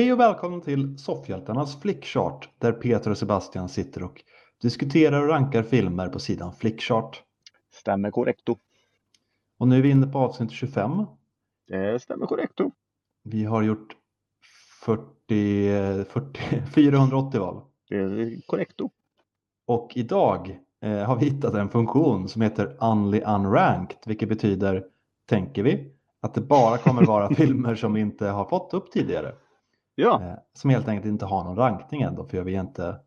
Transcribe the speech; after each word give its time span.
Hej 0.00 0.12
och 0.12 0.20
välkommen 0.20 0.60
till 0.60 0.98
Soffhjältarnas 0.98 1.80
flickchart 1.80 2.48
där 2.58 2.72
Peter 2.72 3.10
och 3.10 3.18
Sebastian 3.18 3.68
sitter 3.68 4.02
och 4.02 4.22
diskuterar 4.62 5.22
och 5.22 5.28
rankar 5.28 5.62
filmer 5.62 6.08
på 6.08 6.18
sidan 6.18 6.52
Flickchart. 6.52 7.22
Stämmer 7.72 8.10
korrekto. 8.10 8.56
Och 9.58 9.68
nu 9.68 9.78
är 9.78 9.82
vi 9.82 9.90
inne 9.90 10.06
på 10.06 10.18
avsnitt 10.18 10.50
25. 10.50 11.06
Det 11.68 12.02
stämmer 12.02 12.26
korrekto. 12.26 12.70
Vi 13.22 13.44
har 13.44 13.62
gjort 13.62 13.96
40, 14.84 16.04
40, 16.04 16.40
480 16.74 17.40
val. 17.40 17.62
Det 17.88 17.96
är 17.96 18.46
korrekto. 18.46 18.90
Och 19.66 19.92
idag 19.94 20.58
eh, 20.82 20.98
har 20.98 21.16
vi 21.16 21.24
hittat 21.24 21.54
en 21.54 21.68
funktion 21.68 22.28
som 22.28 22.42
heter 22.42 22.76
Only 22.80 23.20
Unranked, 23.20 23.98
vilket 24.06 24.28
betyder, 24.28 24.84
tänker 25.28 25.62
vi, 25.62 25.92
att 26.20 26.34
det 26.34 26.40
bara 26.40 26.78
kommer 26.78 27.06
vara 27.06 27.28
filmer 27.34 27.74
som 27.74 27.92
vi 27.92 28.00
inte 28.00 28.26
har 28.26 28.44
fått 28.44 28.74
upp 28.74 28.92
tidigare. 28.92 29.34
Ja, 29.94 30.22
Eh, 30.22 30.38
som 30.52 30.70
helt 30.70 30.88
enkelt 30.88 31.06
inte 31.06 31.24
har 31.24 31.44
någon 31.44 31.56
rankning 31.56 32.02
ändå, 32.02 32.24
för 32.24 32.42
vi 32.42 32.56
har 32.56 32.64
inte, 32.64 33.00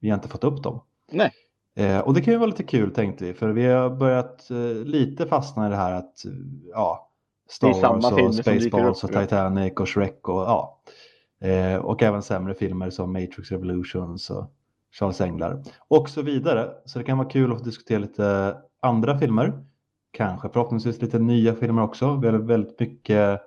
vi 0.00 0.10
har 0.10 0.14
inte 0.14 0.28
fått 0.28 0.44
upp 0.44 0.62
dem. 0.62 0.80
nej. 1.12 1.32
Eh, 1.76 1.98
och 1.98 2.14
det 2.14 2.20
kan 2.20 2.32
ju 2.32 2.38
vara 2.38 2.50
lite 2.50 2.62
kul 2.62 2.94
tänkte 2.94 3.24
vi, 3.24 3.34
för 3.34 3.48
vi 3.48 3.66
har 3.66 3.90
börjat 3.90 4.50
eh, 4.50 4.84
lite 4.84 5.26
fastna 5.26 5.66
i 5.66 5.70
det 5.70 5.76
här 5.76 5.92
att 5.92 6.24
ja, 6.72 7.10
Star 7.48 7.68
Wars 7.68 8.12
och 8.12 8.34
Spaceballs 8.34 9.04
och. 9.04 9.12
Titanic 9.12 9.72
och 9.72 9.88
Shrek 9.88 10.28
och 10.28 10.40
ja. 10.40 10.82
Och 11.82 12.02
även 12.02 12.22
sämre 12.22 12.54
filmer 12.54 12.90
som 12.90 13.12
Matrix 13.12 13.50
Revolutions 13.50 14.30
och 14.30 14.52
Charles 14.98 15.20
Änglar 15.20 15.62
och 15.88 16.08
så 16.08 16.22
vidare. 16.22 16.70
Så 16.84 16.98
det 16.98 17.04
kan 17.04 17.18
vara 17.18 17.28
kul 17.28 17.52
att 17.52 17.64
diskutera 17.64 17.98
lite 17.98 18.56
andra 18.80 19.18
filmer. 19.18 19.64
Kanske 20.10 20.48
förhoppningsvis 20.48 21.02
lite 21.02 21.18
nya 21.18 21.54
filmer 21.54 21.82
också. 21.82 22.16
Vi 22.16 22.28
har 22.28 22.34
väldigt 22.38 22.80
mycket 22.80 23.40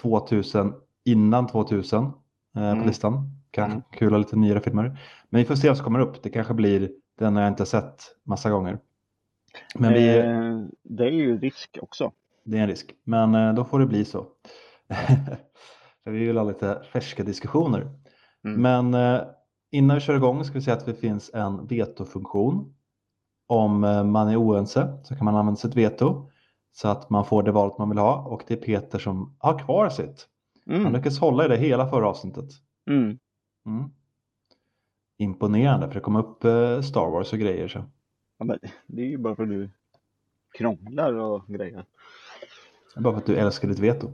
2000 0.00 0.74
innan 1.12 1.46
2000 1.46 2.04
eh, 2.04 2.10
på 2.52 2.60
Mm. 2.60 2.86
listan. 2.86 3.30
Kanske 3.50 3.72
Mm. 3.72 3.82
kul 3.90 4.18
lite 4.18 4.36
nyare 4.36 4.60
filmer. 4.60 5.00
Men 5.30 5.38
vi 5.38 5.44
får 5.44 5.54
se 5.54 5.68
vad 5.68 5.76
som 5.76 5.84
kommer 5.84 6.00
upp. 6.00 6.22
Det 6.22 6.30
kanske 6.30 6.54
blir 6.54 6.90
den 7.18 7.36
jag 7.36 7.48
inte 7.48 7.66
sett 7.66 8.02
massa 8.24 8.50
gånger. 8.50 8.78
Men 9.74 9.92
vi, 9.92 10.18
Eh, 10.18 10.60
det 10.82 11.04
är 11.04 11.10
ju 11.10 11.38
risk 11.40 11.78
också. 11.82 12.12
det 12.44 12.58
är 12.58 12.62
en 12.62 12.68
risk. 12.68 12.94
Men 13.04 13.34
eh, 13.34 13.54
då 13.54 13.64
får 13.64 13.78
det 13.78 13.86
bli 13.86 14.04
så. 14.04 14.26
För 16.04 16.10
vi 16.10 16.18
vill 16.26 16.36
ha 16.36 16.44
lite 16.44 16.82
färska 16.92 17.22
diskussioner. 17.24 17.80
Mm. 18.44 18.62
Men 18.90 18.94
eh, 19.14 19.22
innan 19.70 19.94
vi 19.94 20.00
kör 20.00 20.16
igång 20.16 20.44
ska 20.44 20.54
vi 20.54 20.62
säga 20.62 20.76
att 20.76 20.86
det 20.86 20.94
finns 20.94 21.30
en 21.34 21.66
vetofunktion. 21.66 22.74
Om 23.46 23.84
eh, 23.84 24.04
man 24.04 24.28
är 24.28 24.36
oense 24.36 24.98
så 25.04 25.16
kan 25.16 25.24
man 25.24 25.36
använda 25.36 25.56
sitt 25.58 25.74
veto 25.74 26.30
så 26.72 26.88
att 26.88 27.10
man 27.10 27.24
får 27.24 27.42
det 27.42 27.52
valet 27.52 27.78
man 27.78 27.88
vill 27.88 27.98
ha 27.98 28.16
och 28.16 28.42
det 28.46 28.54
är 28.54 28.58
Peter 28.58 28.98
som 28.98 29.36
har 29.38 29.58
kvar 29.58 29.88
sitt. 29.88 30.26
Han 30.68 30.76
Mm. 30.80 30.92
lyckades 30.92 31.18
hålla 31.18 31.44
i 31.44 31.48
det 31.48 31.56
hela 31.56 31.88
förra 31.90 32.08
avsnittet. 32.08 32.44
Mm. 32.90 33.18
Mm. 33.66 33.90
Imponerande 35.18 35.86
för 35.88 35.94
det 35.94 36.00
kom 36.00 36.16
upp 36.16 36.44
eh, 36.44 36.80
Star 36.80 37.10
Wars 37.10 37.32
och 37.32 37.38
grejer. 37.38 37.68
Så. 37.68 37.84
Ja, 38.38 38.44
men 38.44 38.58
det 38.86 39.02
är 39.02 39.06
ju 39.06 39.18
bara 39.18 39.36
för 39.36 39.42
att 39.42 39.48
du 39.48 39.70
krånglar 40.58 41.14
och 41.14 41.46
grejer. 41.46 41.84
Bara 42.96 43.12
för 43.12 43.20
att 43.20 43.26
du 43.26 43.36
älskar 43.36 43.68
ditt 43.68 43.78
veto. 43.78 44.10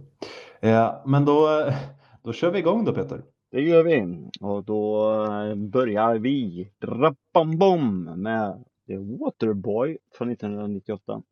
Eh, 0.60 1.03
men 1.06 1.25
då, 1.25 1.60
eh, 1.60 1.75
då 2.22 2.32
kör 2.32 2.50
vi 2.50 2.59
igång 2.59 2.84
då 2.84 2.93
Peter. 2.94 3.22
Det 3.50 3.60
gör 3.60 3.82
vi. 3.84 4.28
Och 4.41 4.64
då 4.64 5.12
eh, 5.25 5.54
börjar 5.54 6.19
vi 6.19 6.70
Rappambom 6.81 8.04
med 8.22 8.64
The 8.87 8.97
Waterboy 8.97 9.98
från 10.12 10.31
1998 10.31 11.22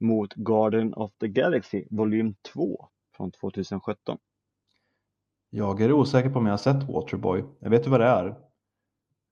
mot 0.00 0.34
Garden 0.34 0.94
of 0.94 1.12
the 1.20 1.28
Galaxy 1.28 1.84
volym 1.90 2.34
2 2.54 2.88
från 3.18 3.30
2017. 3.30 4.18
Jag 5.50 5.80
är 5.80 5.92
osäker 5.92 6.30
på 6.30 6.38
om 6.38 6.46
jag 6.46 6.52
har 6.52 6.58
sett 6.58 6.82
Waterboy. 6.88 7.44
Jag 7.58 7.70
vet 7.70 7.86
ju 7.86 7.90
vad 7.90 8.00
det 8.00 8.06
är. 8.06 8.26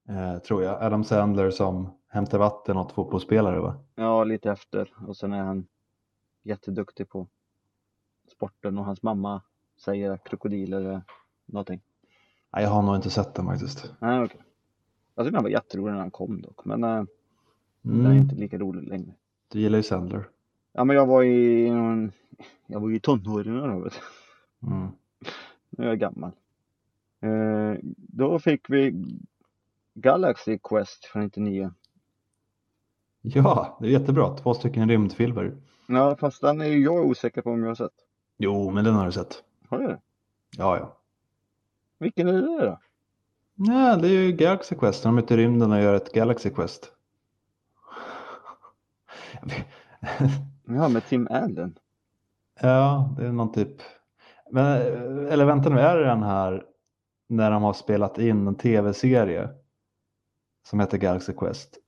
Eh, 0.08 0.38
tror 0.38 0.62
jag. 0.62 0.82
Adam 0.82 1.04
Sandler 1.04 1.50
som 1.50 1.88
hämtar 2.08 2.38
vatten 2.38 2.76
åt 2.76 2.92
fotbollsspelare 2.92 3.60
va? 3.60 3.84
Ja, 3.94 4.24
lite 4.24 4.50
efter. 4.50 4.92
Och 5.08 5.16
sen 5.16 5.32
är 5.32 5.42
han 5.42 5.66
jätteduktig 6.42 7.08
på 7.08 7.26
sporten 8.32 8.78
och 8.78 8.84
hans 8.84 9.02
mamma 9.02 9.42
säger 9.76 10.16
krokodiler 10.16 10.80
är 10.80 11.02
någonting. 11.46 11.80
Nej, 12.52 12.62
jag 12.62 12.70
har 12.70 12.82
nog 12.82 12.96
inte 12.96 13.10
sett 13.10 13.34
den 13.34 13.46
faktiskt. 13.46 13.92
Nej, 13.98 14.24
okej. 14.24 14.40
Jag 15.14 15.24
tyckte 15.26 15.36
han 15.36 15.44
var 15.44 15.50
jätterolig 15.50 15.92
när 15.92 16.00
han 16.00 16.10
kom 16.10 16.42
dock, 16.42 16.64
men 16.64 16.84
äh, 16.84 17.04
den 17.82 18.00
är 18.00 18.10
Mm. 18.10 18.16
inte 18.22 18.34
lika 18.34 18.58
rolig 18.58 18.88
längre. 18.88 19.14
Du 19.48 19.60
gillar 19.60 19.76
ju 19.78 19.82
Sandler. 19.82 20.28
Ja, 20.76 20.84
men 20.84 20.96
jag 20.96 21.06
var 21.06 21.22
i, 21.22 21.68
en- 21.68 22.12
jag 22.66 22.80
var 22.80 22.90
i 22.90 23.00
tonåren 23.00 23.70
då, 23.70 23.78
vet. 23.84 24.00
Mm. 24.62 24.88
Nu 25.70 25.84
är 25.84 25.88
jag 25.88 25.98
gammal. 25.98 26.30
Eh, 27.20 27.78
då 27.96 28.38
fick 28.38 28.70
vi 28.70 29.04
Galaxy 29.94 30.58
Quest 30.58 31.04
från 31.04 31.22
99. 31.22 31.72
Ja, 33.22 33.78
det 33.80 33.86
är 33.86 33.90
jättebra. 33.90 34.36
Två 34.36 34.54
stycken 34.54 34.88
rymdfilmer. 34.88 35.56
Ja, 35.86 36.16
fast 36.16 36.40
den 36.40 36.60
är 36.60 36.66
ju 36.66 36.84
jag 36.84 37.06
osäker 37.06 37.42
på 37.42 37.50
om 37.50 37.60
jag 37.60 37.68
har 37.70 37.74
sett. 37.74 37.92
Jo, 38.36 38.70
men 38.70 38.84
den 38.84 38.94
har 38.94 39.06
du 39.06 39.12
sett. 39.12 39.42
Har 39.68 39.78
du 39.78 39.86
det? 39.86 40.00
Ja, 40.56 40.78
ja. 40.78 40.96
Vilken 41.98 42.28
är 42.28 42.32
det 42.32 42.64
då? 42.66 42.78
Nej, 43.54 43.98
det 44.00 44.08
är 44.08 44.12
ju 44.22 44.32
Galaxy 44.32 44.74
Quest. 44.76 45.02
De 45.02 45.18
är 45.18 45.22
ute 45.22 45.34
i 45.34 45.36
rymden 45.36 45.72
och 45.72 45.80
gör 45.82 45.94
ett 45.94 46.12
Galaxy 46.12 46.50
Quest. 46.50 46.92
Ja, 50.66 50.88
med 50.88 51.06
Tim 51.06 51.28
Allen. 51.30 51.78
Ja, 52.60 53.14
det 53.18 53.26
är 53.26 53.32
någon 53.32 53.52
typ. 53.52 53.82
Men, 54.50 54.82
eller 55.28 55.44
vänta 55.44 55.68
nu, 55.68 55.80
är 55.80 55.96
det 55.96 56.04
den 56.04 56.22
här 56.22 56.64
när 57.28 57.50
de 57.50 57.62
har 57.62 57.72
spelat 57.72 58.18
in 58.18 58.46
en 58.46 58.54
tv-serie 58.54 59.48
som 60.62 60.80
heter 60.80 60.98
Galaxy 60.98 61.32
Quest? 61.32 61.78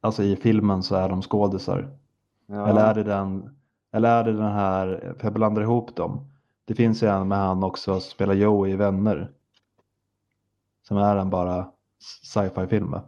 Alltså 0.00 0.22
i 0.22 0.36
filmen 0.36 0.82
så 0.82 0.94
är 0.94 1.08
de 1.08 1.22
skådisar. 1.22 1.98
Ja. 2.46 2.68
Eller 2.68 2.80
är 2.80 2.94
det 2.94 3.02
den, 3.02 3.56
eller 3.92 4.08
är 4.10 4.24
det 4.24 4.32
den 4.32 4.52
här, 4.52 5.16
jag 5.22 5.32
blandar 5.32 5.62
ihop 5.62 5.96
dem. 5.96 6.30
Det 6.64 6.74
finns 6.74 7.02
ju 7.02 7.08
en 7.08 7.28
med 7.28 7.38
han 7.38 7.64
också 7.64 8.00
som 8.00 8.10
spelar 8.10 8.34
Joey 8.34 8.72
i 8.72 8.76
Vänner. 8.76 9.30
Som 10.82 10.96
är 10.96 11.16
en 11.16 11.30
bara 11.30 11.70
sci-fi 12.22 12.66
film 12.66 12.90
va? 12.90 13.02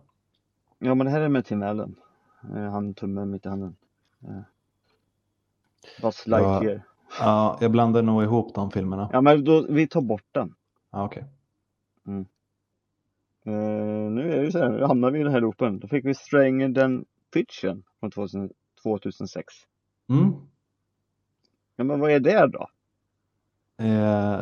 Ja, 0.78 0.94
men 0.94 1.04
det 1.04 1.10
här 1.10 1.20
är 1.20 1.28
med 1.28 1.44
Tim 1.44 1.62
Allen. 1.62 1.96
Eh, 2.54 2.70
Han 2.70 2.94
tummen 2.94 3.30
mitt 3.30 3.46
i 3.46 3.48
handen. 3.48 3.76
Eh. 4.22 4.40
Buzz 6.02 6.22
Ja. 6.26 6.38
Lightyear. 6.60 6.82
Ja, 7.20 7.58
jag 7.60 7.70
blandar 7.70 8.02
nog 8.02 8.22
ihop 8.22 8.54
de 8.54 8.70
filmerna. 8.70 9.10
Ja, 9.12 9.20
men 9.20 9.44
då, 9.44 9.66
vi 9.68 9.88
tar 9.88 10.00
bort 10.00 10.24
den. 10.32 10.54
Ja, 10.90 11.04
okej. 11.04 11.24
Eh, 13.44 13.52
nu 14.10 14.32
är 14.32 14.42
det 14.42 14.52
så 14.52 14.58
här, 14.58 14.68
nu 14.70 14.84
hamnar 14.84 15.10
vi 15.10 15.20
i 15.20 15.22
den 15.22 15.32
här 15.32 15.40
loopen. 15.40 15.78
Då 15.78 15.88
fick 15.88 16.04
vi 16.04 16.14
Stranger 16.14 16.74
than 16.74 17.04
Fiction 17.32 17.82
från 18.00 18.10
2000, 18.10 18.50
2006. 18.82 19.54
Mm. 20.08 20.32
Ja, 21.76 21.84
men 21.84 22.00
vad 22.00 22.10
är 22.10 22.20
det 22.20 22.46
då? 22.46 22.68
Eh, 23.84 24.40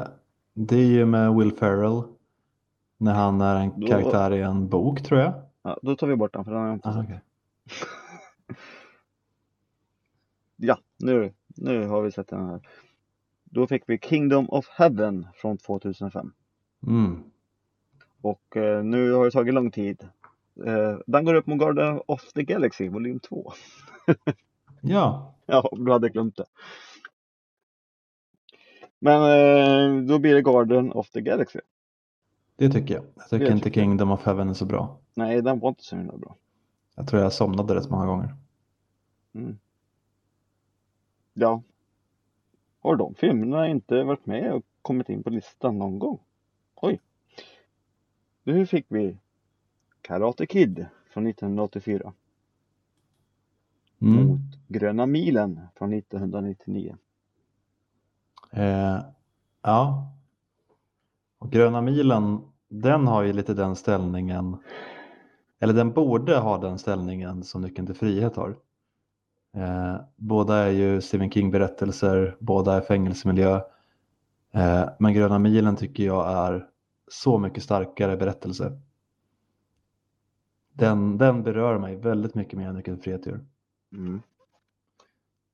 det 0.54 0.76
är 0.76 0.86
ju 0.86 1.06
med 1.06 1.34
Will 1.34 1.52
Ferrell. 1.52 2.02
När 2.98 3.14
han 3.14 3.40
är 3.40 3.56
en 3.60 3.80
Då- 3.80 3.86
karaktär 3.86 4.32
i 4.34 4.40
en 4.42 4.68
bok 4.68 5.02
tror 5.02 5.20
jag. 5.20 5.32
Ja, 5.62 5.78
då 5.82 5.96
tar 5.96 6.06
vi 6.06 6.16
bort 6.16 6.32
den 6.32 6.44
för 6.44 6.52
den 6.52 6.60
har 6.60 6.66
jag 6.68 6.76
inte 6.76 6.88
Ah, 6.88 6.92
sett. 7.02 7.20
Ja, 10.56 10.78
nu, 10.96 11.32
nu 11.48 11.86
har 11.86 12.02
vi 12.02 12.12
sett 12.12 12.28
den 12.28 12.46
här. 12.46 12.60
Då 13.44 13.66
fick 13.66 13.82
vi 13.86 13.98
Kingdom 13.98 14.50
of 14.50 14.68
Heaven 14.68 15.26
från 15.34 15.58
2005. 15.58 16.32
mm. 16.86 17.22
Och 18.20 18.56
eh, 18.56 18.84
nu 18.84 19.12
har 19.12 19.24
det 19.24 19.30
tagit 19.30 19.54
lång 19.54 19.70
tid. 19.70 20.08
Eh, 20.66 20.98
den 21.06 21.24
går 21.24 21.34
upp 21.34 21.46
mot 21.46 21.58
Garden 21.58 22.00
of 22.06 22.32
the 22.32 22.42
Galaxy 22.42 22.88
volym 22.88 23.20
2. 23.20 23.52
Ja, 24.80 25.34
Ja, 25.46 25.68
du 25.72 25.92
hade 25.92 26.08
glömt 26.08 26.36
det. 26.36 26.44
Men 28.98 29.22
eh, 29.22 30.06
då 30.06 30.18
blir 30.18 30.34
det 30.34 30.42
Garden 30.42 30.92
of 30.92 31.10
the 31.10 31.20
Galaxy. 31.20 31.58
det 32.56 32.70
tycker 32.70 32.94
jag. 32.94 33.04
Jag 33.16 33.28
tycker 33.28 33.52
inte 33.52 33.64
tycker 33.64 33.80
jag. 33.80 33.84
Kingdom 33.84 34.10
of 34.10 34.24
Heaven 34.24 34.48
är 34.48 34.54
så 34.54 34.64
bra. 34.64 34.98
Nej, 35.14 35.42
den 35.42 35.58
var 35.58 35.68
inte 35.68 35.84
så 35.84 35.96
himla 35.96 36.16
bra. 36.16 36.36
Jag 36.94 37.08
tror 37.08 37.22
jag 37.22 37.32
somnade 37.32 37.74
rätt 37.74 37.90
många 37.90 38.06
gånger. 38.06 38.34
Mm. 39.34 39.58
Ja. 41.34 41.62
Har 42.80 42.96
de 42.96 43.14
filmerna 43.14 43.68
inte 43.68 44.02
varit 44.04 44.26
med 44.26 44.52
och 44.52 44.62
kommit 44.82 45.08
in 45.08 45.22
på 45.22 45.30
listan 45.30 45.78
någon 45.78 45.98
gång? 45.98 46.18
Oj. 46.74 47.00
Nu 48.42 48.66
fick 48.66 48.86
vi 48.88 49.18
Karate 50.00 50.46
Kid 50.46 50.86
från 51.10 51.26
1984 51.26 52.12
Mm. 54.00 54.26
mot 54.26 54.40
Gröna 54.68 55.06
milen 55.06 55.60
från 55.74 55.92
1999. 55.92 56.96
Eh, 58.50 58.98
ja. 59.62 60.12
Och 61.38 61.50
Gröna 61.52 61.80
milen, 61.80 62.40
den 62.68 63.06
har 63.06 63.22
ju 63.22 63.32
lite 63.32 63.54
den 63.54 63.76
ställningen. 63.76 64.56
Eller 65.64 65.74
den 65.74 65.92
borde 65.92 66.36
ha 66.36 66.58
den 66.58 66.78
ställningen 66.78 67.44
som 67.44 67.62
Nyckeln 67.62 67.86
till 67.86 67.96
frihet 67.96 68.36
har. 68.36 68.56
Eh, 69.56 69.96
båda 70.16 70.56
är 70.56 70.70
ju 70.70 71.00
Stephen 71.00 71.30
King 71.30 71.50
berättelser, 71.50 72.36
båda 72.40 72.74
är 72.74 72.80
fängelsemiljö. 72.80 73.60
Eh, 74.52 74.88
men 74.98 75.14
Gröna 75.14 75.38
milen 75.38 75.76
tycker 75.76 76.04
jag 76.04 76.32
är 76.32 76.68
så 77.08 77.38
mycket 77.38 77.62
starkare 77.62 78.16
berättelse. 78.16 78.80
Den, 80.72 81.18
den 81.18 81.42
berör 81.42 81.78
mig 81.78 81.96
väldigt 81.96 82.34
mycket 82.34 82.58
mer 82.58 82.68
än 82.68 82.74
Nyckeln 82.74 82.96
till 82.96 83.04
frihet 83.04 83.26
gör. 83.26 83.40
Mm. 83.92 84.22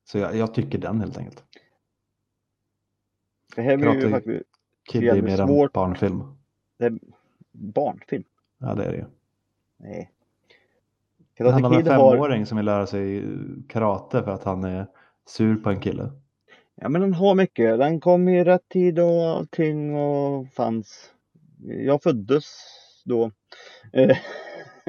Så 0.04 0.18
jag, 0.18 0.36
jag 0.36 0.54
tycker 0.54 0.78
den 0.78 1.00
helt 1.00 1.18
enkelt. 1.18 1.44
Det 3.56 3.62
här 3.62 3.76
blir 3.76 3.94
ju 3.94 4.10
faktiskt 4.10 4.44
Kid 4.82 5.04
är 5.04 5.22
mer 5.22 5.40
en 5.40 5.48
svårt. 5.48 5.72
barnfilm. 5.72 6.22
det 6.78 6.84
är 6.84 6.98
barnfilm. 7.52 8.24
Ja 8.58 8.74
det 8.74 8.84
är 8.84 8.90
det 8.90 8.96
ju. 8.96 9.04
Nej. 9.80 10.10
Det 11.38 11.50
handlar 11.50 11.68
om 11.70 11.74
en 11.76 11.82
Kid 11.82 11.92
har, 11.92 12.12
femåring 12.12 12.46
som 12.46 12.56
vill 12.56 12.66
lära 12.66 12.86
sig 12.86 13.24
karate 13.68 14.22
för 14.22 14.30
att 14.30 14.44
han 14.44 14.64
är 14.64 14.86
sur 15.26 15.56
på 15.56 15.70
en 15.70 15.80
kille. 15.80 16.10
ja 16.74 16.88
men 16.88 17.00
den 17.00 17.14
har 17.14 17.34
mycket. 17.34 17.78
Den 17.78 18.00
kom 18.00 18.28
i 18.28 18.44
rätt 18.44 18.68
tid 18.68 18.98
och 18.98 19.28
allting 19.28 19.94
och 19.94 20.48
fanns. 20.48 21.10
Jag 21.66 22.02
föddes 22.02 22.46
då. 23.04 23.30
Eh, 23.92 24.16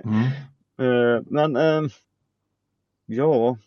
Mm. 0.04 0.16
Eh, 0.80 1.22
men 1.26 1.56
eh, 1.56 1.82
ja, 3.06 3.58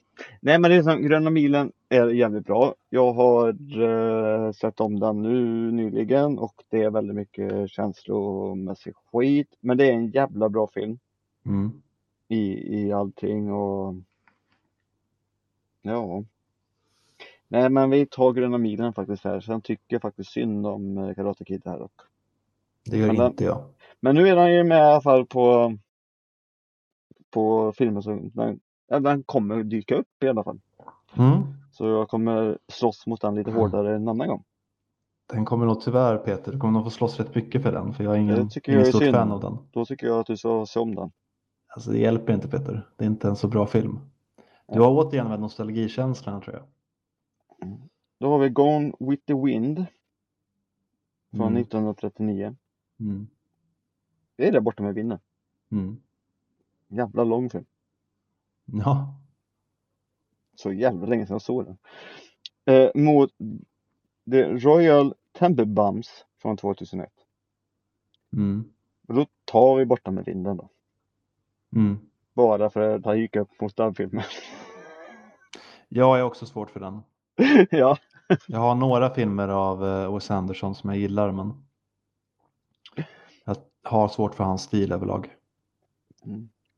nej 0.41 0.59
men 0.59 0.71
det 0.71 0.77
är 0.77 0.83
som 0.83 1.03
Gröna 1.03 1.31
milen 1.31 1.73
är 1.89 2.09
jävligt 2.09 2.47
bra. 2.47 2.75
Jag 2.89 3.13
har 3.13 3.49
eh, 3.83 4.53
sett 4.53 4.81
om 4.81 5.01
den 5.01 5.23
nu 5.23 5.71
nyligen 5.73 6.39
och 6.39 6.55
det 6.71 6.83
är 6.83 6.91
väldigt 6.91 7.17
mycket 7.17 7.71
känslomässig 7.71 8.95
skit. 8.97 9.49
Men 9.61 9.77
det 9.77 9.89
är 9.89 9.93
en 9.93 10.11
jävla 10.11 10.49
bra 10.49 10.69
film 10.75 10.99
Mm. 11.47 11.83
i, 12.29 12.77
i 12.79 12.93
allting 12.93 13.53
och 13.53 13.95
ja. 15.83 16.25
Nej 17.49 17.71
men 17.71 17.91
vi 17.91 18.07
tar 18.07 18.33
Gröna 18.33 18.59
milen 18.59 18.93
faktiskt 18.93 19.25
här. 19.25 19.41
Sen 19.41 19.61
tycker 19.61 19.85
jag 19.95 20.03
faktiskt 20.03 20.31
synd 20.31 20.67
om 20.67 20.99
eh, 20.99 21.15
Karate 21.15 21.45
Kid 21.45 21.63
här 21.65 21.83
och 21.83 22.03
Det 22.85 22.97
gör 22.99 23.07
Men 23.07 23.17
den- 23.17 23.31
inte 23.31 23.45
jag. 23.45 23.65
Men 24.01 24.15
nu 24.15 24.29
är 24.29 24.37
den 24.37 24.53
ju 24.53 24.65
med 24.65 24.79
i 24.79 24.83
alla 24.83 25.01
fall 25.01 25.27
på 25.27 25.77
på 27.31 27.73
filmen 27.73 28.03
som 28.03 28.31
den, 28.35 28.61
den 28.87 29.23
kommer 29.23 29.63
dyka 29.63 29.95
upp 29.97 30.23
i 30.25 30.29
alla 30.29 30.45
fall. 30.45 30.61
Mm. 31.17 31.43
Så 31.73 31.87
jag 31.89 32.09
kommer 32.09 32.59
slåss 32.69 33.07
mot 33.07 33.21
den 33.21 33.35
lite 33.35 33.51
hårdare 33.51 33.97
en 33.97 34.09
annan 34.09 34.29
gång. 34.29 34.45
Den 35.33 35.45
kommer 35.45 35.67
nog 35.67 35.81
tyvärr 35.81 36.17
Peter, 36.17 36.53
du 36.53 36.59
kommer 36.59 36.73
nog 36.73 36.85
få 36.85 36.91
slåss 36.91 37.19
rätt 37.21 37.35
mycket 37.35 37.63
för 37.63 37.73
den 37.73 37.95
för 37.95 38.05
jag 38.05 38.15
är 38.15 38.19
ingen, 38.19 38.51
ingen 38.65 38.85
stort 38.87 39.03
fan 39.05 39.33
av 39.33 39.41
den. 39.41 39.59
Då 39.71 39.85
tycker 39.85 40.07
jag 40.07 40.21
att 40.21 40.27
du 40.27 40.37
ska 40.37 40.67
se 40.67 40.81
om 40.81 40.95
den. 40.95 41.11
Alltså 41.75 41.91
det 41.91 41.99
hjälper 41.99 42.33
inte 42.35 42.49
Peter, 42.49 42.89
det 42.97 43.05
är 43.05 43.09
inte 43.09 43.29
en 43.29 43.37
så 43.37 43.49
bra 43.49 43.67
film. 43.67 43.99
Du 44.67 44.81
har 44.81 44.91
återigen 44.91 45.29
med 45.29 45.41
nostalgikänslan 45.41 46.41
tror 46.43 46.57
jag. 46.57 46.67
Då 48.19 48.29
har 48.31 48.39
vi 48.39 48.49
Gone 48.49 48.93
with 49.01 49.25
the 49.27 49.35
Wind 49.35 49.87
från 51.31 51.49
Mm. 51.49 51.63
1939. 51.63 52.57
Mm. 53.01 53.27
Det 54.37 54.49
är 54.49 54.53
där 54.53 54.61
borta 54.61 54.83
med 54.83 54.95
vinden. 54.95 55.19
Mm. 55.73 56.01
Jävla 56.89 57.25
lång 57.25 57.51
film. 57.51 57.65
Ja, 58.65 59.15
Så 60.55 60.73
jävla 60.73 61.07
länge 61.07 61.27
sedan 61.27 61.35
jag 61.35 61.43
såg 61.43 61.65
den. 61.65 61.79
Eh, 62.65 62.91
mot 63.03 63.31
The 64.31 64.45
Royal 64.45 65.15
Tenenbaums 65.33 66.25
från 66.43 66.57
2001. 66.57 67.13
mm. 68.33 68.73
Och 69.09 69.15
då 69.15 69.27
tar 69.45 69.77
vi 69.77 69.87
borta 69.87 70.11
med 70.11 70.25
vinden 70.25 70.57
då. 70.57 70.69
Mm. 71.75 71.99
Bara 72.35 72.71
för 72.71 72.81
att 72.81 73.05
han 73.05 73.19
gick 73.19 73.37
upp 73.37 73.61
mot 73.61 73.77
den 73.77 73.95
filmen. 73.95 74.25
Jag 75.89 76.19
är 76.19 76.23
också 76.23 76.47
svårt 76.47 76.71
för 76.71 76.81
den. 76.81 77.03
ja. 77.71 77.99
Jag 78.47 78.59
har 78.59 78.75
några 78.75 79.11
filmer 79.11 79.49
av 79.49 79.87
eh, 79.87 80.15
Wes 80.15 80.31
Anderson 80.31 80.75
som 80.75 80.91
jag 80.91 80.99
gillar 80.99 81.33
men 81.33 81.65
jag 83.45 83.57
har 83.83 84.09
svårt 84.09 84.35
för 84.35 84.45
hans 84.45 84.63
stil 84.63 84.93
överlag. 84.93 85.35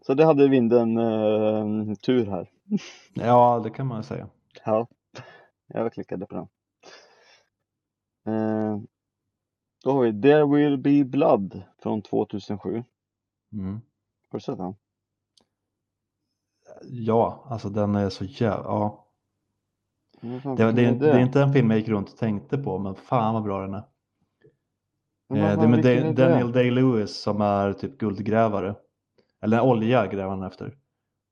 Så 0.06 0.14
det 0.14 0.24
hade 0.24 0.48
vinden 0.48 0.98
eh, 0.98 1.94
tur 1.94 2.26
här. 2.26 2.50
Ja, 3.14 3.60
det 3.64 3.70
kan 3.70 3.86
man 3.86 4.04
säga. 4.04 4.28
Ja, 4.64 4.86
jag 5.66 5.92
klickade 5.92 6.26
på 6.26 6.34
den. 6.34 6.48
Eh, 8.34 8.80
då 9.84 9.92
har 9.92 10.02
vi 10.02 10.22
There 10.22 10.46
will 10.46 10.78
be 10.78 11.04
blood 11.04 11.62
från 11.82 12.02
2007. 12.02 12.84
Mm. 13.52 13.80
Har 14.28 14.38
du 14.38 14.40
sett 14.40 14.58
den? 14.58 14.74
Ja, 16.82 17.46
alltså 17.50 17.68
den 17.68 17.94
är 17.94 18.08
så 18.10 18.24
jävla... 18.24 18.64
Ja. 18.64 19.02
Det, 20.20 20.54
det, 20.56 20.72
vilken 20.72 20.98
det 20.98 21.10
är 21.10 21.18
inte 21.18 21.42
en 21.42 21.52
film 21.52 21.70
jag 21.70 21.78
gick 21.80 21.88
runt 21.88 22.10
och 22.10 22.16
tänkte 22.18 22.58
på 22.58 22.78
men 22.78 22.94
fan 22.94 23.34
vad 23.34 23.42
bra 23.42 23.60
den 23.60 23.74
är. 23.74 23.82
Men 25.28 25.38
Eh, 25.38 25.58
det 25.58 25.64
är 25.64 25.68
med 25.68 25.82
Da- 25.82 25.90
är 25.90 26.04
det? 26.04 26.12
Daniel 26.12 26.52
Day-Lewis 26.52 27.06
som 27.06 27.40
är 27.40 27.72
typ 27.72 27.98
guldgrävare. 27.98 28.74
Eller 29.40 29.60
olja 29.60 30.06
gräver 30.06 30.28
han 30.30 30.42
efter. 30.42 30.76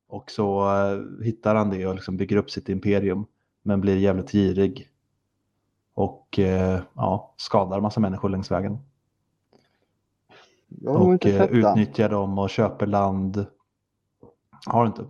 Och 0.08 0.30
så 0.30 0.70
eh, 0.76 1.24
hittar 1.24 1.54
han 1.54 1.70
det 1.70 1.86
och 1.86 1.94
liksom 1.94 2.16
bygger 2.16 2.36
upp 2.36 2.50
sitt 2.50 2.68
imperium. 2.68 3.26
Men 3.62 3.80
blir 3.80 3.96
jävligt 3.96 4.30
girig. 4.32 4.88
Och 5.94 6.38
eh, 6.38 6.80
ja, 6.94 7.34
skadar 7.36 7.80
massa 7.80 8.00
människor 8.00 8.28
längs 8.28 8.50
vägen. 8.50 8.78
Och 10.86 11.26
eh, 11.26 11.42
utnyttjar 11.44 12.08
dem 12.08 12.38
och 12.38 12.50
köper 12.50 12.86
land. 12.86 13.46
Har 14.66 14.82
du 14.82 14.86
inte? 14.86 15.04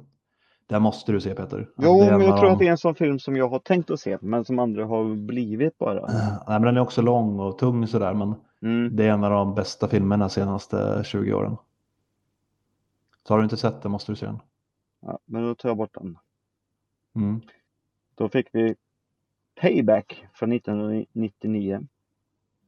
Det 0.66 0.80
måste 0.80 1.12
du 1.12 1.20
se 1.20 1.34
Peter. 1.34 1.70
Jo, 1.76 1.98
men 1.98 2.14
en 2.14 2.20
jag 2.20 2.30
av 2.32 2.36
tror 2.38 2.46
de- 2.48 2.52
att 2.52 2.58
det 2.58 2.66
är 2.66 2.70
en 2.70 2.78
sån 2.78 2.94
film 2.94 3.18
som 3.18 3.36
jag 3.36 3.48
har 3.48 3.58
tänkt 3.58 3.90
att 3.90 4.00
se, 4.00 4.18
men 4.20 4.44
som 4.44 4.58
andra 4.58 4.86
har 4.86 5.14
blivit 5.16 5.78
bara. 5.78 6.06
Nej, 6.06 6.38
men 6.46 6.62
den 6.62 6.76
är 6.76 6.80
också 6.80 7.02
lång 7.02 7.40
och 7.40 7.58
tung 7.58 7.86
sådär. 7.86 8.14
Men 8.14 8.34
Mm. 8.62 8.96
det 8.96 9.04
är 9.04 9.10
en 9.10 9.24
av 9.24 9.30
de 9.30 9.54
bästa 9.54 9.88
filmerna 9.88 10.28
senaste 10.28 11.02
20 11.04 11.32
åren. 11.34 11.56
Så 13.28 13.34
har 13.34 13.38
du 13.38 13.44
inte 13.44 13.56
sett 13.56 13.82
den 13.82 13.92
måste 13.92 14.12
du 14.12 14.16
se 14.16 14.26
den. 14.26 14.38
Ja, 15.00 15.18
men 15.24 15.42
då 15.42 15.54
tar 15.54 15.68
jag 15.68 15.76
bort 15.76 15.94
den. 15.94 16.18
Mm. 17.16 17.40
Då 18.14 18.28
fick 18.28 18.46
vi 18.52 18.74
Payback 19.60 20.26
från 20.34 20.52
1999. 20.52 21.86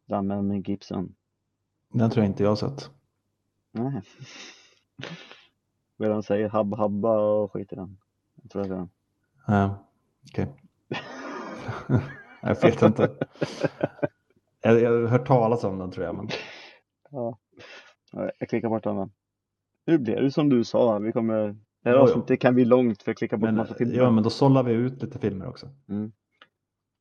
Den 0.07 0.27
med 0.49 0.69
Gibson. 0.69 1.15
Den 1.93 2.11
tror 2.11 2.25
jag 2.25 2.31
inte 2.31 2.43
jag 2.43 2.51
har 2.51 2.57
sett. 2.57 2.91
Nej. 3.73 4.03
Vad 5.97 6.11
de 6.11 6.23
säger? 6.23 6.49
Habba 6.49 6.77
habba 6.77 7.19
och 7.21 7.53
skit 7.53 7.73
i 7.73 7.77
den. 7.77 7.99
Jag 8.43 8.51
tror 8.51 8.63
det 8.63 8.69
är 8.69 8.75
den. 8.77 8.89
Nej, 9.49 9.71
okej. 10.31 10.49
jag 12.43 12.63
vet 12.63 12.83
inte. 12.83 13.11
Jag, 14.63 14.81
jag 14.81 14.91
har 14.91 15.07
hört 15.09 15.27
talas 15.27 15.65
om 15.65 15.79
den 15.79 15.91
tror 15.91 16.07
jag. 16.07 16.15
Men... 16.15 16.29
Ja. 17.11 17.39
Ja, 18.13 18.31
Jag 18.39 18.49
klickar 18.49 18.69
bort 18.69 18.85
den. 18.85 19.11
Nu 19.87 19.99
blir 19.99 20.21
det 20.23 20.31
som 20.31 20.49
du 20.49 20.65
sa. 20.65 20.99
Vi 20.99 21.13
kommer... 21.13 21.57
Det 21.83 21.91
här 21.91 21.97
avsnittet 21.97 22.41
kan 22.41 22.55
bli 22.55 22.65
långt 22.65 23.03
för 23.03 23.11
att 23.11 23.19
klicka 23.19 23.37
bort 23.37 23.47
Men, 23.49 23.55
massa 23.57 23.75
filmer. 23.75 23.95
ja, 23.95 24.11
men 24.11 24.25
då 24.25 24.31
sållar 24.31 24.63
vi 24.63 24.73
ut 24.73 25.03
lite 25.03 25.19
filmer 25.19 25.49
också. 25.49 25.69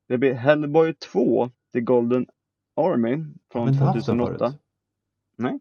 Det 0.07 0.17
blir 0.17 0.33
Hellboy 0.33 0.93
2, 0.93 1.49
The 1.73 1.81
Golden 1.81 2.27
Army 2.75 3.25
från 3.51 3.67
inte 3.69 3.83
haft 3.83 3.93
den 3.93 4.17
2008. 4.17 4.37
förut? 4.37 4.61
Nej. 5.37 5.59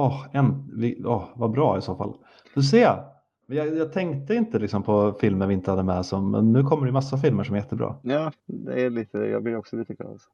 Åh, 0.00 0.26
en, 0.32 0.70
vi, 0.76 1.02
åh, 1.04 1.24
vad 1.34 1.50
bra 1.50 1.78
i 1.78 1.82
så 1.82 1.96
fall. 1.96 2.14
Du 2.54 2.62
ser, 2.62 3.04
jag, 3.46 3.76
jag 3.76 3.92
tänkte 3.92 4.34
inte 4.34 4.58
liksom 4.58 4.82
på 4.82 5.12
filmer 5.20 5.46
vi 5.46 5.54
inte 5.54 5.70
hade 5.70 5.82
med 5.82 6.06
som, 6.06 6.30
men 6.30 6.52
nu 6.52 6.64
kommer 6.64 6.86
det 6.86 6.92
massa 6.92 7.16
filmer 7.18 7.44
som 7.44 7.54
är 7.54 7.58
jättebra. 7.60 7.96
Ja, 8.02 8.32
det 8.46 8.82
är 8.82 8.90
lite, 8.90 9.18
jag 9.18 9.42
blir 9.42 9.56
också 9.56 9.76
lite 9.76 9.94
glad. 9.94 10.10
alltså. 10.10 10.28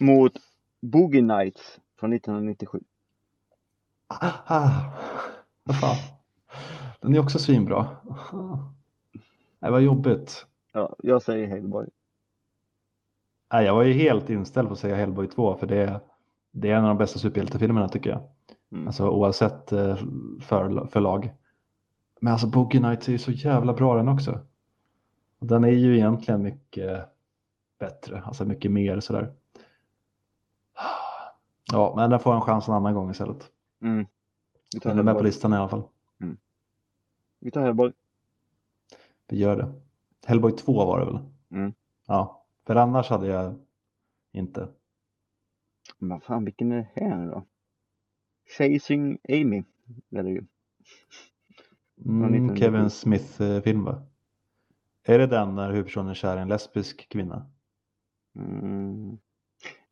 Mot 0.00 0.32
Boogie 0.82 1.22
Nights 1.22 1.80
från 2.00 2.12
1997. 2.12 2.80
Ah, 4.06 4.30
ah, 4.46 4.70
vad 5.64 5.80
fan. 5.80 5.96
Den 7.00 7.14
är 7.14 7.18
också 7.20 7.38
svinbra. 7.38 7.86
Nej, 9.58 9.70
vad 9.70 9.82
jobbigt. 9.82 10.46
Ja, 10.72 10.96
jag 11.02 11.22
säger 11.22 11.46
Hellboy. 11.46 11.86
Nej, 13.52 13.64
jag 13.66 13.74
var 13.74 13.82
ju 13.82 13.92
helt 13.92 14.30
inställd 14.30 14.68
på 14.68 14.72
att 14.72 14.78
säga 14.80 14.96
Hellboy 14.96 15.26
2 15.26 15.56
för 15.56 15.66
det, 15.66 15.76
är- 15.76 16.00
det 16.52 16.70
är 16.70 16.76
en 16.76 16.82
av 16.84 16.88
de 16.88 16.98
bästa 16.98 17.18
superhjältefilmerna 17.18 17.88
tycker 17.88 18.10
jag. 18.10 18.20
Mm. 18.72 18.86
Alltså 18.86 19.08
oavsett 19.08 19.72
eh, 19.72 19.96
för, 20.40 20.86
förlag. 20.86 21.32
Men 22.20 22.32
alltså 22.32 22.46
Boogie 22.46 22.80
Nights 22.80 23.08
är 23.08 23.12
ju 23.12 23.18
så 23.18 23.32
jävla 23.32 23.72
bra 23.72 23.96
den 23.96 24.08
också. 24.08 24.40
Och 25.38 25.46
den 25.46 25.64
är 25.64 25.68
ju 25.68 25.96
egentligen 25.96 26.42
mycket 26.42 27.08
bättre, 27.78 28.22
alltså 28.22 28.44
mycket 28.44 28.70
mer 28.70 29.00
sådär. 29.00 29.32
Ja, 31.72 31.92
men 31.96 32.10
den 32.10 32.20
får 32.20 32.34
en 32.34 32.40
chans 32.40 32.68
en 32.68 32.74
annan 32.74 32.94
gång 32.94 33.10
istället. 33.10 33.50
Mm. 33.82 34.06
Vi 34.74 34.80
tar 34.80 34.90
Den 34.90 34.98
är 34.98 35.02
med 35.02 35.16
på 35.16 35.24
listan 35.24 35.52
i 35.52 35.56
alla 35.56 35.68
fall. 35.68 35.82
Vi 37.42 37.50
tar 37.50 37.62
Hellboy. 37.62 37.92
Vi 39.28 39.38
gör 39.38 39.56
det. 39.56 39.72
Hellboy 40.26 40.52
2 40.52 40.72
var 40.72 40.98
det 40.98 41.04
väl? 41.04 41.18
Mm. 41.50 41.74
Ja, 42.06 42.44
för 42.66 42.76
annars 42.76 43.10
hade 43.10 43.26
jag 43.26 43.54
inte. 44.32 44.68
Men 45.98 46.08
vad 46.08 46.22
fan, 46.22 46.44
vilken 46.44 46.72
är 46.72 46.76
det 46.76 47.00
här 47.00 47.16
nu 47.16 47.30
då? 47.30 47.44
Chasing 48.58 49.18
Amy. 49.28 49.64
är 50.10 50.22
det 50.22 50.30
ju. 50.30 50.44
Mm, 52.04 52.34
1997. 52.34 52.56
Kevin 52.56 52.90
Smith-film 52.90 53.84
va? 53.84 54.02
Är 55.04 55.18
det 55.18 55.26
den 55.26 55.54
när 55.54 55.70
huvudpersonen 55.70 56.10
är 56.10 56.14
kär 56.14 56.36
en 56.36 56.48
lesbisk 56.48 57.08
kvinna? 57.08 57.50
Mm. 58.36 59.18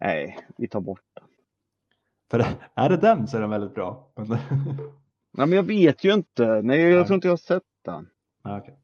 Nej, 0.00 0.38
vi 0.56 0.68
tar 0.68 0.80
bort 0.80 1.02
den. 1.14 1.24
För 2.30 2.44
är 2.74 2.88
det 2.88 2.96
den 2.96 3.26
så 3.28 3.36
är 3.36 3.40
den 3.40 3.50
väldigt 3.50 3.74
bra. 3.74 4.12
Nej, 5.32 5.46
men 5.46 5.52
jag 5.52 5.62
vet 5.62 6.04
ju 6.04 6.12
inte. 6.14 6.62
Nej, 6.62 6.80
jag 6.80 6.96
Nej. 6.96 7.06
tror 7.06 7.14
inte 7.14 7.28
jag 7.28 7.32
har 7.32 7.36
sett 7.36 7.62
den. 7.84 8.08
ja, 8.42 8.58
okej. 8.58 8.78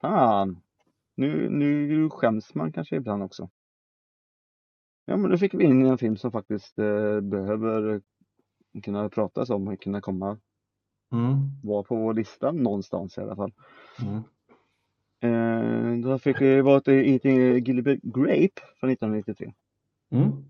Fan. 0.00 0.62
Nu, 1.14 1.48
nu 1.50 2.10
skäms 2.10 2.54
man 2.54 2.72
kanske 2.72 2.96
ibland 2.96 3.22
också. 3.22 3.50
Ja, 5.04 5.16
men 5.16 5.30
nu 5.30 5.38
fick 5.38 5.54
vi 5.54 5.64
in 5.64 5.86
en 5.86 5.98
film 5.98 6.16
som 6.16 6.32
faktiskt 6.32 6.78
eh, 6.78 7.20
behöver 7.20 8.02
kunna 8.82 9.08
pratas 9.08 9.50
om 9.50 9.68
och 9.68 9.80
kunna 9.82 10.00
komma, 10.00 10.38
mm. 11.12 11.50
vara 11.62 11.82
på 11.82 11.96
vår 11.96 12.14
lista 12.14 12.52
någonstans 12.52 13.18
i 13.18 13.20
alla 13.20 13.36
fall. 13.36 13.52
Mm. 14.02 14.22
Eh, 15.22 16.02
då 16.10 16.18
fick 16.18 16.40
vi 16.40 16.60
vara 16.60 16.80
till 16.80 17.18
Gilbert 17.66 18.00
Grape 18.02 18.60
från 18.80 18.90
1993 18.90 19.52
Mm. 20.12 20.44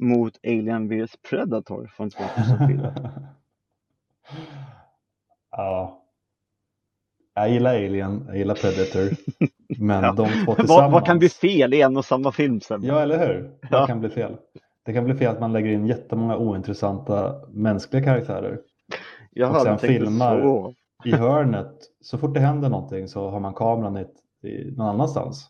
mot 0.00 0.38
Alien 0.46 0.88
vs 0.88 1.16
Predator 1.30 1.86
från 1.96 2.10
2004. 2.10 2.94
ja. 5.50 6.04
Jag 7.34 7.50
gillar 7.50 7.74
Alien, 7.74 8.24
jag 8.26 8.36
gillar 8.38 8.54
Predator. 8.54 9.16
Men 9.78 10.04
Ja. 10.04 10.12
de 10.12 10.28
två 10.44 10.54
tillsammans. 10.54 10.68
vad, 10.68 10.92
vad 10.92 11.06
kan 11.06 11.18
bli 11.18 11.28
fel 11.28 11.74
i 11.74 11.80
en 11.82 11.96
och 11.96 12.04
samma 12.04 12.32
film 12.32 12.60
sen? 12.60 12.82
Ja, 12.84 13.00
eller 13.02 13.26
hur? 13.26 13.58
Ja. 13.62 13.68
Vad 13.70 13.86
kan 13.86 14.00
bli 14.00 14.08
fel? 14.08 14.36
Det 14.88 14.94
kan 14.94 15.04
bli 15.04 15.14
fel 15.14 15.30
att 15.30 15.40
man 15.40 15.52
lägger 15.52 15.70
in 15.70 15.86
jättemånga 15.86 16.36
ointressanta 16.36 17.40
mänskliga 17.50 18.02
karaktärer. 18.04 18.60
jag 19.30 19.50
och 19.50 19.60
sen 19.62 19.78
filmar. 19.78 20.42
så. 20.42 20.74
I 21.04 21.12
hörnet, 21.12 21.72
så 22.00 22.18
fort 22.18 22.34
det 22.34 22.40
händer 22.40 22.68
någonting 22.68 23.08
så 23.08 23.30
har 23.30 23.40
man 23.40 23.54
kameran 23.54 23.96
i, 23.96 24.06
i 24.48 24.70
någon 24.70 24.86
annanstans. 24.86 25.48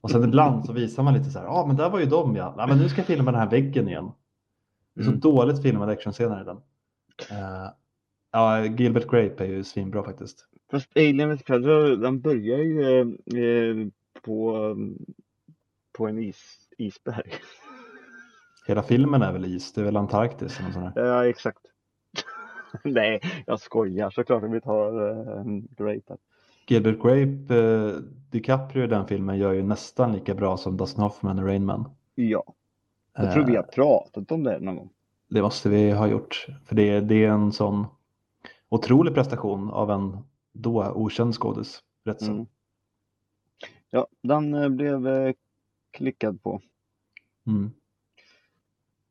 Och 0.00 0.10
sen 0.10 0.24
ibland 0.24 0.66
så 0.66 0.72
visar 0.72 1.02
man 1.02 1.14
lite 1.14 1.30
så 1.30 1.38
här, 1.38 1.46
ja 1.46 1.52
ah, 1.52 1.66
men 1.66 1.76
där 1.76 1.90
var 1.90 1.98
ju 1.98 2.06
de 2.06 2.36
ja. 2.36 2.54
ja 2.58 2.66
men 2.66 2.78
nu 2.78 2.88
ska 2.88 2.98
jag 3.00 3.06
filma 3.06 3.30
den 3.30 3.40
här 3.40 3.50
väggen 3.50 3.88
igen. 3.88 4.10
Det 4.94 5.00
är 5.00 5.04
så 5.04 5.10
Mm. 5.10 5.20
dåligt 5.20 5.62
filmade 5.62 5.92
actionscener 5.92 6.40
i 6.40 6.44
den. 6.44 6.56
Eh, 7.30 7.70
ja, 8.32 8.64
Gilbert 8.64 9.10
Grape 9.10 9.44
är 9.44 9.48
ju 9.48 9.64
svinbra 9.64 10.04
faktiskt. 10.04 10.46
Fast 10.70 10.96
Alien 10.96 11.34
vs 11.36 11.42
Predator, 11.42 11.96
den 11.96 12.20
börjar 12.20 12.58
ju 12.58 12.82
eh, 12.82 13.42
eh, 13.42 13.86
på, 14.22 14.76
på 15.98 16.06
en 16.06 16.18
is, 16.18 16.58
isberg. 16.78 17.30
Hela 18.66 18.82
filmen 18.82 19.22
är 19.22 19.32
väl 19.32 19.44
is, 19.44 19.72
det 19.72 19.80
är 19.80 19.84
väl 19.84 19.96
Antarktis 19.96 20.60
eller 20.60 20.70
sånt 20.70 20.94
där. 20.94 21.06
Ja, 21.06 21.26
exakt. 21.26 21.58
Nej, 22.84 23.20
jag 23.46 23.60
skojar. 23.60 24.10
Såklart 24.10 24.44
att 24.44 24.50
vi 24.50 24.60
tar 24.60 25.08
eh, 25.08 25.44
Grape. 25.76 26.16
Gilbert 26.68 27.02
Grape, 27.02 27.56
eh, 27.56 28.00
DiCaprio 28.30 28.84
i 28.84 28.86
den 28.86 29.06
filmen 29.06 29.38
gör 29.38 29.52
ju 29.52 29.62
nästan 29.62 30.12
lika 30.12 30.34
bra 30.34 30.56
som 30.56 30.76
Dustin 30.76 31.02
Hoffman 31.02 31.38
i 31.38 31.42
Rain 31.42 31.64
Man. 31.64 31.90
Ja, 32.14 32.44
jag 33.16 33.32
tror 33.32 33.42
Eh, 33.42 33.48
vi 33.48 33.56
har 33.56 33.62
pratat 33.62 34.32
om 34.32 34.42
det 34.42 34.60
någon 34.60 34.76
gång. 34.76 34.90
Det 35.28 35.42
måste 35.42 35.68
vi 35.68 35.90
ha 35.90 36.06
gjort. 36.06 36.46
För 36.64 36.76
det 36.76 36.90
är, 36.90 37.00
det 37.00 37.24
är 37.24 37.28
en 37.28 37.52
sån 37.52 37.86
otrolig 38.68 39.14
prestation 39.14 39.70
av 39.70 39.90
en 39.90 40.18
då 40.52 40.92
okänd 40.94 41.34
skådis. 41.34 41.82
Rätt 42.04 42.20
så. 42.20 42.32
Mm. 42.32 42.46
Ja, 43.90 44.06
den 44.22 44.54
eh, 44.54 44.68
blev 44.68 45.08
eh, 45.08 45.34
klickad 45.90 46.42
på. 46.42 46.60
Mm. 47.46 47.70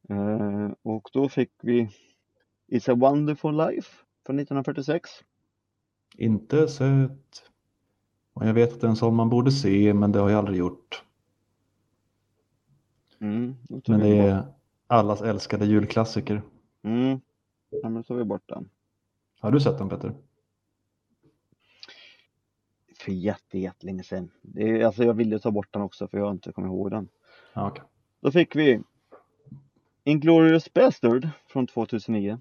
Eh, 0.10 0.70
och 0.82 1.10
då 1.14 1.30
fick 1.30 1.52
vi 1.62 1.90
It's 2.72 2.92
a 2.92 2.96
wonderful 2.96 3.58
life 3.58 3.92
från 4.26 4.40
1946. 4.40 5.10
Inte 6.18 6.68
sett. 6.68 7.44
Och 8.34 8.48
jag 8.48 8.54
vet 8.54 8.74
att 8.74 8.82
det 8.82 8.88
är 8.88 8.90
en 8.90 8.96
sån 8.96 9.16
man 9.16 9.30
borde 9.30 9.52
se, 9.52 9.94
men 9.94 10.12
det 10.12 10.20
har 10.20 10.30
jag 10.30 10.38
aldrig 10.38 10.58
gjort. 10.60 11.04
Mm, 13.20 13.56
Men 13.70 13.80
det 13.80 13.86
bort- 13.86 14.04
är 14.04 14.46
allas 14.88 15.22
älskade 15.22 15.66
julklassiker. 15.66 16.42
Mm, 16.82 17.20
ja, 17.70 17.80
men 17.90 17.94
då 17.94 18.04
tar 18.04 18.16
vi 18.16 18.24
bort 18.24 18.44
den. 18.50 18.70
Har 19.40 19.52
du 19.52 19.60
sett 19.60 19.78
den 19.78 19.90
Peter? 19.90 20.14
För 23.00 23.12
jätte, 23.12 23.60
jättelänge 23.60 24.04
sedan. 24.04 24.32
Det 24.42 24.70
är, 24.70 24.86
alltså 24.86 25.04
jag 25.04 25.14
ville 25.14 25.40
ta 25.40 25.52
bort 25.52 25.74
den 25.74 25.82
också 25.82 26.08
för 26.08 26.18
jag 26.18 26.26
har 26.26 26.32
inte 26.32 26.52
kommit 26.52 26.70
ihåg 26.70 26.92
den. 26.92 27.08
Ja, 27.54 27.68
okej. 27.68 27.84
Då 28.20 28.32
fick 28.32 28.56
vi 28.56 28.82
Inglourious 30.08 30.74
Bastard 30.74 31.30
från 31.48 31.68
2009 31.68 32.40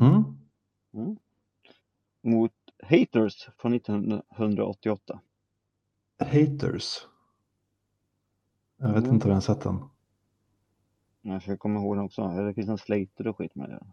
Mm. 0.00 1.16
mot 2.22 2.52
Haters 2.82 3.48
från 3.58 3.74
1988. 3.74 5.20
Haters. 6.18 7.06
Jag 8.76 8.88
vet 8.88 8.96
Mm. 9.04 9.14
inte 9.14 9.24
om 9.24 9.30
jag 9.30 9.36
har 9.36 9.40
sett 9.40 9.60
den. 9.60 9.84
Jag 11.22 11.42
ska 11.42 11.56
komma 11.56 11.80
ihåg 11.80 11.96
den 11.96 12.04
också. 12.04 12.28
Det 12.28 12.54
Christian 12.54 12.78
Slater 12.78 13.26
och 13.26 13.36
skit 13.36 13.54
med 13.54 13.70
det? 13.70 13.86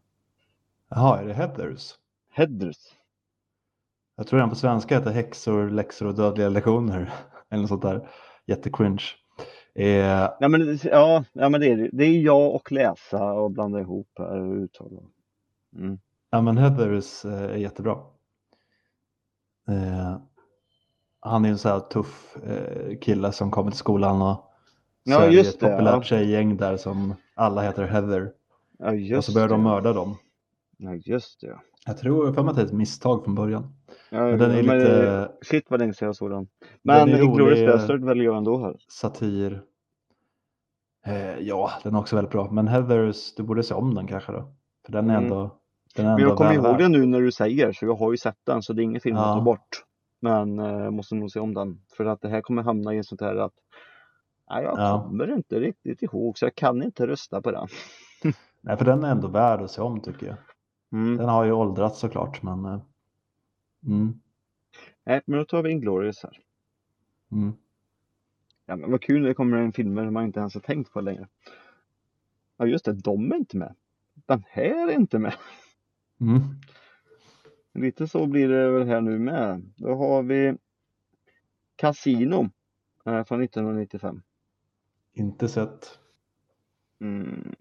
Jaha, 0.89 1.19
är 1.19 1.25
det 1.25 1.33
Heathers? 1.33 1.95
Headers. 2.29 2.77
Jag 4.15 4.27
tror 4.27 4.39
den 4.39 4.49
på 4.49 4.55
svenska 4.55 4.97
heter 4.99 5.11
Häxor, 5.11 5.69
läxor 5.69 6.05
och 6.07 6.15
dödliga 6.15 6.49
lektioner. 6.49 7.13
Eller 7.49 7.61
något 7.61 7.69
sånt 7.69 7.81
där. 7.81 8.09
Jättecringe. 8.45 8.99
Eh, 9.75 10.29
Ja 10.39 10.47
men, 10.47 10.79
ja, 10.83 11.23
ja, 11.33 11.49
men 11.49 11.61
det 11.61 11.67
är 11.67 11.89
det. 11.91 12.03
Är 12.05 12.19
jag 12.21 12.55
och 12.55 12.71
läsa 12.71 13.33
och 13.33 13.51
blanda 13.51 13.79
ihop 13.79 14.09
här 14.17 14.39
och 14.39 14.53
uttala. 14.55 15.01
Mm. 15.77 15.99
ja, 16.29 16.41
men 16.41 16.57
Heathers 16.57 17.25
eh, 17.25 17.33
är 17.43 17.55
jättebra. 17.57 17.97
Eh, 19.69 20.17
han 21.19 21.45
är 21.45 21.49
en 21.49 21.57
så 21.57 21.69
här 21.69 21.79
tuff 21.79 22.37
eh, 22.43 22.97
kille 22.99 23.31
som 23.31 23.51
kommer 23.51 23.71
till 23.71 23.77
skolan 23.79 24.21
och 24.21 24.51
Ja, 25.03 25.15
så 25.17 25.21
är 25.21 25.29
just 25.29 25.59
det 25.59 25.65
ett 25.67 25.71
populärt 25.71 25.95
ja. 25.95 26.03
tjejgäng 26.03 26.57
där 26.57 26.77
som 26.77 27.15
alla 27.35 27.61
heter 27.61 27.83
Heather. 27.87 28.31
Ja 28.79 28.89
och 28.89 28.95
just 28.95 29.27
så 29.27 29.33
börjar 29.33 29.47
de 29.49 29.59
det. 29.59 29.63
mörda 29.63 29.93
dem. 29.93 30.17
Ja 30.77 30.93
just 30.95 31.41
det. 31.41 31.59
Ja. 31.85 31.91
Jag 31.91 31.97
tror 31.97 32.33
för 32.33 32.43
mig 32.43 32.49
att 32.49 32.55
det 32.55 32.61
är 32.61 32.65
ett 32.65 32.73
misstag 32.73 33.23
från 33.23 33.35
början. 33.35 33.73
Ja, 34.09 34.19
Men 34.23 34.39
den 34.39 34.51
är 34.51 34.63
men, 34.63 34.77
lite- 34.79 35.07
eh, 35.21 35.27
Shit 35.41 35.65
vad 35.69 35.79
länge 35.79 35.93
sedan 35.93 36.05
jag 36.05 36.15
såg 36.15 36.29
den. 36.31 36.47
Men 36.81 37.09
Inglourious 37.09 37.73
Bastard 37.73 38.03
väljer 38.05 38.25
jag 38.25 38.37
ändå 38.37 38.57
här. 38.57 38.75
Satir. 38.87 39.61
Eh, 41.05 41.39
ja, 41.39 41.71
den 41.83 41.95
är 41.95 41.99
också 41.99 42.15
väldigt 42.15 42.31
bra. 42.31 42.51
Men 42.51 42.67
Heathers, 42.67 43.35
du 43.35 43.43
borde 43.43 43.63
se 43.63 43.73
om 43.73 43.95
den 43.95 44.07
kanske 44.07 44.31
då. 44.31 44.53
För 44.85 44.91
den 44.91 45.09
är 45.09 45.13
Mm. 45.13 45.23
ändå, 45.23 45.59
den 45.95 46.05
är 46.05 46.09
Men 46.09 46.19
ändå 46.19 46.29
jag 46.29 46.37
kommer 46.37 46.55
väl 46.57 46.65
ihåg 46.65 46.77
den 46.79 46.91
nu 46.91 47.05
när 47.05 47.21
du 47.21 47.31
säger 47.31 47.71
så 47.71 47.85
jag 47.85 47.95
har 47.95 48.11
ju 48.11 48.17
sett 48.17 48.39
den 48.45 48.61
så 48.61 48.73
det 48.73 48.81
är 48.81 48.83
ingen 48.83 49.01
film 49.01 49.17
att 49.17 49.27
Ja. 49.27 49.33
ta 49.33 49.41
bort. 49.41 49.83
Men 50.21 50.59
eh, 50.59 50.89
måste 50.91 51.15
nog 51.15 51.31
se 51.31 51.39
om 51.39 51.53
den. 51.53 51.81
För 51.97 52.05
att 52.05 52.21
det 52.21 52.29
här 52.29 52.41
kommer 52.41 52.63
hamna 52.63 52.93
i 52.93 52.97
en 52.97 53.03
sånt 53.03 53.21
här 53.21 53.35
att 53.35 53.53
Nej, 54.49 54.63
jag 54.63 54.79
Ja. 54.79 55.03
kommer 55.07 55.33
inte 55.33 55.59
riktigt 55.59 56.01
ihåg 56.03 56.37
så 56.37 56.45
jag 56.45 56.55
kan 56.55 56.83
inte 56.83 57.07
rösta 57.07 57.41
på 57.41 57.51
den. 57.51 57.67
Nej, 58.61 58.77
för 58.77 58.85
den 58.85 59.03
är 59.03 59.11
ändå 59.11 59.27
värd 59.27 59.61
att 59.61 59.71
se 59.71 59.81
om 59.81 60.01
tycker 60.01 60.27
jag. 60.27 60.35
Mm. 60.91 61.17
Den 61.17 61.29
har 61.29 61.45
ju 61.45 61.51
åldrats 61.51 61.99
såklart, 61.99 62.43
men 62.43 62.65
eh, 62.65 62.81
mm, 63.85 64.19
Nej, 65.05 65.21
men 65.25 65.39
då 65.39 65.45
tar 65.45 65.63
vi 65.63 65.71
Inglourious 65.71 66.23
här. 66.23 66.39
mm. 67.31 67.53
Ja, 68.65 68.75
men 68.75 68.91
vad 68.91 69.01
kul 69.01 69.21
när 69.21 69.27
det 69.27 69.33
kommer 69.33 69.57
en 69.57 69.73
filmer 69.73 70.09
man 70.09 70.25
inte 70.25 70.39
ens 70.39 70.53
har 70.53 70.61
tänkt 70.61 70.93
på 70.93 71.01
längre. 71.01 71.27
Ja 72.57 72.65
just 72.65 72.85
det, 72.85 72.93
de 72.93 73.31
är 73.31 73.35
inte 73.35 73.57
med. 73.57 73.75
Den 74.25 74.43
här 74.49 74.87
är 74.87 74.91
inte 74.91 75.19
med. 75.19 75.33
Mm. 76.21 76.41
Lite 77.73 78.07
så 78.07 78.27
blir 78.27 78.49
det 78.49 78.71
väl 78.71 78.87
här 78.87 79.01
nu 79.01 79.19
med. 79.19 79.71
Då 79.75 79.95
har 79.95 80.23
vi 80.23 80.57
Casino 81.75 82.49
eh, 83.05 83.23
från 83.23 83.43
1995. 83.43 84.21
Inte 85.13 85.47
sett. 85.49 85.99
Mm. 86.99 87.55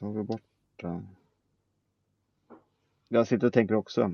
Tar 0.00 0.10
vi 0.10 0.22
bort 0.22 0.42
den. 0.76 1.08
Jag 3.08 3.26
sitter 3.26 3.46
och 3.46 3.52
tänker 3.52 3.74
också. 3.74 4.12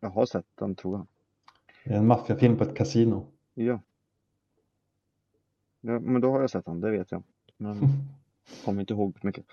Jag 0.00 0.10
har 0.10 0.26
sett 0.26 0.46
den 0.54 0.74
tror 0.74 0.96
jag. 0.98 1.06
Det 1.84 1.94
är 1.94 1.98
en 1.98 2.06
maffiafilm 2.06 2.56
på 2.56 2.64
ett 2.64 2.76
kasino. 2.76 3.26
Ja. 3.54 3.80
ja. 5.80 5.98
Men 6.00 6.20
då 6.20 6.30
har 6.30 6.40
jag 6.40 6.50
sett 6.50 6.64
den, 6.64 6.80
det 6.80 6.90
vet 6.90 7.10
jag. 7.10 7.22
Men 7.56 7.78
kommer 8.64 8.80
inte 8.80 8.92
ihåg 8.92 9.18
mycket. 9.22 9.46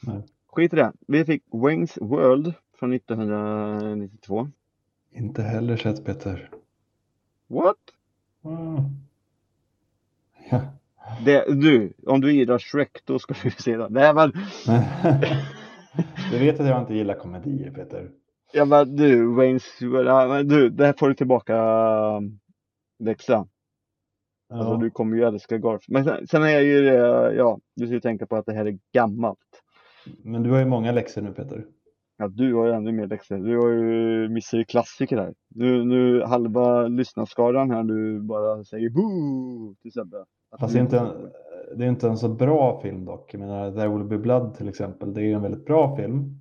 Nej. 0.00 0.22
Skit 0.46 0.72
i 0.72 0.76
det. 0.76 0.92
Vi 1.06 1.24
fick 1.24 1.44
Wayne's 1.50 2.04
World 2.04 2.54
från 2.72 2.92
1992. 2.92 4.48
Inte 5.10 5.42
heller 5.42 5.76
sett 5.76 6.04
Peter. 6.04 6.50
What? 7.46 7.76
Mm. 8.42 8.84
Ja. 10.50 10.62
Det, 11.24 11.44
du, 11.48 11.92
om 12.06 12.20
du 12.20 12.32
gillar 12.32 12.58
Shrek 12.58 12.98
då 13.04 13.18
ska 13.18 13.34
du 13.42 13.50
se 13.50 13.76
den. 13.76 13.92
Nej 13.92 14.14
men, 14.14 14.32
du 16.30 16.38
vet 16.38 16.60
att 16.60 16.66
jag 16.66 16.80
inte 16.80 16.94
gillar 16.94 17.14
komedier 17.14 17.70
Peter. 17.70 18.10
ja, 18.52 18.64
men 18.64 18.96
du, 18.96 19.26
Wayne's 19.26 20.42
du, 20.42 20.70
det 20.70 20.86
här 20.86 20.94
får 20.98 21.08
du 21.08 21.14
tillbaka 21.14 21.56
um, 22.16 22.40
läxa. 22.98 23.46
Ja. 24.48 24.58
Alltså 24.58 24.76
du 24.76 24.90
kommer 24.90 25.16
ju 25.16 25.22
älska 25.22 25.58
Garf. 25.58 25.84
Men 25.88 26.04
sen, 26.04 26.26
sen 26.26 26.42
är 26.42 26.60
ju 26.60 26.82
det, 26.82 27.34
ja, 27.34 27.58
du 27.76 27.86
ska 27.86 27.94
ju 27.94 28.00
tänka 28.00 28.26
på 28.26 28.36
att 28.36 28.46
det 28.46 28.52
här 28.52 28.66
är 28.66 28.78
gammalt. 28.92 29.62
Men 30.24 30.42
du 30.42 30.50
har 30.50 30.58
ju 30.58 30.64
många 30.64 30.92
läxor 30.92 31.22
nu 31.22 31.32
Peter. 31.32 31.64
Ja, 32.16 32.28
du 32.28 32.54
har 32.54 32.66
ju 32.66 32.72
ännu 32.72 32.92
mer 32.92 33.06
läxor. 33.06 33.38
Du 33.38 33.58
har 33.58 33.68
ju 33.68 34.28
missat 34.28 34.60
ju 34.60 34.64
klassiker 34.64 35.16
här. 35.16 35.34
Nu, 35.48 35.84
nu 35.84 36.22
halva 36.22 36.88
lyssnarskaran 36.88 37.70
här 37.70 37.82
nu 37.82 38.20
bara 38.20 38.64
säger 38.64 38.90
boo 38.90 39.74
till 39.82 39.92
Sebbe. 39.92 40.24
Fast 40.58 40.72
det 40.72 40.78
är, 40.78 40.82
inte 40.82 40.98
en, 40.98 41.30
det 41.76 41.84
är 41.84 41.88
inte 41.88 42.08
en 42.08 42.18
så 42.18 42.28
bra 42.28 42.80
film 42.80 43.04
dock. 43.04 43.34
Jag 43.34 43.40
menar, 43.40 43.72
There 43.72 43.88
Will 43.88 44.04
Be 44.04 44.18
Blood 44.18 44.54
till 44.54 44.68
exempel. 44.68 45.14
Det 45.14 45.20
är 45.20 45.24
ju 45.24 45.32
en 45.32 45.42
väldigt 45.42 45.66
bra 45.66 45.96
film. 45.96 46.38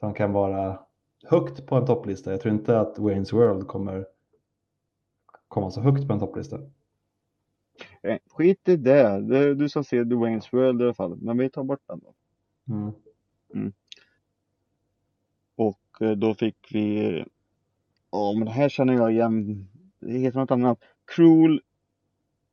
Som 0.00 0.14
kan 0.14 0.32
vara 0.32 0.78
högt 1.24 1.66
på 1.66 1.76
en 1.76 1.86
topplista. 1.86 2.30
Jag 2.30 2.40
tror 2.40 2.54
inte 2.54 2.80
att 2.80 2.98
Wayne's 2.98 3.34
World 3.34 3.66
kommer 3.66 4.06
komma 5.48 5.70
så 5.70 5.80
högt 5.80 6.06
på 6.06 6.12
en 6.12 6.18
topplista. 6.18 6.58
Eh, 8.02 8.18
Skit 8.30 8.68
i 8.68 8.76
det. 8.76 9.20
det 9.20 9.54
du 9.54 9.68
som 9.68 9.84
ser 9.84 10.04
The 10.04 10.14
Wayne's 10.14 10.48
World 10.52 10.80
i 10.80 10.84
alla 10.84 10.94
fall. 10.94 11.16
Men 11.16 11.38
vi 11.38 11.50
tar 11.50 11.64
bort 11.64 11.82
den 11.86 12.00
då. 12.00 12.14
Mm. 12.74 13.72
Och 15.56 15.80
eh, 16.00 16.10
då 16.10 16.34
fick 16.34 16.56
vi, 16.70 17.24
ja 18.10 18.32
men 18.32 18.44
det 18.44 18.52
här 18.52 18.68
känner 18.68 18.94
jag 18.94 19.12
igen. 19.12 19.68
Det 19.98 20.18
heter 20.18 20.38
något 20.38 20.50
annat. 20.50 20.78
Cruel 21.14 21.60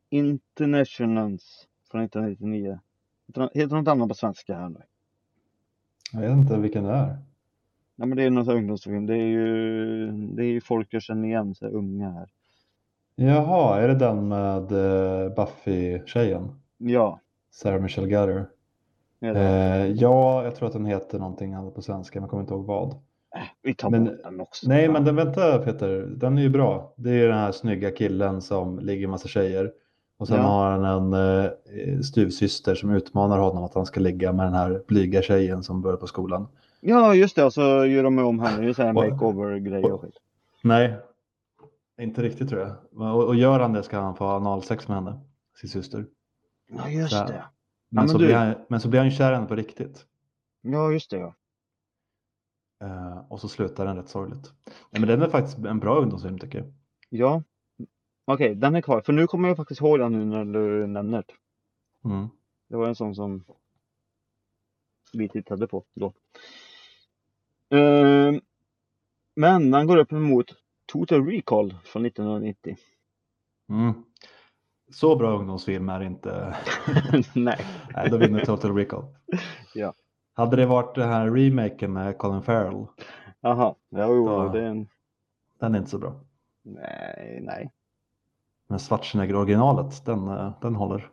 Internationals 0.09 1.67
från 1.91 2.01
1999. 2.01 2.79
Heter 3.27 3.41
nå- 3.41 3.49
Heter 3.53 3.75
något 3.75 3.87
annat 3.87 4.09
på 4.09 4.15
svenska 4.15 4.55
här 4.55 4.69
nu. 4.69 4.81
Jag 6.13 6.21
vet 6.21 6.31
inte 6.31 6.57
vilken 6.57 6.83
det 6.83 6.91
är. 6.91 7.17
Ja 7.95 8.05
men 8.05 8.17
det 8.17 8.23
är 8.23 8.29
någon 8.29 8.47
här 8.47 8.55
ungdomsfilm. 8.55 9.05
Det 9.05 9.13
är 9.15 9.27
ju, 9.27 10.11
det 10.11 10.43
är 10.43 10.47
ju 10.47 10.61
folk 10.61 10.87
jag 10.93 11.01
känner 11.01 11.27
igen, 11.27 11.55
så 11.55 11.67
unga 11.67 12.09
här. 12.11 12.29
Jaha, 13.15 13.79
är 13.81 13.87
det 13.87 13.95
den 13.95 14.27
med 14.27 14.71
eh, 14.71 15.33
Buffy-tjejen? 15.35 16.47
Ja, 16.77 17.19
Sarah 17.51 17.81
Michelle 17.81 18.07
Gellar? 18.09 18.49
Eh, 19.21 19.85
ja, 19.85 20.43
jag 20.43 20.55
tror 20.55 20.67
att 20.67 20.73
den 20.73 20.85
heter 20.85 21.19
någonting 21.19 21.53
annat 21.53 21.75
på 21.75 21.81
svenska, 21.81 22.19
men 22.19 22.23
jag 22.23 22.29
kommer 22.29 22.43
inte 22.43 22.53
ihåg 22.53 22.65
vad. 22.65 22.95
vi 23.61 23.73
tar 23.75 23.89
men- 23.89 24.05
bort 24.05 24.23
den 24.23 24.41
också. 24.41 24.67
Nej, 24.69 24.89
men 24.89 25.05
den, 25.05 25.15
vänta 25.15 25.57
Peter, 25.59 26.01
den 26.17 26.37
är 26.37 26.41
ju 26.41 26.49
bra. 26.49 26.93
Det 26.97 27.09
är 27.11 27.27
den 27.27 27.37
här 27.37 27.51
snygga 27.51 27.91
killen 27.91 28.41
som 28.41 28.79
ligger 28.79 29.01
med 29.07 29.11
massa 29.11 29.27
tjejer. 29.27 29.71
Och 30.17 30.27
sen 30.27 30.37
Ja. 30.37 30.43
har 30.43 30.71
han 30.71 31.13
en 31.13 31.13
eh, 31.45 31.99
styvsyster 32.01 32.75
som 32.75 32.89
utmanar 32.89 33.37
honom 33.39 33.63
att 33.63 33.73
han 33.73 33.85
ska 33.85 33.99
ligga 33.99 34.33
med 34.33 34.45
den 34.45 34.53
här 34.53 34.83
blyga 34.87 35.21
tjejen 35.21 35.63
som 35.63 35.81
börjar 35.81 35.97
på 35.97 36.07
skolan. 36.07 36.47
Ja 36.79 37.15
just 37.15 37.35
det, 37.35 37.43
och 37.43 37.53
så 37.53 37.85
gör 37.85 38.03
de 38.03 38.19
om 38.19 38.39
henne. 38.39 38.61
Det 38.63 38.69
är 38.69 38.73
så 38.73 38.83
här 38.83 38.93
makeover-grej 38.93 39.83
och 39.83 40.01
skit. 40.01 40.17
Nej, 40.63 40.95
inte 42.01 42.21
riktigt 42.21 42.49
tror 42.49 42.61
jag. 42.61 42.75
Och, 43.15 43.23
och 43.27 43.35
gör 43.35 43.59
han 43.59 43.73
det 43.73 43.83
ska 43.83 43.99
han 43.99 44.15
få 44.15 44.25
analsex 44.25 44.87
med 44.87 44.97
henne, 44.97 45.19
sin 45.61 45.69
syster. 45.69 46.05
Ja 46.69 46.89
just 46.89 47.11
Så- 47.17 47.23
det. 47.25 47.43
Men, 47.89 48.01
men 48.03 48.09
så 48.09 48.17
du- 48.17 48.25
blir 48.25 48.35
han, 48.35 48.55
men 48.67 48.79
så 48.79 48.87
blir 48.89 48.99
han 48.99 49.09
ju 49.09 49.15
kär 49.15 49.33
henne 49.33 49.45
på 49.47 49.55
riktigt. 49.55 50.05
Ja 50.61 50.91
just 50.91 51.11
det 51.11 51.17
ja. 51.17 51.33
Eh, 52.83 53.17
och 53.29 53.39
så 53.39 53.47
slutar 53.47 53.85
den 53.85 53.95
rätt 53.97 54.09
sorgligt. 54.09 54.51
Nej, 54.91 54.99
men 55.01 55.07
den 55.09 55.21
är 55.21 55.29
faktiskt 55.29 55.57
en 55.57 55.79
bra 55.79 55.95
ungdomsfilm 55.99 56.39
tycker 56.39 56.57
jag. 56.59 56.67
Ja. 57.09 57.43
Okej, 58.29 58.55
den 58.55 58.75
är 58.75 58.81
kvar. 58.81 59.01
För 59.01 59.13
nu 59.13 59.27
kommer 59.27 59.47
jag 59.47 59.57
faktiskt 59.57 59.81
ihåg 59.81 59.99
den 59.99 60.11
nu 60.11 60.25
när 60.25 60.45
du 60.59 60.87
nämner 60.87 61.23
det. 61.27 61.33
Mm. 62.09 62.27
Det 62.67 62.75
var 62.77 62.87
en 62.87 62.95
sån 62.95 63.15
som 63.15 63.43
vi 65.13 65.29
tittade 65.29 65.67
på 65.67 65.83
då. 65.93 66.13
Ehm, 67.69 68.41
men 69.35 69.71
den 69.71 69.87
går 69.87 69.97
upp 69.97 70.11
emot 70.11 70.45
Total 70.85 71.25
Recall 71.25 71.77
från 71.83 72.05
1990. 72.05 72.77
Mm. 73.69 73.93
Så 74.91 75.15
bra 75.15 75.37
ungdomsfilm 75.39 75.89
är 75.89 76.03
inte. 76.03 76.55
Nej. 77.35 77.59
Nej, 77.95 78.09
då 78.09 78.17
vinner 78.17 78.45
Total 78.45 78.75
Recall. 78.75 79.05
Ja. 79.73 79.93
Hade 80.33 80.55
det 80.55 80.65
varit 80.65 80.95
den 80.95 81.09
här 81.09 81.31
remaken 81.31 81.93
med 81.93 82.17
Colin 82.17 82.41
Farrell, 82.41 82.85
Jaha, 83.41 83.75
ja, 83.89 84.07
jo, 84.07 84.27
Ja. 84.27 84.49
det 84.53 84.59
är 84.59 84.65
en... 84.65 84.87
den 85.59 85.75
är 85.75 85.79
inte 85.79 85.89
så 85.89 85.97
bra. 85.99 86.21
Nej, 86.63 87.39
nej. 87.43 87.71
Men 88.67 88.79
Schwarzenegger-originalet, 88.79 90.05
den, 90.05 90.27
eh, 90.27 90.53
den 90.61 90.75
håller. 90.75 91.11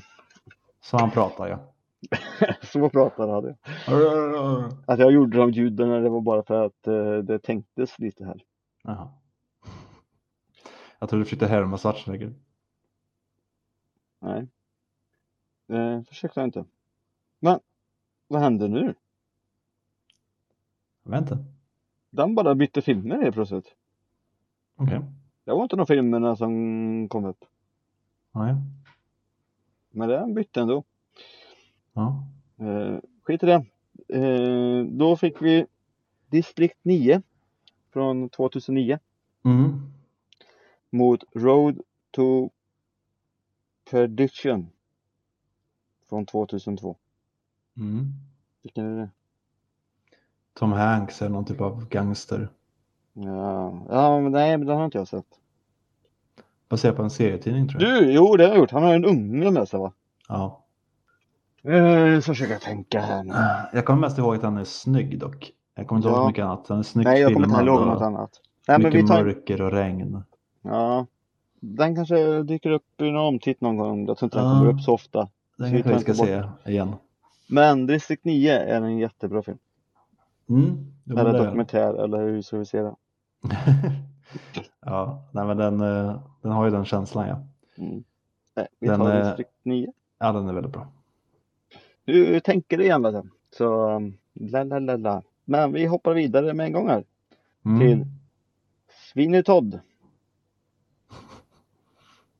Så 0.80 0.96
han 0.96 1.10
pratar 1.10 1.48
ja. 1.48 1.74
Så 2.62 2.88
pratade 2.90 3.32
hade 3.32 3.56
jag. 3.86 4.72
Att 4.86 4.98
jag 4.98 5.12
gjorde 5.12 5.38
de 5.38 5.50
ljuden 5.50 5.88
det 6.02 6.08
var 6.08 6.20
bara 6.20 6.42
för 6.42 6.66
att 6.66 6.86
eh, 6.86 7.18
det 7.18 7.38
tänktes 7.38 7.98
lite 7.98 8.24
här. 8.24 8.42
Jaha. 8.82 9.08
Jag 10.98 11.08
tror 11.08 11.18
du 11.18 11.24
försökte 11.24 11.46
härma 11.46 11.78
Schwarzenegger. 11.78 12.34
Nej. 14.20 14.48
Eh, 15.68 16.02
försökte 16.02 16.40
jag 16.40 16.46
inte. 16.46 16.64
Men 17.40 17.60
vad 18.28 18.42
hände 18.42 18.68
nu? 18.68 18.94
Jag 21.02 21.10
vet 21.10 21.20
inte. 21.20 21.44
Den 22.10 22.34
bara 22.34 22.54
bytte 22.54 22.82
filmer 22.82 23.22
helt 23.22 23.34
plötsligt. 23.34 23.74
Okej. 24.78 25.00
Det 25.44 25.50
var 25.52 25.62
inte 25.62 25.76
de 25.76 25.86
filmerna 25.86 26.36
som 26.36 27.08
kom 27.08 27.24
upp. 27.24 27.44
Nej. 28.32 28.54
Men 29.90 30.08
den 30.08 30.34
bytte 30.34 30.60
ändå. 30.60 30.84
Ja. 31.92 32.24
Eh, 32.58 32.98
skit 33.22 33.42
i 33.42 33.46
det. 33.46 33.64
Eh, 34.18 34.84
då 34.84 35.16
fick 35.16 35.42
vi 35.42 35.66
District 36.26 36.78
9 36.82 37.22
från 37.92 38.28
2009 38.28 38.98
Mm. 39.44 39.92
mot 40.90 41.24
Road 41.34 41.80
to 42.10 42.50
Perdition 43.90 44.70
från 46.08 46.26
2002. 46.26 46.96
Mm. 47.76 48.12
Vilken 48.62 48.86
är 48.86 48.96
det? 48.96 49.10
Tom 50.54 50.72
Hanks 50.72 51.22
är 51.22 51.28
någon 51.28 51.44
typ 51.44 51.60
av 51.60 51.88
gangster. 51.88 52.48
Ja, 53.24 53.74
ja 53.88 54.20
men 54.20 54.32
nej, 54.32 54.58
men 54.58 54.66
den 54.66 54.76
har 54.76 54.84
inte 54.84 54.98
jag 54.98 55.08
sett. 55.08 55.24
Baserat 56.68 56.96
på 56.96 57.02
en 57.02 57.10
serietidning 57.10 57.68
tror 57.68 57.82
jag. 57.82 58.02
Du, 58.02 58.12
jo 58.12 58.36
det 58.36 58.44
har 58.44 58.50
jag 58.50 58.58
gjort. 58.58 58.70
Han 58.70 58.82
har 58.82 58.94
en 58.94 59.04
unge 59.04 59.50
med 59.50 59.68
sig 59.68 59.80
va? 59.80 59.92
Ja. 60.28 60.64
Eh, 61.62 62.20
så 62.20 62.22
försöker 62.22 62.52
jag 62.52 62.62
tänka 62.62 63.00
här 63.00 63.22
nu. 63.24 63.34
Jag 63.72 63.84
kommer 63.84 64.00
mest 64.00 64.18
ihåg 64.18 64.34
att 64.36 64.42
han 64.42 64.56
är 64.58 64.64
snygg 64.64 65.18
dock. 65.18 65.52
Jag 65.74 65.86
kommer 65.86 65.98
inte 65.98 66.08
ihåg 66.08 66.18
Ja. 66.18 66.22
så 66.22 66.28
mycket 66.28 66.44
annat. 66.44 66.66
Han 66.68 66.78
är 66.78 66.82
snyggt 66.82 67.04
Nej, 67.08 67.20
jag 67.20 67.34
kommer 67.34 67.48
inte 67.48 67.60
ihåg 67.60 67.86
något 67.86 68.02
annat. 68.02 68.30
Nej, 68.68 68.78
men 68.78 68.82
mycket 68.86 69.04
vi 69.04 69.08
tar... 69.08 69.24
mörker 69.24 69.62
och 69.62 69.72
regn. 69.72 70.22
Ja. 70.62 71.06
Den 71.60 71.94
kanske 71.96 72.42
dyker 72.42 72.70
upp 72.70 73.00
i 73.00 73.10
någon 73.10 73.26
omtitt 73.26 73.60
någon 73.60 73.76
gång. 73.76 74.06
Jag 74.06 74.18
tror 74.18 74.26
inte 74.26 74.38
den 74.38 74.46
Ja. 74.46 74.58
kommer 74.58 74.72
upp 74.72 74.80
så 74.80 74.94
ofta. 74.94 75.28
Den 75.58 75.68
Så 75.68 75.82
kanske 75.82 75.92
vi 75.92 76.14
ska 76.14 76.14
se 76.14 76.42
igen. 76.70 76.92
Men 77.50 77.86
District 77.86 78.24
9 78.24 78.52
är 78.58 78.82
en 78.82 78.98
jättebra 78.98 79.42
film. 79.42 79.58
Mm. 80.48 80.86
Men 81.04 81.18
Eller 81.18 81.32
den. 81.32 81.44
dokumentär, 81.44 82.04
eller 82.04 82.18
hur 82.18 82.42
ska 82.42 82.58
vi 82.58 82.64
se 82.64 82.82
det? 82.82 82.94
ja, 84.80 85.22
nej, 85.32 85.46
men 85.46 85.56
den, 85.56 85.80
eh, 85.80 86.20
den 86.42 86.52
har 86.52 86.64
ju 86.64 86.70
den 86.70 86.84
känslan 86.84 87.28
ja. 87.28 87.42
Mm. 87.84 88.04
Nej, 88.56 88.66
vi 88.78 88.88
Den 88.88 89.00
tar 89.00 89.10
är- 89.10 89.24
District 89.24 89.50
9. 89.62 89.92
Ja, 90.18 90.32
den 90.32 90.48
är 90.48 90.52
väldigt 90.52 90.72
bra. 90.72 90.88
Hur 92.06 92.40
tänker 92.40 92.78
du 92.78 92.84
igen 92.84 93.02
du? 93.02 93.22
Så, 93.56 93.90
um, 93.90 94.16
la 94.34 94.64
la 94.64 94.78
la 94.78 94.96
la. 94.96 95.22
Men 95.44 95.72
vi 95.72 95.86
hoppar 95.86 96.14
vidare 96.14 96.54
med 96.54 96.66
en 96.66 96.72
gång 96.72 96.88
här. 96.88 97.04
Mm. 97.64 97.80
Till 97.80 98.06
Sweeney 99.12 99.42
Todd. 99.42 99.80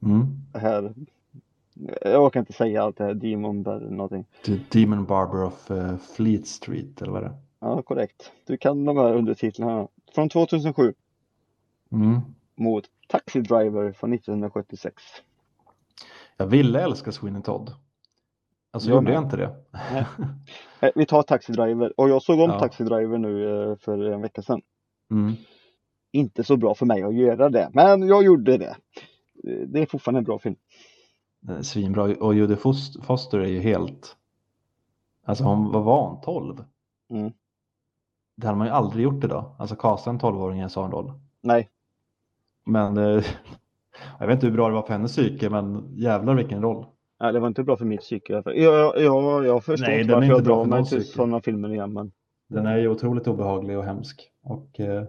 Mm. 0.03 0.27
Här. 0.55 0.95
Jag 2.03 2.25
orkar 2.25 2.41
inte 2.41 2.53
säga 2.53 2.83
allt 2.83 2.97
det 2.97 3.05
här. 3.05 3.15
Demon 3.15 3.67
eller 3.67 3.91
någonting. 3.91 4.25
The 4.45 4.59
Demon 4.81 5.07
Barber 5.07 5.45
of 5.45 5.71
eh, 5.71 5.97
Fleet 5.97 6.47
Street 6.47 7.03
eller 7.03 7.13
vad 7.13 7.23
är 7.25 7.29
det 7.29 7.35
Ja, 7.61 7.83
korrekt. 7.83 8.33
Du 8.47 8.57
kan 8.57 8.85
de 8.85 8.97
här 8.97 9.15
undertitlarna. 9.15 9.89
Från 10.19 10.29
2007 10.29 10.95
mm. 11.93 12.21
mot 12.57 12.85
Taxi 13.09 13.41
Driver 13.41 13.93
från 13.93 14.13
1976. 14.13 15.03
Jag 16.37 16.47
ville 16.47 16.81
älska 16.83 17.13
Sweeney 17.13 17.43
Todd. 17.43 17.73
Alltså 18.71 18.89
Jag 18.89 18.97
gjorde 18.97 19.13
jag 19.13 19.23
inte 19.25 19.37
det? 19.37 19.57
Eh, 20.81 20.91
Vi 20.95 21.07
tar 21.07 21.23
Taxi 21.23 21.53
Driver 21.53 22.01
och 22.01 22.09
jag 22.09 22.23
såg 22.23 22.41
om 22.41 22.51
Ja. 22.51 22.59
Taxi 22.59 22.85
Driver 22.85 23.19
nu 23.19 23.63
eh, 23.71 23.77
för 23.77 24.13
en 24.13 24.23
vecka 24.23 24.43
sedan. 24.43 24.61
Mm. 25.11 25.35
Inte 26.13 26.45
så 26.45 26.57
bra 26.57 26.75
för 26.75 26.87
mig 26.87 27.03
att 27.03 27.15
göra 27.15 27.49
det, 27.49 27.71
men 27.73 28.09
jag 28.09 28.25
gjorde 28.25 28.57
det. 28.57 28.77
Eh, 29.45 29.67
Det 29.67 29.81
är 29.83 29.87
fortfarande 29.87 30.19
en 30.19 30.25
bra 30.25 30.39
film. 30.39 30.57
Svinbra. 31.63 32.03
Och 32.03 32.35
Judy 32.35 32.55
Fos- 32.55 33.03
Foster 33.03 33.39
är 33.39 33.49
ju 33.49 33.61
helt... 33.61 34.17
Alltså 35.25 35.45
hon, 35.45 35.73
var 35.73 36.09
hon? 36.09 36.21
12? 36.21 36.65
Mm. 37.11 37.33
Det 38.39 38.47
hade 38.47 38.59
man 38.59 38.67
ju 38.67 38.73
aldrig 38.73 39.05
gjort 39.05 39.25
idag. 39.25 39.55
Alltså 39.59 39.77
kasta 39.77 40.11
en 40.11 40.19
12-åring 40.21 40.59
i 40.59 40.63
en 40.63 40.71
sån 40.71 40.91
roll. 40.91 41.13
Nej, 41.43 41.69
Men 42.67 42.97
eh, 42.97 43.25
jag 44.19 44.27
vet 44.27 44.35
inte 44.35 44.47
hur 44.47 44.55
bra 44.55 44.69
det 44.69 44.75
var 44.75 44.83
för 44.83 44.93
hennes 44.93 45.13
psyke, 45.13 45.51
men 45.51 45.89
jävlar 45.97 46.35
vilken 46.35 46.63
roll. 46.63 46.87
nej, 47.21 47.33
det 47.33 47.41
var 47.41 47.49
inte 47.49 47.63
bra 47.63 47.77
för 47.77 47.85
mitt 47.85 48.01
psyke. 48.01 48.43
Jag, 48.55 48.57
jag, 49.03 49.47
jag 49.47 49.65
förstår 49.65 49.87
Nej, 49.87 50.01
inte 50.01 50.13
varför 50.15 50.25
inte 50.25 50.35
jag 50.35 50.45
bra 50.45 50.57
drar 50.57 50.65
mig 50.65 50.85
till 50.85 51.05
sådana 51.05 51.41
filmer 51.41 51.73
igen. 51.73 51.93
Men 51.93 52.13
Den 52.49 52.67
är 52.67 52.77
ju 52.79 52.89
otroligt 52.89 53.27
obehaglig 53.29 53.79
och 53.79 53.85
hemsk. 53.85 54.31
Och 54.43 54.81
eh, 54.81 55.05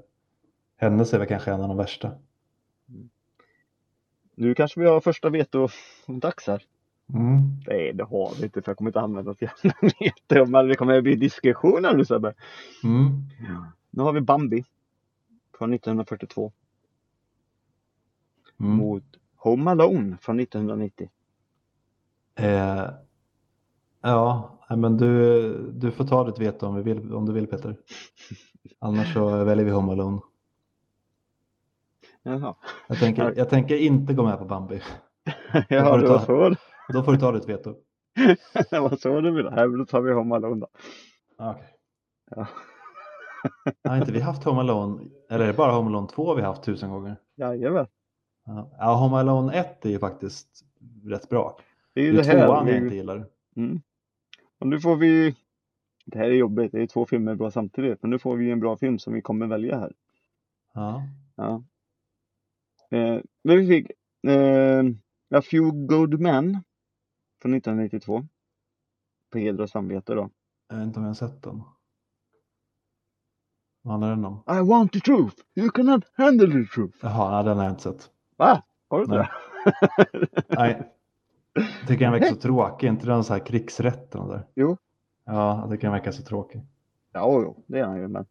hennes 0.78 1.13
är 1.13 1.20
väl 1.20 1.28
kanske 1.28 1.52
en 1.52 1.62
av 1.62 1.68
de 1.68 1.78
värsta. 1.78 2.12
nu 4.36 4.56
kanske 4.56 4.80
vi 4.80 4.88
har 4.88 5.02
första 5.02 5.30
veto-dags 5.30 6.48
här. 6.48 6.63
Mm. 7.13 7.41
Nej, 7.67 7.93
det 7.93 8.04
har 8.04 8.36
vi 8.39 8.43
inte 8.43 8.62
för 8.62 8.72
jag 8.72 8.78
kommer 8.78 8.89
inte 8.89 9.02
använda 9.02 9.32
ett 9.32 9.41
jävla 9.41 9.74
meter. 9.82 10.45
Men 10.45 10.67
det 10.67 10.76
kommer 10.76 11.02
bli 11.02 11.15
diskussioner 11.15 11.93
nu 11.93 12.06
Sebbe. 12.06 12.34
Mm. 12.84 13.24
Nu 13.89 14.04
har 14.04 14.13
vi 14.13 14.22
Bambi. 14.22 14.63
Från 15.58 15.74
1942. 15.74 16.52
Mm. 18.60 18.72
Mot 18.72 19.04
Home 19.36 19.72
Alone 19.72 20.17
från 20.22 20.39
1990. 20.39 21.10
Eh, 22.36 22.86
ja, 24.02 24.60
men 24.69 24.98
du, 24.98 25.72
du 25.72 25.91
får 25.91 26.06
ta 26.06 26.24
ditt 26.24 26.39
veto 26.39 26.67
om, 26.67 26.76
vi 26.76 26.82
vill, 26.82 27.13
om 27.13 27.26
du 27.26 27.34
vill 27.34 27.48
Peter. 27.48 27.76
Annars 28.80 29.13
så 29.13 29.43
väljer 29.43 29.65
vi 29.65 29.72
Home 29.72 29.91
Alone. 29.91 30.19
Jaha. 32.24 32.56
Jag 32.88 33.00
tänker, 33.00 33.34
jag 33.38 33.50
tänker 33.50 33.76
inte 33.76 34.13
gå 34.13 34.24
med 34.24 34.39
på 34.39 34.45
Bambi. 34.45 34.82
Ja, 35.69 35.98
det 35.98 36.08
var 36.08 36.19
så. 36.19 36.56
Då 36.93 37.04
får 37.04 37.12
du 37.12 37.17
ta 37.17 37.32
ditt 37.32 37.49
veto. 37.49 37.75
Det 38.69 38.80
var 38.80 38.95
så 38.95 39.21
du 39.21 39.32
ville. 39.32 39.49
Här, 39.52 39.67
då 39.78 39.86
tar 39.86 40.02
vi 40.02 40.12
Home 40.13 40.36
Alone 40.36 40.60
då. 40.62 40.67
Ah, 41.38 41.52
Okej. 41.52 41.67
Ja. 42.36 42.47
Har 43.89 43.97
inte 43.97 44.12
vi 44.12 44.19
haft 44.19 44.43
Home 44.43 44.60
Alone, 44.60 45.10
eller 45.30 45.43
är 45.43 45.47
det 45.47 45.54
bara 45.58 45.71
Home 45.71 45.88
Alone 45.89 46.08
2 46.08 46.36
vi 46.36 46.41
har 46.41 46.47
haft 46.47 46.63
tusen 46.63 46.89
gånger? 46.89 47.15
Jajamän. 47.36 47.88
Ja, 48.80 48.95
Home 48.95 49.17
Alone 49.17 49.54
1 49.54 49.86
är 49.86 49.89
ju 49.89 49.99
faktiskt 49.99 50.47
rätt 51.06 51.30
bra. 51.30 51.60
Det 51.93 52.02
är 52.02 52.04
Det 52.06 52.12
ju 52.12 52.17
det 52.17 52.23
här. 52.23 52.45
tvåan 52.47 52.65
det 52.65 52.71
är 52.71 52.75
jag 52.75 52.84
inte 52.84 52.95
gillar. 52.95 53.25
Mm. 53.56 53.82
Och 54.60 54.67
nu 54.67 54.80
får 54.80 54.95
vi. 54.95 55.36
Det 56.06 56.17
här 56.17 56.25
är 56.25 56.34
jobbigt. 56.36 56.71
Det 56.71 56.82
är 56.82 56.88
två 56.88 57.06
filmer 57.06 57.36
bra 57.36 57.52
samtidigt. 57.52 58.02
Men 58.02 58.12
nu 58.12 58.19
får 58.19 58.36
vi 58.36 58.52
en 58.52 58.60
bra 58.60 58.78
film 58.78 58.99
som 58.99 59.13
vi 59.13 59.21
kommer 59.21 59.47
välja 59.47 59.80
här. 59.80 59.93
Ja. 60.73 61.04
Ja. 61.36 61.63
Eh, 62.97 63.21
men 63.43 63.58
vi 63.58 63.67
fick 63.67 63.91
eh, 64.28 64.84
A 65.38 65.41
Few 65.41 65.71
Good 65.88 66.19
Men 66.19 66.58
från 67.41 67.54
1992. 67.54 68.25
På 69.32 69.38
heder 69.38 69.63
och 69.63 69.69
samvete 69.69 70.13
då. 70.13 70.30
Jag 70.69 70.78
vet 70.78 70.86
inte 70.88 70.99
om 70.99 71.04
jag 71.06 71.10
har 71.10 71.15
sett 71.15 71.43
den. 71.43 71.63
Vad 73.82 73.91
handlar 73.91 74.10
den 74.10 74.25
om? 74.25 74.43
I 74.58 74.69
want 74.69 74.93
the 74.93 74.99
truth. 74.99 75.36
You 75.56 75.69
cannot 75.69 76.04
handle 76.13 76.47
the 76.47 76.73
truth. 76.73 76.97
Jaha, 77.02 77.32
nej, 77.32 77.43
den 77.43 77.58
har 77.58 77.63
jag 77.63 77.71
inte 77.73 77.84
sett. 77.84 78.10
Va? 78.38 78.63
Har 78.89 78.97
du 78.97 79.04
inte 79.04 79.15
det? 79.17 79.30
Nej. 80.47 80.91
Jag 81.54 81.88
tycker 81.88 82.06
den 82.06 82.12
verkar 82.12 82.28
så 82.28 82.36
tråkig. 82.41 82.88
Är 82.88 82.91
inte 82.91 83.06
den 83.06 83.23
så 83.23 83.34
här 83.34 83.45
krigsrätten 83.45 84.28
där? 84.28 84.47
Jo. 84.56 84.78
Ja, 85.25 85.60
jag 85.62 85.69
tycker 85.71 85.84
den 85.84 85.91
verkar 85.91 86.12
så 86.12 86.23
tråkig. 86.23 86.62
Ja, 87.12 87.41
jo, 87.41 87.63
det 87.67 87.80
är 87.80 87.86
han 87.86 87.97
ju. 87.97 88.08
Men 88.08 88.25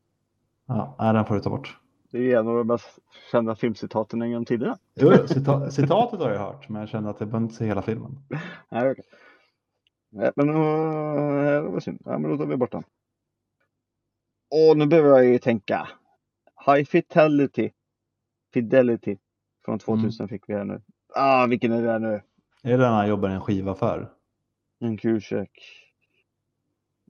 Ja, 0.66 0.96
nej, 0.98 1.12
den 1.12 1.24
får 1.24 1.34
du 1.34 1.40
ta 1.40 1.50
bort. 1.50 1.78
Det 2.10 2.32
är 2.32 2.38
en 2.38 2.48
av 2.48 2.56
de 2.56 2.66
mest 2.66 2.98
kända 3.32 3.56
filmcitaten 3.56 4.22
en 4.22 4.32
gång 4.32 4.44
tidigare. 4.44 4.76
Jo, 4.94 5.26
cita 5.26 5.70
citatet 5.70 6.20
har 6.20 6.30
jag 6.30 6.38
hört, 6.38 6.68
men 6.68 6.80
jag 6.80 6.88
kände 6.88 7.10
att 7.10 7.20
jag 7.20 7.28
behöver 7.28 7.44
inte 7.44 7.56
se 7.56 7.66
hela 7.66 7.82
filmen. 7.82 8.18
Nej, 8.68 8.90
okej. 8.90 9.04
Nej, 10.10 10.32
men 10.36 10.48
uh, 10.48 11.62
det 11.62 11.70
var 11.70 11.80
synd. 11.80 12.02
Ja, 12.04 12.18
men 12.18 12.30
då 12.30 12.36
tar 12.36 12.46
vi 12.46 12.56
bort 12.56 12.72
den. 12.72 12.84
Och 14.50 14.78
nu 14.78 14.86
behöver 14.86 15.08
jag 15.08 15.24
ju 15.24 15.38
tänka. 15.38 15.88
High 16.66 16.84
Fidelity. 16.84 17.70
Fidelity. 18.52 19.16
Från 19.64 19.78
2000 19.78 20.28
fick 20.28 20.48
vi 20.48 20.54
här 20.54 20.64
nu. 20.64 20.82
Ah, 21.14 21.46
vilken 21.46 21.72
är 21.72 21.82
det 21.82 21.98
nu? 21.98 22.22
Är 22.62 22.70
det 22.70 22.76
den 22.76 22.92
han 22.92 23.08
jobbar 23.08 23.28
i 23.28 23.32
en 23.32 23.40
skivaffär? 23.40 24.10
En 24.78 24.96
Kursek. 24.96 25.50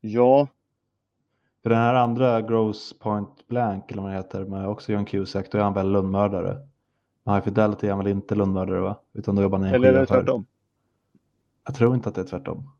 Ja, 0.00 0.48
För 1.62 1.70
den 1.70 1.78
här 1.78 1.94
andra 1.94 2.42
Gross 2.42 2.98
Point 2.98 3.48
Blank, 3.48 3.90
eller 3.92 4.02
vad 4.02 4.10
det 4.10 4.16
heter, 4.16 4.44
med 4.44 4.68
också 4.68 4.92
John 4.92 5.04
Cusack, 5.04 5.52
då 5.52 5.58
är 5.58 5.62
han 5.62 5.74
väl 5.74 5.92
lönnmördare. 5.92 6.68
Men 7.24 7.34
High 7.34 7.44
Fidelity 7.44 7.86
är 7.86 7.90
han 7.90 7.98
väl 7.98 8.06
inte 8.06 8.34
lönnmördare 8.34 8.80
va? 8.80 9.00
Utan 9.12 9.36
då 9.36 9.42
jobbar 9.42 9.58
han 9.58 9.66
i 9.66 9.68
en 9.68 9.74
eller 9.74 9.88
är 9.88 10.00
det 10.00 10.06
tvärtom? 10.06 10.46
Jag 11.64 11.74
tror 11.74 11.94
inte 11.94 12.08
att 12.08 12.14
det 12.14 12.20
är 12.20 12.24
tvärtom. 12.24 12.70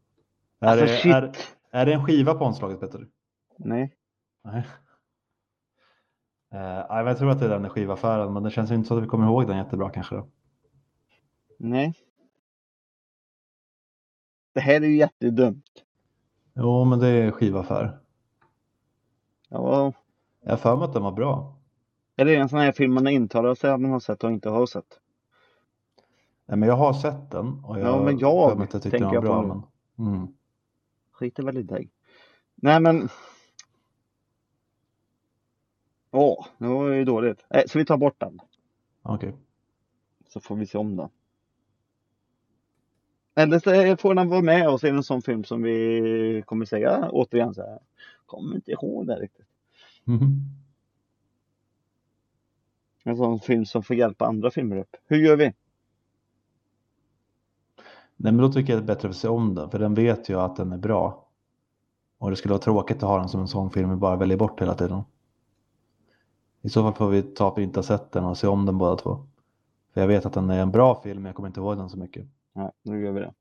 Alltså, 0.61 0.85
är, 0.85 0.89
shit. 0.89 1.13
det, 1.13 1.19
är, 1.19 1.33
är 1.71 1.87
det 1.87 1.93
en 1.93 2.05
skiva 2.05 2.35
på 2.35 2.45
omslaget 2.45 2.81
Peter? 2.81 3.07
Nej. 3.57 3.95
Nej. 4.45 4.67
Nej, 6.51 6.87
men 6.89 7.07
jag 7.07 7.19
tror 7.19 7.31
att 7.31 7.39
det 7.39 7.45
är 7.45 7.51
den 7.51 7.67
i 7.67 7.69
skivaffären, 7.69 8.33
men 8.33 8.43
det 8.43 8.51
känns 8.51 8.71
inte 8.71 8.89
så 8.89 8.97
att 8.97 9.03
vi 9.03 9.07
kommer 9.07 9.27
ihåg 9.27 9.47
den 9.47 9.57
jättebra 9.57 9.91
kanske 9.91 10.15
då. 10.15 10.29
Nej. 11.59 11.95
Det 14.55 14.61
här 14.61 14.81
är 14.81 14.87
ju 14.87 14.97
jättedumt. 14.97 15.85
Jo, 16.55 16.85
men 16.85 16.99
det 16.99 17.09
är 17.09 17.31
skivaffär. 17.31 17.99
Ja, 19.49 19.93
Jag 20.41 20.51
har 20.51 20.57
för 20.57 20.77
mig 20.77 20.85
att 20.85 20.93
den 20.93 21.03
var 21.03 21.13
bra. 21.13 21.57
är 22.17 22.25
det 22.25 22.37
en 22.37 22.49
sån 22.49 22.59
här 22.59 22.73
film 22.73 22.95
man 22.95 23.09
intalar 23.09 23.55
sig 23.55 23.71
att 23.71 23.81
man 23.81 23.91
har 23.91 24.01
sett 24.01 24.25
och 24.25 24.31
inte 24.31 24.49
har 24.49 24.67
sett? 24.67 25.01
Nej, 26.47 26.59
men 26.59 26.69
jag 26.69 26.77
har 26.77 26.93
sett 26.93 27.31
den 27.31 27.65
och 27.65 27.79
jag 27.79 27.87
Ja, 27.87 28.05
men 28.05 28.19
jag 28.19 28.69
jag 28.73 28.83
tyckte 28.83 28.99
den 28.99 29.15
var 29.15 29.21
bra. 29.21 29.43
på 29.43 29.63
Men, 29.97 30.07
mm. 30.15 30.29
Skiter 31.13 31.43
väl 31.43 31.57
i 31.57 31.63
dig. 31.63 31.91
Nej 32.55 32.81
men. 32.81 33.09
Åh, 36.11 36.47
det 36.59 36.67
var 36.67 36.89
ju 36.89 37.05
dåligt. 37.05 37.47
Eh, 37.51 37.63
så 37.67 37.79
vi 37.79 37.85
tar 37.85 37.97
bort 37.97 38.21
den. 38.21 38.41
Okej. 39.03 39.35
Så 40.29 40.41
får 40.41 40.57
vi 40.57 40.67
se 40.67 40.79
om 40.79 40.97
den. 40.97 41.09
Eller 43.35 43.59
så 43.59 43.97
får 43.97 44.15
den 44.15 44.29
vara 44.29 44.43
med 44.43 44.69
och 44.69 44.81
se 44.81 44.89
en 44.89 45.03
sån 45.03 45.23
film 45.23 45.45
som 45.45 45.63
vi 45.63 46.43
kommer 46.47 46.65
säga 46.65 47.09
återigen 47.11 47.55
så 47.55 47.63
här. 47.63 47.79
Kommer 48.29 48.57
inte 48.57 48.71
ihåg 48.71 49.07
det 49.07 49.15
riktigt. 49.17 49.47
Mhm. 50.05 50.45
En 53.05 53.17
sån 53.17 53.41
film 53.41 53.67
som 53.67 53.83
får 53.83 53.97
hjälpa 53.97 54.27
andra 54.27 54.51
filmer 54.51 54.77
upp. 54.77 54.97
Hur 55.07 55.17
gör 55.17 55.37
vi? 55.37 55.45
Nej, 58.17 58.33
men 58.33 58.37
då 58.37 58.53
tycker 58.53 58.73
jag 58.73 58.83
det 58.83 58.85
är 58.85 58.95
bättre 58.95 59.09
att 59.09 59.17
se 59.17 59.29
om 59.29 59.55
den, 59.55 59.71
för 59.71 59.79
den 59.79 59.95
vet 59.95 60.29
jag 60.29 60.45
att 60.45 60.57
den 60.57 60.73
är 60.73 60.79
bra. 60.79 61.29
Och 62.19 62.31
det 62.31 62.37
skulle 62.37 62.53
vara 62.53 62.63
tråkigt 62.63 62.97
att 62.97 63.03
ha 63.09 63.19
den 63.19 63.29
som 63.29 63.41
en 63.41 63.49
sån 63.49 63.71
film 63.71 63.91
vi 63.91 63.97
bara 63.97 64.17
väljer 64.17 64.37
bort 64.37 64.61
hela 64.61 64.75
tiden. 64.75 65.03
I 66.63 66.69
så 66.69 66.83
fall 66.83 66.95
får 66.95 67.09
vi 67.09 67.23
ta 67.23 67.55
vi 67.55 67.63
inte 67.63 67.83
sett 67.83 68.13
den 68.13 68.25
och 68.25 68.39
se 68.39 68.47
om 68.47 68.67
den 68.67 68.79
båda 68.79 68.97
två. 68.97 69.27
För 69.95 70.01
jag 70.01 70.09
vet 70.09 70.27
att 70.27 70.33
den 70.33 70.51
är 70.51 70.61
en 70.63 70.71
bra 70.71 71.03
film, 71.03 71.23
men 71.23 71.27
jag 71.27 71.37
kommer 71.37 71.49
inte 71.49 71.61
ihåg 71.61 71.77
den 71.77 71.91
så 71.91 71.99
mycket. 71.99 72.27
Nej, 72.53 72.71
nu 72.83 73.05
gör 73.05 73.13
vi 73.13 73.21
det. 73.21 73.35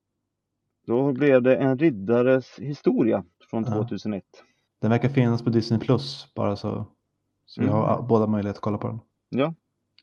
Då 0.85 1.13
blev 1.13 1.41
det 1.41 1.55
en 1.55 1.77
riddares 1.77 2.59
historia 2.59 3.25
från 3.49 3.63
Ja. 3.63 3.71
2001. 3.71 4.23
Den 4.79 4.91
verkar 4.91 5.09
finnas 5.09 5.43
på 5.43 5.49
Disney 5.49 5.79
Plus, 5.79 6.33
bara 6.33 6.55
så, 6.55 6.85
så 7.45 7.61
vi 7.61 7.67
Mm. 7.67 7.79
har 7.79 8.01
båda 8.01 8.27
möjlighet 8.27 8.57
att 8.57 8.61
kolla 8.61 8.77
på 8.77 8.87
den. 8.87 8.99
Ja, 9.29 9.53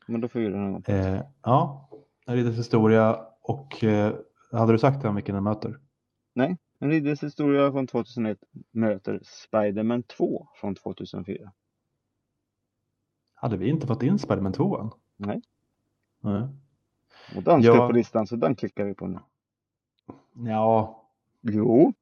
men 0.06 0.20
då 0.20 0.28
får 0.28 0.38
vi 0.40 0.46
göra 0.46 0.70
gång. 0.70 0.82
Eh, 0.87 1.22
ja, 1.42 1.88
en 2.26 2.37
liten 2.37 2.52
historia 2.54 3.26
och 3.40 3.84
eh, 3.84 4.14
hade 4.52 4.72
du 4.72 4.78
sagt 4.78 5.02
den 5.02 5.14
vilken 5.14 5.34
den 5.34 5.44
möter? 5.44 5.78
En 6.78 6.90
riddares 6.90 7.22
historia 7.22 7.72
från 7.72 7.87
2001 7.87 8.38
möter 8.70 9.20
Spiderman 9.24 10.02
2 10.02 10.48
från 10.54 10.74
2004. 10.74 11.52
Hade 13.34 13.56
vi 13.56 13.68
inte 13.68 13.87
fått 13.87 14.02
in 14.02 14.18
Spiderman 14.18 14.52
2 14.52 14.78
än? 14.80 14.90
Nej. 15.16 15.42
Nej. 16.20 16.48
Och 17.37 17.42
den 17.42 17.62
Ja. 17.62 17.87
på 17.88 17.92
listan 17.92 18.26
så 18.26 18.37
den 18.37 18.54
klickar 18.56 18.84
vi 18.84 18.94
på 18.94 19.06
nu. 19.06 19.18
Ja, 20.50 21.00
Jo. 21.40 21.92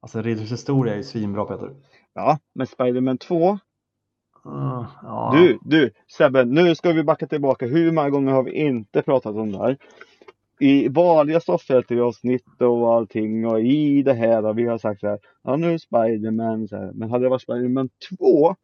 Alltså 0.00 0.22
Ridders 0.22 0.52
historia 0.52 0.92
är 0.92 0.96
ju 0.96 1.02
svinbra 1.02 1.44
Peter. 1.44 1.74
Ja, 2.14 2.38
men 2.54 2.66
Spiderman 2.66 3.18
2. 3.18 3.58
Mm, 4.44 4.84
ja. 5.02 5.32
Du, 5.34 5.58
du 5.62 5.90
Sebbe, 6.16 6.44
nu 6.44 6.74
ska 6.74 6.92
vi 6.92 7.04
backa 7.04 7.26
tillbaka. 7.26 7.66
Hur 7.66 7.92
många 7.92 8.10
gånger 8.10 8.32
har 8.32 8.42
vi 8.42 8.52
inte 8.52 9.02
pratat 9.02 9.36
om 9.36 9.52
det 9.52 9.58
här? 9.58 9.78
I 10.60 10.88
vanliga 10.88 11.40
soffhjälteavsnitt 11.40 12.60
och 12.60 12.94
allting 12.94 13.46
och 13.46 13.60
i 13.60 14.02
det 14.02 14.14
här 14.14 14.42
har 14.42 14.54
vi 14.54 14.66
har 14.66 14.78
sagt 14.78 15.00
så 15.00 15.06
här. 15.06 15.18
Ja 15.42 15.56
nu 15.56 15.74
är 15.74 15.78
Spiderman 15.78 16.68
så 16.68 16.76
här. 16.76 16.92
Men 16.94 17.10
hade 17.10 17.24
det 17.24 17.28
varit 17.28 17.42
Spiderman 17.42 17.88
2 18.18 18.54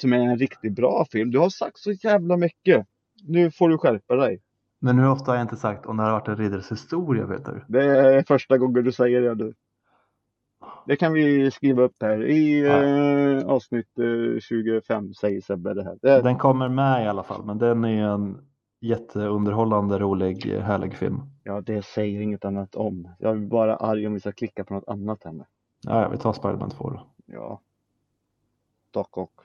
som 0.00 0.12
är 0.12 0.18
en 0.18 0.38
riktigt 0.38 0.72
bra 0.72 1.06
film. 1.12 1.30
Du 1.30 1.38
har 1.38 1.48
sagt 1.48 1.78
så 1.78 1.92
jävla 1.92 2.36
mycket. 2.36 2.86
Nu 3.22 3.50
får 3.50 3.68
du 3.68 3.78
skärpa 3.78 4.16
dig. 4.16 4.40
Men 4.78 4.98
hur 4.98 5.10
ofta 5.10 5.30
har 5.30 5.36
jag 5.36 5.44
inte 5.44 5.56
sagt 5.56 5.86
om 5.86 5.96
det 5.96 6.02
hade 6.02 6.12
varit 6.12 6.28
en 6.28 6.36
Ridders 6.36 6.72
historia 6.72 7.26
Peter? 7.26 7.64
Det 7.68 7.84
är 7.84 8.22
första 8.22 8.58
gången 8.58 8.84
du 8.84 8.92
säger 8.92 9.20
det 9.20 9.34
nu. 9.34 9.54
Det 10.86 10.96
kan 10.96 11.12
vi 11.12 11.50
skriva 11.50 11.82
upp 11.82 11.96
här. 12.02 12.24
I 12.24 12.60
Ja. 12.60 12.82
eh, 12.82 13.46
avsnitt 13.46 13.98
eh, 13.98 14.40
25 14.40 15.14
säger 15.14 15.40
Sebbe 15.40 15.74
det 15.74 15.84
här. 15.84 15.98
Det, 16.02 16.22
Den 16.22 16.38
kommer 16.38 16.68
med 16.68 17.04
i 17.04 17.08
alla 17.08 17.22
fall, 17.22 17.44
men 17.44 17.58
den 17.58 17.84
är 17.84 18.02
en 18.08 18.38
jätteunderhållande, 18.80 19.98
rolig, 19.98 20.44
härlig 20.44 20.94
film. 20.94 21.20
Ja, 21.44 21.60
det 21.60 21.82
säger 21.84 22.20
inget 22.20 22.44
annat 22.44 22.74
om. 22.74 23.08
Jag 23.18 23.36
är 23.36 23.40
bara 23.40 23.76
arg 23.76 24.06
om 24.06 24.14
vi 24.14 24.20
ska 24.20 24.32
klicka 24.32 24.64
på 24.64 24.74
något 24.74 24.88
annat 24.88 25.24
här 25.24 25.32
med. 25.32 25.46
Ja, 25.80 26.02
ja, 26.02 26.08
vi 26.08 26.18
tar 26.18 26.32
Spiderman 26.32 26.70
2 26.70 26.90
då. 26.90 27.06
Ja. 27.26 27.60
Dock 28.90 29.16
och. 29.18 29.40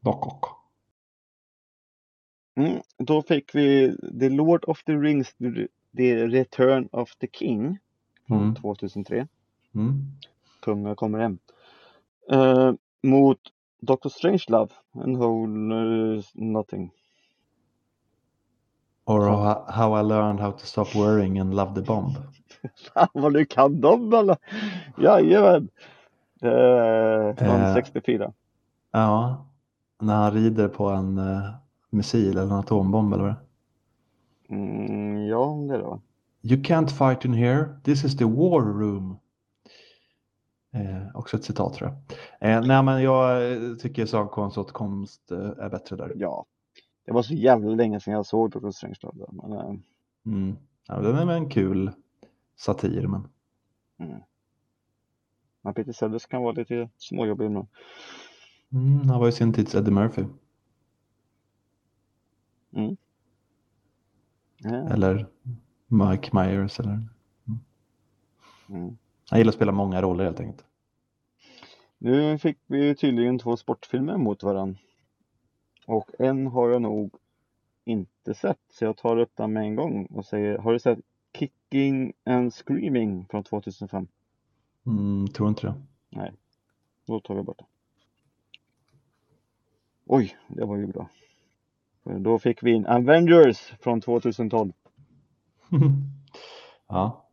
Dock 0.00 0.26
och. 0.26 0.46
Mm, 2.56 2.80
då 2.98 3.22
fick 3.22 3.54
vi 3.54 3.96
The 4.20 4.28
Lord 4.28 4.64
of 4.64 4.84
the 4.84 4.92
Rings, 4.92 5.34
The 5.96 6.26
Return 6.26 6.88
of 6.92 7.16
the 7.16 7.26
King. 7.32 7.78
Från 8.28 8.38
Mm. 8.42 8.54
2003. 8.54 9.26
Mm. 9.74 10.12
Kungar 10.60 10.94
kommer 10.94 11.18
hem. 11.18 11.38
Eh, 12.32 12.72
mot 13.02 13.38
Doctor 13.80 14.10
Strangelove, 14.10 14.72
En 15.04 15.16
Whole 15.16 15.74
eh, 16.16 16.22
Nothing. 16.34 16.90
Or 19.06 19.20
how, 19.28 19.64
how 19.68 19.92
I 19.94 20.02
learned 20.02 20.40
how 20.40 20.52
to 20.52 20.66
stop 20.66 20.94
worrying 20.94 21.38
and 21.38 21.54
love 21.54 21.74
the 21.74 21.82
bomb. 21.82 22.14
Fan 22.94 23.08
vad 23.12 23.32
du 23.34 23.44
kan 23.46 23.80
dem 23.80 24.14
alla! 24.14 24.36
Jajamän! 24.98 25.68
Eh, 26.42 27.36
från 27.36 27.60
Eh. 27.60 27.74
64. 27.74 28.32
Ja, 28.92 29.46
när 30.00 30.14
han 30.14 30.32
rider 30.32 30.68
på 30.68 30.88
en 30.88 31.18
uh, 31.18 31.50
missil 31.90 32.30
eller 32.30 32.42
en 32.42 32.52
atombomb 32.52 33.12
eller 33.14 33.24
vad. 33.24 33.34
Mm, 34.48 35.26
ja, 35.26 35.56
det 35.68 35.74
är 35.74 35.78
det 35.78 35.84
va? 35.84 36.00
You 36.42 36.62
can't 36.62 36.88
fight 36.88 37.24
in 37.24 37.34
here, 37.34 37.80
this 37.84 38.04
is 38.04 38.16
the 38.16 38.24
war 38.24 38.62
room. 38.62 39.18
Eh, 40.72 41.08
också 41.14 41.36
ett 41.36 41.44
citat 41.44 41.74
tror 41.74 41.90
jag. 41.90 42.18
Eh, 42.50 42.66
nej 42.66 42.82
men 42.82 43.02
jag 43.02 43.52
eh, 43.52 43.74
tycker 43.74 44.06
sångkonståtkomst 44.06 45.30
eh, 45.30 45.38
är 45.38 45.68
bättre 45.68 45.96
där. 45.96 46.12
Ja. 46.16 46.46
Det 47.04 47.12
var 47.12 47.22
så 47.22 47.34
jävla 47.34 47.74
länge 47.74 48.00
sedan 48.00 48.14
jag 48.14 48.26
såg 48.26 48.50
Dr. 48.50 48.70
Men, 49.32 49.52
eh, 49.52 49.74
Mm. 50.26 50.56
Ja, 50.88 51.00
den 51.00 51.16
är 51.16 51.26
väl 51.26 51.36
en 51.36 51.48
kul 51.50 51.92
satir 52.56 53.06
men 53.06 53.28
mm. 53.98 54.20
Men 55.62 55.74
Peter 55.74 55.92
Sellers 55.92 56.26
kan 56.26 56.42
vara 56.42 56.52
lite 56.52 56.90
småjobbig 56.96 57.46
ibland. 57.46 57.68
mm, 58.72 59.08
han 59.08 59.20
var 59.20 59.26
ju 59.26 59.32
sin 59.32 59.52
tids 59.52 59.74
Eddie 59.74 59.90
Murphy. 59.90 60.24
Ja. 64.58 64.88
Eller 64.90 65.26
Mike 65.86 66.30
Myers 66.32 66.80
eller. 66.80 67.08
Mm. 68.68 68.98
Han 69.30 69.38
gillar 69.38 69.48
att 69.48 69.54
spela 69.54 69.72
många 69.72 70.02
roller 70.02 70.24
helt 70.24 70.40
enkelt. 70.40 70.64
Nu 71.98 72.38
fick 72.38 72.58
vi 72.66 72.94
tydligen 72.94 73.38
två 73.38 73.56
sportfilmer 73.56 74.16
mot 74.16 74.42
varandra. 74.42 74.78
Och 75.86 76.10
en 76.18 76.46
har 76.46 76.68
jag 76.70 76.82
nog 76.82 77.14
inte 77.84 78.34
sett, 78.34 78.58
så 78.68 78.84
jag 78.84 78.96
tar 78.96 79.16
upp 79.16 79.30
den 79.36 79.52
med 79.52 79.62
en 79.62 79.74
gång 79.74 80.06
och 80.06 80.24
säger, 80.24 80.58
har 80.58 80.72
du 80.72 80.78
sett 80.78 80.98
Kicking 81.38 82.12
and 82.24 82.54
Screaming 82.54 83.26
från 83.30 83.44
2005? 83.44 84.08
Mm, 84.86 85.28
tror 85.28 85.48
inte 85.48 85.66
det. 85.66 85.74
Då 87.06 87.20
tar 87.20 87.34
vi 87.34 87.42
bort 87.42 87.58
det. 87.58 87.64
Oj, 90.06 90.36
det 90.48 90.64
var 90.64 90.76
ju 90.76 90.86
bra. 90.86 91.08
Då 92.02 92.38
fick 92.38 92.62
vi 92.62 92.70
in 92.70 92.86
Avengers 92.86 93.72
från 93.80 94.00
2012 94.00 94.72
ja. 96.88 97.26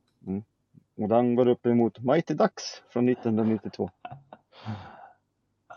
Och 0.97 1.07
den 1.10 1.36
går 1.36 1.47
upp 1.47 1.65
emot 1.65 1.99
Mighty 1.99 2.33
Ducks 2.33 2.63
från 2.89 3.10
1992. 3.10 3.89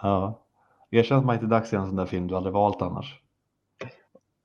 ja. 0.03 0.39
Erkänn 0.91 1.19
att 1.19 1.27
Mighty 1.27 1.47
Ducks 1.47 1.73
är 1.73 1.79
en 1.79 1.87
sån 1.87 1.97
där 1.97 2.07
film 2.07 2.27
du 2.27 2.37
aldrig 2.37 2.53
valt 2.53 2.83
annars. 2.83 3.21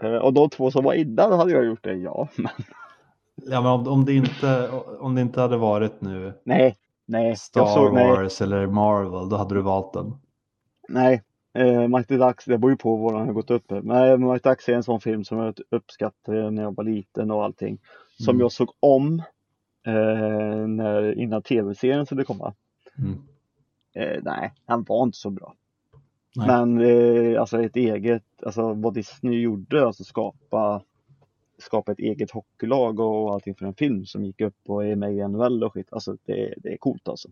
Eh, 0.03 0.15
Och 0.15 0.33
de 0.33 0.49
två 0.49 0.71
som 0.71 0.83
var 0.83 0.93
innan 0.93 1.31
hade 1.31 1.51
jag 1.51 1.65
gjort 1.65 1.83
det, 1.83 1.93
ja. 1.93 2.27
Men 2.38 2.51
Ja, 3.35 3.61
men 3.61 3.71
om, 3.71 3.88
om, 3.88 4.05
det 4.05 4.13
inte, 4.13 4.69
om 4.99 5.15
det 5.15 5.21
inte 5.21 5.41
hade 5.41 5.57
varit 5.57 6.01
nu 6.01 6.33
nej, 6.43 6.75
nej. 7.05 7.35
Star 7.35 7.65
såg, 7.65 7.93
nej, 7.93 8.07
Wars 8.11 8.41
eller 8.41 8.67
Marvel, 8.67 9.29
då 9.29 9.38
hade 9.38 9.55
du 9.55 9.61
valt 9.61 9.93
den. 9.93 10.13
nej. 10.89 11.23
Eh, 11.53 11.88
Mighty 11.88 12.17
Ducks, 12.17 12.45
det 12.45 12.57
beror 12.57 12.71
ju 12.71 12.77
på 12.77 12.95
vad 12.95 13.13
den 13.13 13.25
har 13.25 13.33
gått 13.33 13.51
upp 13.51 13.69
med. 13.69 13.83
Nej, 13.85 14.17
Mighty 14.17 14.49
Ducks 14.49 14.69
är 14.69 14.73
en 14.73 14.83
sån 14.83 15.01
film 15.01 15.23
som 15.23 15.38
jag 15.38 15.55
uppskattade 15.71 16.51
när 16.51 16.61
jag 16.63 16.75
var 16.75 16.83
liten 16.83 17.31
och 17.31 17.43
allting. 17.43 17.77
Som 18.17 18.29
Mm. 18.35 18.41
jag 18.41 18.51
såg 18.51 18.69
om 18.79 19.21
eh, 19.85 20.67
när, 20.67 21.19
innan 21.19 21.41
tv-serien 21.41 22.05
skulle 22.05 22.23
komma. 22.23 22.53
Mm. 22.97 23.21
Eh, 23.93 24.23
nej, 24.23 24.53
han 24.65 24.83
var 24.83 25.03
inte 25.03 25.17
så 25.17 25.29
bra. 25.29 25.55
Nej. 26.35 26.47
Men 26.47 26.81
eh, 26.81 27.41
alltså 27.41 27.61
ett 27.61 27.75
eget, 27.75 28.43
alltså 28.45 28.73
vad 28.73 28.93
Disney 28.93 29.41
gjorde, 29.41 29.85
alltså 29.85 30.03
skapa 30.03 30.81
skapa 31.57 31.91
ett 31.91 31.99
eget 31.99 32.31
hockeylag 32.31 32.99
och 32.99 33.33
allting 33.33 33.55
för 33.55 33.65
en 33.65 33.73
film 33.73 34.05
som 34.05 34.25
gick 34.25 34.41
upp 34.41 34.57
och 34.67 34.85
är 34.85 34.95
med 34.95 35.13
i 35.13 35.27
NHL 35.27 35.63
och 35.63 35.73
skit. 35.73 35.87
Alltså 35.91 36.17
det, 36.25 36.53
det 36.57 36.73
är 36.73 36.77
coolt 36.77 37.07
alltså. 37.07 37.29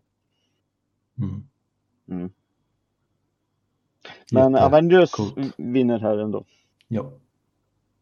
Mm. 1.18 1.44
Mm. 2.10 2.32
Men 4.32 4.56
Avengers 4.56 5.12
coolt. 5.12 5.54
vinner 5.58 6.00
här 6.00 6.18
ändå. 6.18 6.46
Ja. 6.88 7.12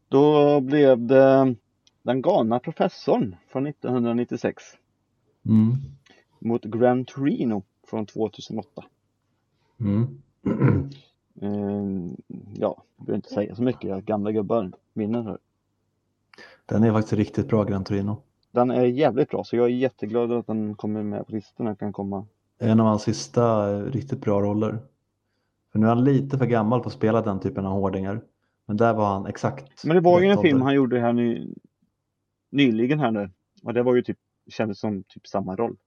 Då 0.07 0.59
blev 0.61 0.99
det 0.99 1.55
Den 2.03 2.21
galna 2.21 2.59
professorn 2.59 3.35
från 3.47 3.67
1996 3.67 4.63
Mm. 5.45 5.75
mot 6.39 6.65
Gran 6.65 7.05
Torino 7.05 7.63
från 7.87 8.05
2008. 8.05 8.83
Mm. 9.79 10.21
Eh, 11.41 11.49
ja, 12.53 12.83
jag 12.97 13.05
behöver 13.05 13.15
inte 13.15 13.29
säga 13.29 13.55
så 13.55 13.63
mycket. 13.63 14.05
Gamla 14.05 14.31
gubbar 14.31 14.71
vinner 14.93 15.23
här. 15.23 15.37
Den 16.65 16.83
är 16.83 16.91
faktiskt 16.91 17.13
riktigt 17.13 17.47
bra, 17.47 17.63
Gran 17.63 17.83
Torino. 17.83 18.17
Den 18.51 18.71
är 18.71 18.85
jävligt 18.85 19.29
bra 19.29 19.43
så 19.43 19.55
jag 19.55 19.65
är 19.65 19.69
jätteglad 19.69 20.31
att 20.31 20.47
den 20.47 20.75
kommer 20.75 21.03
med 21.03 21.27
på 21.27 21.31
listan. 21.31 21.75
Kan 21.75 21.93
komma. 21.93 22.25
En 22.59 22.79
av 22.79 22.85
hans 22.85 23.01
sista 23.03 23.73
eh, 23.73 23.83
riktigt 23.83 24.21
bra 24.21 24.41
roller. 24.41 24.79
För 25.71 25.79
nu 25.79 25.85
är 25.85 25.89
han 25.89 26.03
lite 26.03 26.37
för 26.37 26.45
gammal 26.45 26.81
för 26.81 26.89
att 26.89 26.93
spela 26.93 27.21
den 27.21 27.39
typen 27.39 27.65
av 27.65 27.73
hårdingar. 27.73 28.21
Men 28.65 28.77
där 28.77 28.93
var 28.93 29.07
han 29.13 29.25
exakt 29.25 29.83
Men 29.85 29.95
det 29.95 30.01
var 30.01 30.19
ju 30.19 30.27
en 30.27 30.41
film 30.41 30.61
han 30.61 30.73
gjorde 30.73 30.99
här 30.99 31.13
ny, 31.13 31.47
nyligen 32.51 32.99
här 32.99 33.11
nu. 33.11 33.31
Och 33.63 33.73
det 33.73 33.83
var 33.83 33.95
ju 33.95 34.01
typ, 34.01 34.17
kändes 34.47 34.79
som 34.79 35.03
typ 35.03 35.27
samma 35.27 35.55
roll. 35.55 35.77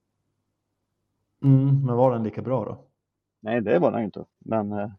Mm, 1.43 1.85
men 1.85 1.95
var 1.95 2.11
den 2.11 2.23
lika 2.23 2.41
bra 2.41 2.65
då? 2.65 2.85
Nej, 3.39 3.61
det 3.61 3.79
var 3.79 3.91
den 3.91 4.03
inte. 4.03 4.25
Men 4.39 4.71
eh. 4.71 4.91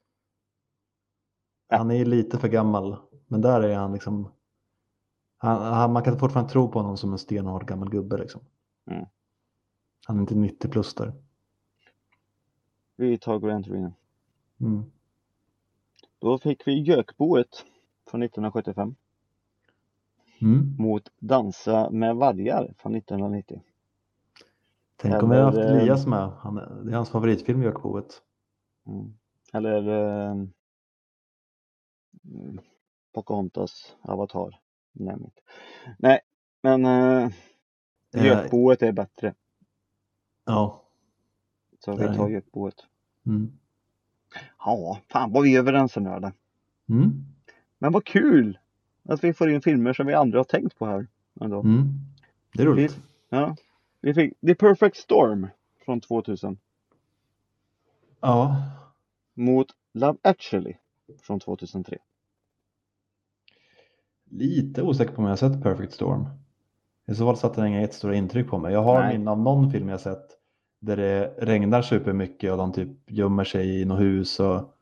Han 1.69 1.91
är 1.91 1.95
ju 1.95 2.05
lite 2.05 2.39
för 2.39 2.49
gammal. 2.49 2.97
Men 3.27 3.41
där 3.41 3.61
är 3.63 3.77
han 3.77 3.93
liksom. 3.93 4.29
Han, 5.39 5.75
han, 5.75 5.93
man 5.93 6.03
kan 6.03 6.19
fortfarande 6.19 6.53
tro 6.53 6.69
på 6.69 6.79
honom 6.79 6.97
som 6.97 7.13
en 7.13 7.19
stenhård 7.19 7.67
gammal 7.67 7.91
gubbe 7.91 8.19
liksom. 8.19 8.41
Mm. 8.91 9.07
Han 10.07 10.17
är 10.17 10.21
inte 10.21 10.35
90 10.35 10.71
plus 10.71 10.95
där. 10.95 11.13
vi 12.97 13.19
tar 13.19 13.39
Gran 13.39 13.65
Torino. 13.65 13.93
Mm. 14.61 14.91
Då 16.19 16.39
fick 16.39 16.67
vi 16.67 16.81
Gökboet 16.81 17.65
från 18.11 18.23
1975 18.23 18.95
Mm. 20.43 20.77
mot 20.79 21.13
Dansa 21.19 21.91
med 21.91 22.17
vargar 22.17 22.75
från 22.79 22.95
1990. 22.95 23.63
Tänk 24.97 25.23
om 25.23 25.31
vi 25.31 25.37
haft 25.37 25.59
Eller, 25.59 25.75
eh, 25.75 25.83
Elias 25.83 26.07
med. 26.07 26.31
Han, 26.39 26.55
det 26.55 26.93
är 26.93 26.97
hans 26.97 27.11
favoritfilm 27.11 27.63
Gökboet. 27.63 28.23
Mm. 28.87 29.15
Eller 29.53 29.89
eh, 29.89 30.31
mm, 32.25 32.61
Pocahontas, 33.15 33.97
Avatar. 34.03 34.61
Inte. 35.01 35.31
Nej 35.99 36.21
men 36.63 36.85
eh, 36.85 37.31
Eh, 38.17 38.27
Gökboet 38.27 38.83
är 38.83 38.93
bättre. 38.93 39.35
Ja. 40.45 40.83
Så 41.85 41.97
det 41.97 42.09
vi 42.11 42.17
tar 42.17 42.27
det. 42.27 42.33
Gökboet. 42.33 42.75
Mm. 43.27 43.53
Ja, 44.59 45.01
fan 45.09 45.33
vad 45.33 45.43
vi 45.43 45.55
är 45.55 45.59
överens 45.59 45.97
nu 45.97 46.11
eller? 46.11 46.33
Mm. 46.89 47.25
Men 47.79 47.93
vad 47.93 48.05
kul! 48.05 48.59
Att 49.09 49.25
vi 49.25 49.33
får 49.33 49.51
in 49.51 49.63
filmer 49.63 49.93
som 49.93 50.07
vi 50.07 50.15
andra 50.15 50.39
har 50.39 50.45
tänkt 50.45 50.79
på 50.79 50.87
här. 50.87 51.07
Ändå. 51.41 51.61
Mm. 51.61 51.89
Det 52.55 52.63
är 52.63 52.67
roligt. 52.67 53.01
Ja. 53.29 53.57
Vi 54.01 54.15
fick 54.15 54.41
The 54.41 54.55
Perfect 54.55 54.97
Storm 54.97 55.49
från 55.85 56.01
2000 56.01 56.59
Ja. 58.21 58.63
mot 59.35 59.67
Love 59.93 60.19
Actually 60.23 60.75
från 61.23 61.41
2003. 61.41 61.99
Lite 64.31 64.83
osäker 64.83 65.13
på 65.13 65.19
om 65.19 65.25
jag 65.25 65.31
har 65.31 65.37
sett 65.37 65.63
Perfect 65.63 65.93
Storm. 65.93 66.27
I 67.07 67.15
så 67.15 67.27
fall 67.27 67.37
satte 67.37 67.61
den 67.61 67.69
inga 67.69 67.81
jättestora 67.81 68.15
intryck 68.15 68.49
på 68.49 68.59
mig. 68.59 68.73
Jag 68.73 68.83
har 68.83 69.13
minne 69.13 69.31
av 69.31 69.41
någon 69.41 69.71
film 69.71 69.89
jag 69.89 70.01
sett 70.01 70.27
där 70.79 70.97
det 70.97 71.35
regnar 71.39 71.83
supermycket 71.83 72.51
och 72.53 72.59
de 72.59 72.73
typ 72.73 72.89
gömmer 73.07 73.45
sig 73.45 73.81
i 73.81 73.85
något 73.85 74.01
hus. 74.01 74.41
Och... 74.41 74.73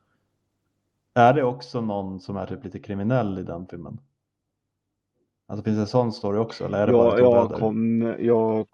Är 1.13 1.33
det 1.33 1.43
också 1.43 1.81
någon 1.81 2.19
som 2.19 2.37
är 2.37 2.45
typ 2.45 2.63
lite 2.63 2.79
kriminell 2.79 3.39
i 3.39 3.43
den 3.43 3.67
filmen? 3.67 3.99
Alltså 5.47 5.63
finns 5.63 5.75
det 5.77 5.81
en 5.81 5.87
sån 5.87 6.11
story 6.13 6.37
också? 6.39 6.65
Eller 6.65 6.77
är 6.77 6.87
det 6.87 6.93
bara 6.93 7.19
Ja, 7.19 7.47
två 7.47 7.53
jag 7.53 7.59
kom, 7.59 8.15
jag 8.19 8.67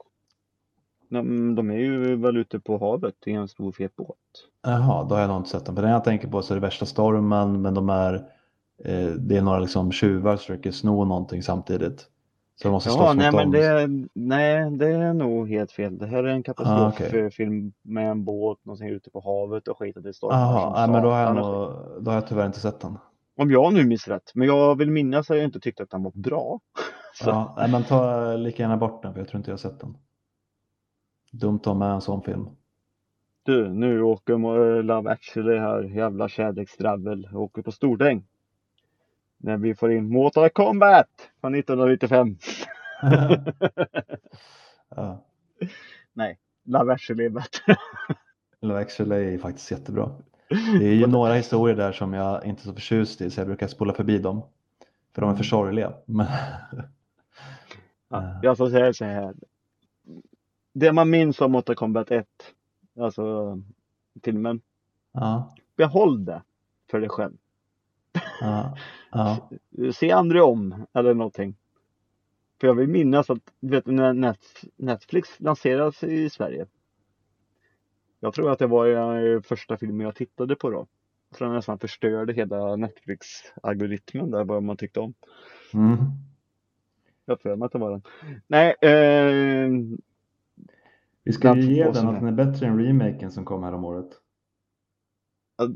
men 1.09 1.55
de 1.55 1.69
är 1.71 1.77
ju 1.77 2.15
väl 2.15 2.37
ute 2.37 2.59
på 2.59 2.77
havet 2.77 3.15
i 3.25 3.31
en 3.31 3.47
stor 3.47 3.71
fet 3.71 3.95
båt. 3.95 4.17
Jaha, 4.63 5.03
då 5.03 5.15
har 5.15 5.21
jag 5.21 5.27
nog 5.27 5.37
inte 5.37 5.49
sett 5.49 5.65
den. 5.65 5.75
För 5.75 5.81
den 5.81 5.91
jag 5.91 6.03
tänker 6.03 6.27
på 6.27 6.41
så 6.41 6.53
är 6.53 6.55
det 6.55 6.61
värsta 6.61 6.85
stormen, 6.85 7.61
men 7.61 7.73
de 7.73 7.89
är, 7.89 8.13
eh, 8.85 9.07
det 9.11 9.37
är 9.37 9.41
några 9.41 9.59
liksom 9.59 9.91
tjuvar 9.91 10.31
som 10.31 10.37
försöker 10.37 10.71
sno 10.71 11.05
någonting 11.05 11.43
samtidigt. 11.43 12.07
Så 12.55 12.67
de 12.67 12.71
måste 12.71 12.89
Ja, 12.89 12.95
slåss 12.95 13.15
nej 13.15 13.31
mot 13.31 13.35
men 13.35 13.51
dem. 13.51 13.61
det, 13.61 14.09
nej, 14.13 14.71
det 14.71 14.87
är 14.87 15.13
nog 15.13 15.49
helt 15.49 15.71
fel. 15.71 15.97
Det 15.97 16.05
här 16.05 16.23
är 16.23 16.27
en 16.27 16.39
Ah, 16.39 16.91
katastroffilm 16.91 17.73
med 17.81 18.11
en 18.11 18.25
båt, 18.25 18.65
någonting 18.65 18.89
ute 18.89 19.09
på 19.09 19.19
havet 19.19 19.67
och 19.67 19.77
skit 19.77 19.95
och 19.97 20.03
det 20.03 20.13
stormar 20.13 20.37
Jaha, 20.39 20.73
nej, 20.79 20.89
men 20.89 21.03
då 21.03 21.09
har, 21.09 21.19
jag 21.19 21.35
nog, 21.35 21.71
då 22.03 22.11
har 22.11 22.15
jag 22.15 22.27
tyvärr 22.27 22.45
inte 22.45 22.59
sett 22.59 22.79
den. 22.79 22.97
Om 23.41 23.51
jag 23.51 23.73
nu 23.73 23.85
minns 23.85 24.07
rätt. 24.07 24.31
Men 24.35 24.47
jag 24.47 24.77
vill 24.77 24.91
minnas 24.91 25.31
att 25.31 25.37
jag 25.37 25.45
inte 25.45 25.59
tyckte 25.59 25.83
att 25.83 25.89
den 25.89 26.03
var 26.03 26.11
bra. 26.11 26.59
Så, 27.13 27.29
Ja, 27.29 27.53
nej, 27.57 27.71
men 27.71 27.83
ta 27.83 28.33
lika 28.35 28.63
gärna 28.63 28.77
bort 28.77 29.03
den 29.03 29.13
för 29.13 29.19
jag 29.19 29.27
tror 29.27 29.37
inte 29.37 29.51
jag 29.51 29.59
sett 29.59 29.79
den. 29.79 29.97
Dumt 31.31 31.59
att 31.59 31.65
ha 31.65 31.73
med 31.73 31.91
en 31.91 32.01
sån 32.01 32.21
film. 32.21 32.49
Du, 33.43 33.69
nu 33.69 34.01
åker 34.01 34.83
Love 34.83 35.11
actually 35.11 35.57
här, 35.57 35.83
jävla 35.83 36.29
kärleksdravel, 36.29 37.29
åker 37.33 37.61
på 37.61 37.71
Stordäng. 37.71 38.27
När 39.37 39.57
vi 39.57 39.75
får 39.75 39.91
in 39.91 40.09
Mortal 40.09 40.49
Kombat 40.49 41.09
från 41.41 41.55
1995. 41.55 42.37
ja. 44.95 45.25
Nej, 46.13 46.39
Love 46.63 46.93
actually 46.93 47.25
är 47.25 47.29
bättre. 47.29 47.75
Love 48.59 48.81
actually 48.81 49.33
är 49.33 49.37
faktiskt 49.37 49.71
jättebra. 49.71 50.11
Det 50.79 50.87
är 50.87 50.93
ju 50.93 51.07
några 51.07 51.33
historier 51.33 51.75
där 51.75 51.91
som 51.91 52.13
jag 52.13 52.45
inte 52.45 52.61
är 52.61 52.63
så 52.63 52.73
förtjust 52.73 53.21
i 53.21 53.31
så 53.31 53.39
jag 53.39 53.47
brukar 53.47 53.67
spola 53.67 53.93
förbi 53.93 54.17
dem. 54.17 54.43
För 55.15 55.21
de 55.21 55.31
är 55.31 55.35
för 55.35 55.43
sorgliga. 55.43 55.93
Men... 56.05 56.27
Ja, 58.09 58.39
jag 58.43 58.57
får 58.57 58.69
säga 58.69 58.93
så 58.93 59.05
här. 59.05 59.35
Det 60.73 60.91
man 60.91 61.09
minns 61.09 61.41
om 61.41 61.51
Mortal 61.51 61.75
Kombat 61.75 62.11
1, 62.11 62.27
alltså 62.99 63.57
filmen, 64.23 64.61
ja, 65.11 65.55
behåll 65.75 66.25
det 66.25 66.41
för 66.91 66.99
dig 66.99 67.09
själv. 67.09 67.37
ja, 68.41 68.77
ja. 69.11 69.49
Se 69.93 70.11
andra 70.11 70.45
om 70.45 70.85
eller 70.93 71.13
någonting. 71.13 71.55
För 72.59 72.67
jag 72.67 72.75
vill 72.75 72.89
minnas 72.89 73.29
att, 73.29 73.39
vet 73.59 73.85
när 73.85 74.13
Net- 74.13 74.69
Netflix 74.75 75.39
lanserades 75.39 76.03
i 76.03 76.29
Sverige. 76.29 76.65
Jag 78.23 78.33
tror 78.33 78.51
att 78.51 78.59
det 78.59 78.67
var 78.67 78.87
den 78.87 79.43
första 79.43 79.77
filmen 79.77 80.05
jag 80.05 80.15
tittade 80.15 80.55
på 80.55 80.69
då. 80.69 80.87
Tror 81.35 81.47
den 81.47 81.55
nästan 81.55 81.79
förstörde 81.79 82.33
hela 82.33 82.75
Netflix-algoritmen 82.75 84.31
där, 84.31 84.43
vad 84.43 84.63
man 84.63 84.77
tyckte 84.77 84.99
om. 84.99 85.13
Mm. 85.73 85.97
Jag 87.25 87.45
mig 87.45 87.65
att 87.65 87.71
det 87.71 87.79
var 87.79 87.91
den. 87.91 88.01
Nej, 88.47 88.75
eh, 88.81 89.69
Vi 91.23 91.33
ska 91.33 91.55
ju 91.55 91.73
ge 91.73 91.83
den 91.91 92.07
att 92.07 92.19
den 92.19 92.27
är 92.27 92.45
bättre 92.45 92.67
än 92.67 92.79
remaken 92.79 93.31
som 93.31 93.45
kom 93.45 93.63
här 93.63 93.73
om 93.73 93.85
året. 93.85 94.09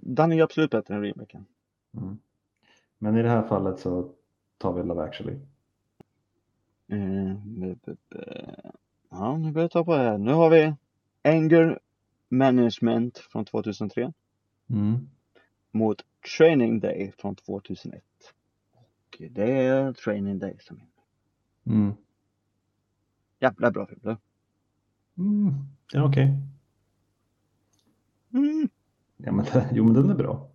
den 0.01 0.31
är 0.31 0.35
ju 0.35 0.41
absolut 0.41 0.71
bättre 0.71 0.95
än 0.95 1.01
remaken. 1.01 1.45
Mm. 1.97 2.17
Men 2.97 3.17
i 3.17 3.23
det 3.23 3.29
här 3.29 3.47
fallet 3.47 3.79
så 3.79 4.11
tar 4.57 4.73
vi 4.73 4.83
Love 4.83 5.03
actually. 5.03 5.39
Eh, 6.87 7.35
b- 7.45 7.75
ja, 9.09 9.37
nu 9.37 9.51
börjar 9.51 9.63
jag 9.63 9.71
ta 9.71 9.85
på 9.85 9.95
det 9.95 10.03
här. 10.03 10.17
Nu 10.17 10.33
har 10.33 10.49
vi 10.49 10.73
Anger 11.23 11.79
Management 12.29 13.17
från 13.17 13.45
2003 13.45 14.13
Mm. 14.69 15.09
mot 15.71 16.01
Training 16.37 16.79
Day 16.79 17.13
från 17.17 17.35
2001. 17.35 18.03
Och 18.73 19.21
det 19.31 19.51
är 19.51 19.93
Training 19.93 20.39
Day 20.39 20.57
som 20.59 20.77
är 20.77 20.87
Mm. 21.73 21.93
jävla 23.39 23.71
bra 23.71 23.85
film. 23.87 23.99
du. 24.03 24.17
Mm. 25.17 25.53
Den 25.91 26.01
är 26.01 26.09
okej. 26.09 26.31
Mm. 28.33 28.69
Ja, 29.17 29.31
men, 29.31 29.45
jo, 29.71 29.83
men 29.83 29.93
den 29.93 30.09
är 30.09 30.15
bra. 30.15 30.49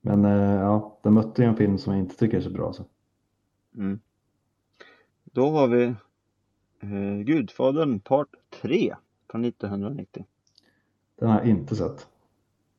Men 0.00 0.24
eh, 0.24 0.54
ja, 0.54 1.00
den 1.02 1.12
mötte 1.14 1.42
ju 1.42 1.48
en 1.48 1.56
film 1.56 1.78
som 1.78 1.92
jag 1.92 2.02
inte 2.02 2.16
tycker 2.16 2.36
är 2.36 2.40
så 2.40 2.50
bra. 2.50 2.72
Så. 2.72 2.84
Mm. 3.76 4.00
Då 5.24 5.50
har 5.50 5.68
vi 5.68 5.84
eh, 6.80 7.16
Gudfadern 7.24 8.00
Part 8.00 8.28
3 8.62 8.94
från 9.36 9.44
1990. 9.44 10.24
Den 11.18 11.28
har 11.28 11.38
jag 11.38 11.48
inte 11.48 11.76
sett. 11.76 12.06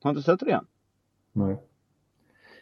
Har 0.03 0.13
du 0.13 0.19
inte 0.19 0.21
sett 0.31 0.41
än? 0.41 0.65
Nej. 1.33 1.57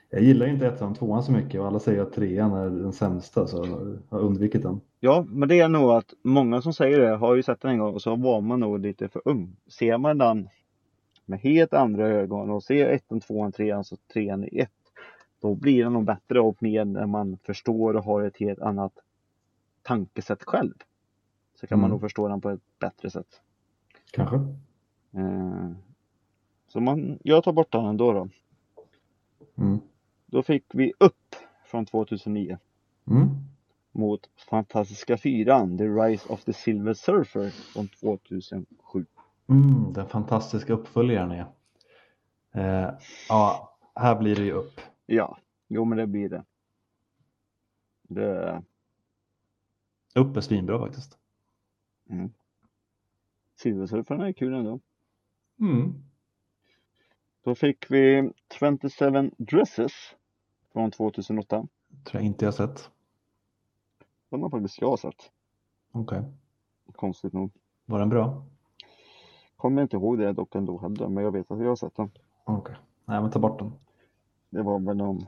Jag 0.09 0.21
gillar 0.23 0.47
inte 0.47 0.67
ettan 0.67 0.91
och 0.91 0.97
tvåan 0.97 1.23
så 1.23 1.31
mycket 1.31 1.61
och 1.61 1.67
alla 1.67 1.79
säger 1.79 2.01
att 2.01 2.13
trean 2.13 2.53
är 2.53 2.69
den 2.69 2.93
sämsta 2.93 3.47
så 3.47 3.57
jag 3.57 3.97
har 4.17 4.19
undvikit 4.25 4.63
den. 4.63 4.81
Ja, 4.99 5.25
men 5.29 5.49
det 5.49 5.59
är 5.59 5.69
nog 5.69 5.91
att 5.91 6.13
många 6.21 6.61
som 6.61 6.73
säger 6.73 6.99
det 6.99 7.15
har 7.15 7.35
ju 7.35 7.43
sett 7.43 7.61
den 7.61 7.71
en 7.71 7.79
gång 7.79 7.93
och 7.93 8.01
så 8.01 8.15
var 8.15 8.41
man 8.41 8.59
nog 8.59 8.79
lite 8.79 9.07
för 9.07 9.21
ung. 9.25 9.55
Ser 9.67 9.97
man 9.97 10.17
den 10.17 10.49
med 11.25 11.39
helt 11.39 11.73
andra 11.73 12.07
ögon 12.07 12.49
och 12.49 12.63
ser 12.63 12.85
ettan, 12.89 13.19
tvåan, 13.19 13.51
trean, 13.51 13.83
så 13.83 13.97
trean 14.13 14.43
i 14.43 14.59
ett. 14.59 14.71
Då 15.41 15.55
blir 15.55 15.83
den 15.83 15.93
nog 15.93 16.05
bättre 16.05 16.39
och 16.39 16.63
mer 16.63 16.85
när 16.85 17.05
man 17.05 17.37
förstår 17.43 17.95
och 17.95 18.03
har 18.03 18.23
ett 18.23 18.37
helt 18.37 18.59
annat 18.59 18.93
tankesätt 19.81 20.43
själv. 20.43 20.73
Så 21.59 21.67
kan 21.67 21.79
man 21.79 21.85
Mm. 21.85 21.91
nog 21.91 22.01
förstå 22.01 22.27
den 22.27 22.41
på 22.41 22.49
ett 22.49 22.79
bättre 22.79 23.09
sätt. 23.09 23.41
Kanske. 24.15 24.35
Eh, 25.11 25.71
så 26.67 26.79
man, 26.79 27.19
jag 27.23 27.43
tar 27.43 27.53
bort 27.53 27.71
den 27.71 27.85
ändå 27.85 28.13
då. 28.13 28.29
Mm. 29.57 29.79
Då 30.25 30.43
fick 30.43 30.65
vi 30.73 30.93
upp 30.99 31.35
från 31.65 31.85
2009 31.85 32.57
Mm. 33.07 33.27
mot 33.91 34.29
Fantastiska 34.49 35.17
Fyran, 35.17 35.77
The 35.77 35.83
Rise 35.87 36.29
of 36.33 36.43
the 36.43 36.53
Silver 36.53 36.93
Surfer 36.93 37.49
från 37.49 37.87
2007. 37.87 39.05
Mm, 39.47 39.93
den 39.93 40.07
fantastiska 40.07 40.73
uppföljaren 40.73 41.31
är. 41.31 41.45
Eh, 42.51 42.93
ja, 43.29 43.77
här 43.95 44.15
blir 44.19 44.35
det 44.35 44.43
ju 44.43 44.51
upp. 44.51 44.81
Ja, 45.05 45.37
jo 45.67 45.85
men 45.85 45.97
det 45.97 46.07
blir 46.07 46.29
det. 46.29 46.43
Det, 48.07 48.63
Upp 50.15 50.37
är 50.37 50.41
svinbra 50.41 50.79
faktiskt. 50.79 51.17
mm. 52.09 52.33
Silversurfarna 53.55 54.27
är 54.27 54.33
kul 54.33 54.53
ändå. 54.53 54.79
Mm. 55.59 55.93
Då 57.43 57.55
fick 57.55 57.91
vi 57.91 58.31
27 58.59 59.31
Dresses 59.37 59.91
från 60.73 60.91
2008. 60.91 61.67
Tror 62.03 62.21
jag 62.21 62.23
inte 62.23 62.45
jag 62.45 62.53
sett. 62.53 62.89
Den 64.29 64.41
har 64.41 64.49
faktiskt 64.49 64.81
jag 64.81 64.99
sett. 64.99 65.31
Okej. 65.91 66.23
Konstigt 66.91 67.33
nog. 67.33 67.51
Var 67.85 67.99
den 67.99 68.09
bra? 68.09 68.45
Kommer 69.55 69.81
inte 69.81 69.95
ihåg 69.95 70.17
det 70.17 70.33
dock 70.33 70.55
ändå 70.55 70.77
heller, 70.77 71.07
men 71.07 71.23
jag 71.23 71.31
vet 71.31 71.51
att 71.51 71.59
jag 71.59 71.67
har 71.67 71.75
sett 71.75 71.95
den. 71.95 72.11
Okej. 72.43 72.75
Nej, 73.05 73.21
men 73.21 73.31
ta 73.31 73.39
bort 73.39 73.59
den. 73.59 73.71
Det 74.49 74.61
var 74.61 74.79
väl 74.79 74.97
någon 74.97 75.25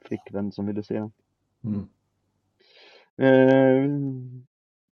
flickvän 0.00 0.52
som 0.52 0.66
ville 0.66 0.82
se 0.82 0.94
den. 0.94 1.12
Mm. 1.64 1.88
Eh, 3.16 3.90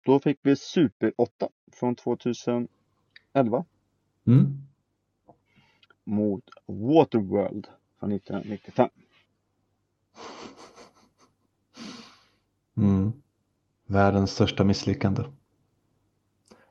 då 0.04 0.20
fick 0.20 0.38
vi 0.42 0.56
Super 0.56 1.12
8 1.16 1.48
från 1.78 1.94
2011 1.94 2.68
Mm. 4.26 4.62
mot 6.04 6.44
Waterworld 6.66 7.66
från 8.00 8.12
1995. 8.12 8.88
Mm. 12.76 13.12
Världens 13.86 14.30
största 14.30 14.64
misslyckande. 14.64 15.22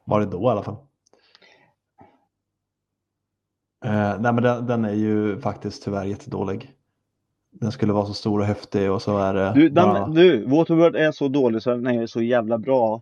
Var 0.05 0.19
det 0.19 0.25
då 0.25 0.41
i 0.43 0.47
alla 0.47 0.63
fall. 0.63 0.75
Eh, 3.85 4.19
nej 4.19 4.33
men 4.33 4.43
den, 4.43 4.65
den 4.65 4.85
är 4.85 4.93
ju 4.93 5.39
faktiskt 5.41 5.83
tyvärr 5.83 6.05
jättedålig. 6.05 6.73
Den 7.49 7.71
skulle 7.71 7.93
vara 7.93 8.05
så 8.05 8.13
stor 8.13 8.39
och 8.39 8.45
häftig 8.45 8.91
och 8.91 9.01
så 9.01 9.17
är 9.17 9.33
det 9.33 9.51
Du, 9.55 9.69
den, 9.69 9.85
bara... 9.85 10.07
du, 10.07 10.45
Waterworld 10.45 10.95
är 10.95 11.11
så 11.11 11.27
dålig 11.27 11.61
så 11.61 11.69
den 11.69 11.87
är 11.87 12.07
så 12.07 12.21
jävla 12.21 12.57
bra. 12.57 13.01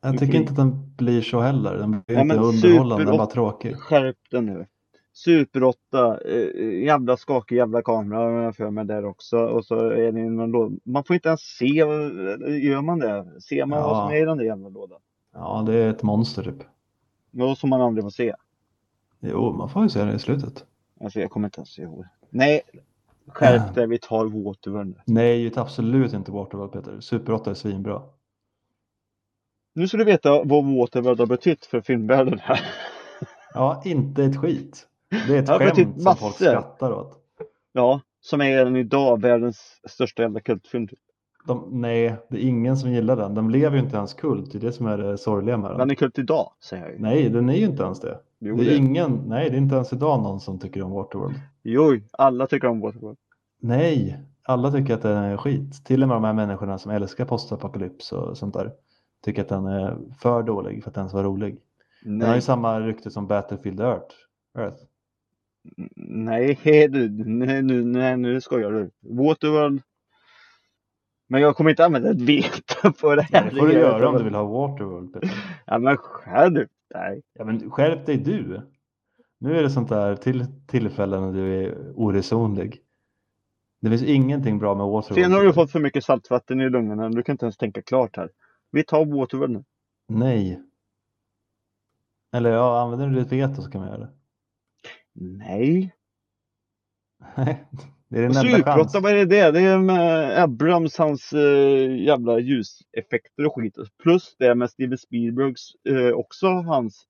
Jag 0.00 0.18
tycker 0.18 0.34
inte 0.38 0.50
att 0.50 0.56
den 0.56 0.94
blir 0.96 1.22
så 1.22 1.40
heller. 1.40 1.74
Den 1.74 1.90
blir 1.90 2.02
Ja, 2.06 2.20
inte 2.20 2.34
underhållande, 2.34 3.04
den 3.04 3.14
är 3.14 3.18
bara 3.18 3.26
tråkig. 3.26 3.76
Skärp 3.76 4.16
den 4.30 4.46
nu. 4.46 4.66
Super 5.12 5.62
8, 5.64 6.18
eh, 6.20 6.84
jävla 6.84 7.16
skakig 7.16 7.56
jävla 7.56 7.82
kamera 7.82 8.18
har 8.20 8.30
jag 8.30 8.56
för 8.56 8.70
mig 8.70 8.84
där 8.84 9.04
också. 9.04 9.38
Och 9.38 9.64
så 9.64 9.74
är 9.90 10.12
det 10.12 10.30
någon 10.30 10.50
låda. 10.50 10.76
Man 10.84 11.04
får 11.04 11.14
inte 11.14 11.28
ens 11.28 11.40
se, 11.40 11.66
gör 11.66 12.82
man 12.82 12.98
det? 12.98 13.40
Ser 13.40 13.66
man 13.66 13.82
vad 13.82 13.90
Ja. 13.90 14.04
som 14.06 14.16
är 14.16 14.22
i 14.22 14.24
den 14.24 14.38
där 14.38 14.44
jävla 14.44 14.68
lådan? 14.68 14.98
Ja, 15.34 15.62
det 15.66 15.74
är 15.74 15.90
ett 15.90 16.02
monster 16.02 16.42
typ. 16.42 16.62
Något 17.30 17.58
som 17.58 17.70
man 17.70 17.80
aldrig 17.80 18.04
får 18.04 18.10
se. 18.10 18.34
Jo, 19.20 19.52
man 19.52 19.68
får 19.68 19.82
ju 19.82 19.88
se 19.88 20.04
det 20.04 20.12
i 20.14 20.18
slutet. 20.18 20.64
Alltså 21.00 21.20
jag 21.20 21.30
kommer 21.30 21.46
inte 21.48 21.58
ens 21.58 21.78
ihåg. 21.78 22.04
Nej, 22.30 22.60
skärp 23.26 23.74
dig, 23.74 23.86
vi 23.86 23.98
tar 23.98 24.44
Waterworld. 24.44 24.96
Nej, 25.06 25.44
det 25.50 25.56
är 25.56 25.60
absolut 25.60 26.12
inte 26.12 26.32
Waterworld 26.32 26.72
Peter. 26.72 27.00
Super 27.00 27.32
8 27.32 27.50
är 27.50 27.54
svinbra. 27.54 28.02
Nu 29.74 29.88
ska 29.88 29.96
du 29.96 30.04
veta 30.04 30.42
vad 30.44 30.76
Waterworld 30.76 31.20
har 31.20 31.26
betytt 31.26 31.66
för 31.66 31.80
filmvärlden 31.80 32.38
här. 32.42 32.60
Ja, 33.54 33.82
inte 33.84 34.24
ett 34.24 34.36
skit. 34.36 34.86
Det 35.28 35.36
är 35.36 35.42
ett 35.42 35.48
skämt 35.48 35.94
som 35.94 36.04
massor. 36.04 36.20
folk 36.20 36.34
skrattar 36.34 36.92
åt. 36.92 37.18
Ja, 37.72 38.00
som 38.20 38.40
är 38.40 38.66
än 38.66 38.76
idag 38.76 39.20
världens 39.20 39.80
största 39.88 40.22
jävla 40.22 40.40
kultfilm. 40.40 40.88
typ. 40.88 40.98
De, 41.46 41.68
nej, 41.72 42.16
det 42.28 42.36
är 42.36 42.48
ingen 42.48 42.76
som 42.76 42.90
gillar 42.92 43.16
den. 43.16 43.34
Den 43.34 43.46
blev 43.46 43.74
ju 43.74 43.80
inte 43.80 43.96
ens 43.96 44.14
kult. 44.14 44.52
Det 44.52 44.58
är 44.58 44.60
det 44.60 44.72
som 44.72 44.86
är 44.86 44.98
det 44.98 45.18
sorgliga 45.18 45.56
med 45.56 45.70
den. 45.70 45.78
Den 45.78 45.90
är 45.90 45.94
kult 45.94 46.18
idag, 46.18 46.52
säger 46.64 46.82
jag 46.84 46.92
ju. 46.92 46.98
Nej, 46.98 47.28
den 47.28 47.48
är 47.48 47.54
ju 47.54 47.64
inte 47.64 47.82
ens 47.82 48.00
det. 48.00 48.18
Jo, 48.40 48.56
det 48.56 48.62
är 48.62 48.70
det- 48.70 48.76
ingen, 48.76 49.22
nej, 49.26 49.50
det 49.50 49.56
är 49.56 49.58
inte 49.58 49.74
ens 49.74 49.92
idag 49.92 50.22
någon 50.22 50.40
som 50.40 50.58
tycker 50.58 50.82
om 50.82 50.90
Waterworld. 50.90 51.34
Jo, 51.62 52.00
alla 52.12 52.46
tycker 52.46 52.68
om 52.68 52.80
Waterworld. 52.80 53.18
Nej, 53.60 54.18
alla 54.42 54.70
tycker 54.72 54.94
att 54.94 55.02
den 55.02 55.16
är 55.16 55.36
skit. 55.36 55.84
Till 55.84 56.02
och 56.02 56.08
med 56.08 56.16
de 56.16 56.24
här 56.24 56.32
människorna 56.32 56.78
som 56.78 56.90
älskar 56.92 57.24
postapokalyps 57.24 58.12
och 58.12 58.38
sånt 58.38 58.54
där 58.54 58.70
tycker 59.24 59.42
att 59.42 59.48
den 59.48 59.66
är 59.66 59.96
för 60.20 60.42
dålig 60.42 60.82
för 60.82 60.90
att 60.90 60.94
den 60.94 61.08
ska 61.08 61.16
vara 61.16 61.26
rolig. 61.26 61.58
Den 62.02 62.20
har 62.20 62.28
Nej, 62.28 62.36
ju 62.36 62.42
samma 62.42 62.80
rykte 62.80 63.10
som 63.10 63.26
Battlefield 63.26 63.80
Earth. 63.80 64.14
Earth. 64.58 64.82
nej 65.96 66.58
du, 66.64 67.08
nej, 67.24 67.62
nu, 67.62 67.84
nej, 67.84 68.16
nu 68.16 68.40
skojar 68.40 68.72
du. 68.72 68.90
Waterworld. 69.00 69.82
Men 71.28 71.40
jag 71.40 71.56
kommer 71.56 71.70
inte 71.70 71.84
använda 71.84 72.10
ett 72.10 72.20
veto 72.20 72.92
på 73.00 73.14
det 73.14 73.22
här. 73.22 73.44
Ja, 73.44 73.50
det 73.50 73.56
får 73.56 73.66
du 73.66 73.72
göra 73.72 74.08
om 74.08 74.18
du 74.18 74.24
vill 74.24 74.34
ha 74.34 74.44
Waterworld. 74.44 75.12
Peter. 75.12 75.30
Ja, 75.66 75.78
men 75.78 75.96
skärp 75.96 76.68
dig. 76.94 77.22
Ja, 77.34 77.44
men 77.44 77.70
skärp 77.70 78.06
dig 78.06 78.16
du. 78.16 78.60
Nu 79.40 79.58
är 79.58 79.62
det 79.62 79.70
sånt 79.70 79.88
där 79.88 80.16
till 80.16 80.46
tillfällen 80.66 81.22
när 81.22 81.32
du 81.32 81.64
är 81.64 81.92
oresonlig. 81.94 82.80
Det 83.80 83.90
finns 83.90 84.02
ingenting 84.02 84.58
bra 84.58 84.74
med 84.74 84.86
Waterworld. 84.86 85.24
Sen 85.24 85.32
har 85.32 85.44
du 85.44 85.52
fått 85.52 85.70
för 85.70 85.80
mycket 85.80 86.04
saltvatten 86.04 86.60
i 86.60 86.70
lungorna. 86.70 87.08
Du 87.08 87.22
kan 87.22 87.32
inte 87.32 87.44
ens 87.44 87.56
tänka 87.56 87.82
klart 87.82 88.16
här. 88.16 88.30
Vi 88.70 88.84
tar 88.84 89.04
Waterworld 89.04 89.52
nu. 89.52 89.64
Nej. 90.08 90.62
Eller 92.32 92.50
ja, 92.50 92.80
använder 92.80 93.08
du 93.08 93.14
ditt 93.14 93.32
veto 93.32 93.62
så 93.62 93.70
kan 93.70 93.80
man 93.80 93.90
göra 93.90 94.00
det. 94.00 94.10
Nej. 95.14 95.94
det 98.08 98.18
är 98.18 98.28
din 98.28 98.36
enda 98.36 98.62
chans. 98.64 98.94
Vad 98.94 99.12
är 99.12 99.26
det? 99.26 99.50
Det 99.50 99.60
är 99.60 99.78
med 99.78 100.38
Abrams, 100.42 100.98
hans 100.98 101.32
uh, 101.32 102.04
jävla 102.04 102.38
ljuseffekter 102.38 103.46
och 103.46 103.54
skit. 103.54 103.76
Plus 104.02 104.36
det 104.38 104.54
med 104.54 104.70
Steven 104.70 104.98
Spielbergs, 104.98 105.72
uh, 105.88 106.10
också 106.12 106.46
hans 106.46 107.06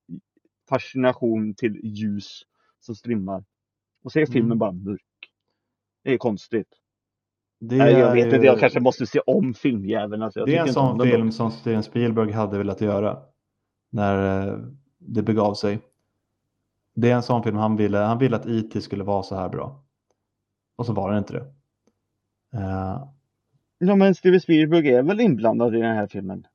fascination 0.68 1.54
till 1.54 1.80
ljus 1.82 2.42
som 2.80 2.94
strimmar. 2.94 3.44
Och 4.04 4.12
så 4.12 4.20
är 4.20 4.26
filmen 4.26 4.46
Mm. 4.46 4.58
bara 4.58 4.72
mörk. 4.72 5.02
Det 6.04 6.12
är 6.12 6.18
konstigt. 6.18 6.68
Det 7.60 7.76
Nej, 7.76 7.92
jag 7.92 8.10
är 8.10 8.14
vet 8.14 8.32
inte, 8.34 8.46
jag 8.46 8.58
kanske 8.58 8.80
måste 8.80 9.06
se 9.06 9.20
om 9.20 9.54
filmjäveln. 9.54 10.22
Alltså, 10.22 10.44
Det 10.44 10.56
är 10.56 10.66
en 10.66 10.72
sån 10.72 11.00
film 11.00 11.32
som 11.32 11.50
Steven 11.50 11.82
Spielberg 11.82 12.32
hade 12.32 12.58
velat 12.58 12.80
göra 12.80 13.18
när 13.90 14.48
eh, 14.48 14.58
det 14.98 15.22
begav 15.22 15.54
sig. 15.54 15.78
Det 16.94 17.10
är 17.10 17.14
en 17.14 17.22
sån 17.22 17.42
film 17.42 17.56
han 17.56 17.76
ville, 17.76 17.98
han 17.98 18.18
ville 18.18 18.36
att 18.36 18.46
IT 18.46 18.82
skulle 18.82 19.04
vara 19.04 19.22
så 19.22 19.36
här 19.36 19.48
bra. 19.48 19.84
Och 20.76 20.86
så 20.86 20.92
var 20.92 21.10
den 21.10 21.18
inte 21.18 21.32
det. 21.32 21.46
Eh, 22.54 23.08
Ja, 23.78 23.96
men 23.96 24.14
Steven 24.14 24.40
Spielberg 24.40 24.88
är 24.88 25.02
väl 25.02 25.20
inblandad 25.20 25.76
i 25.76 25.80
den 25.80 25.96
här 25.96 26.06
filmen? 26.06 26.46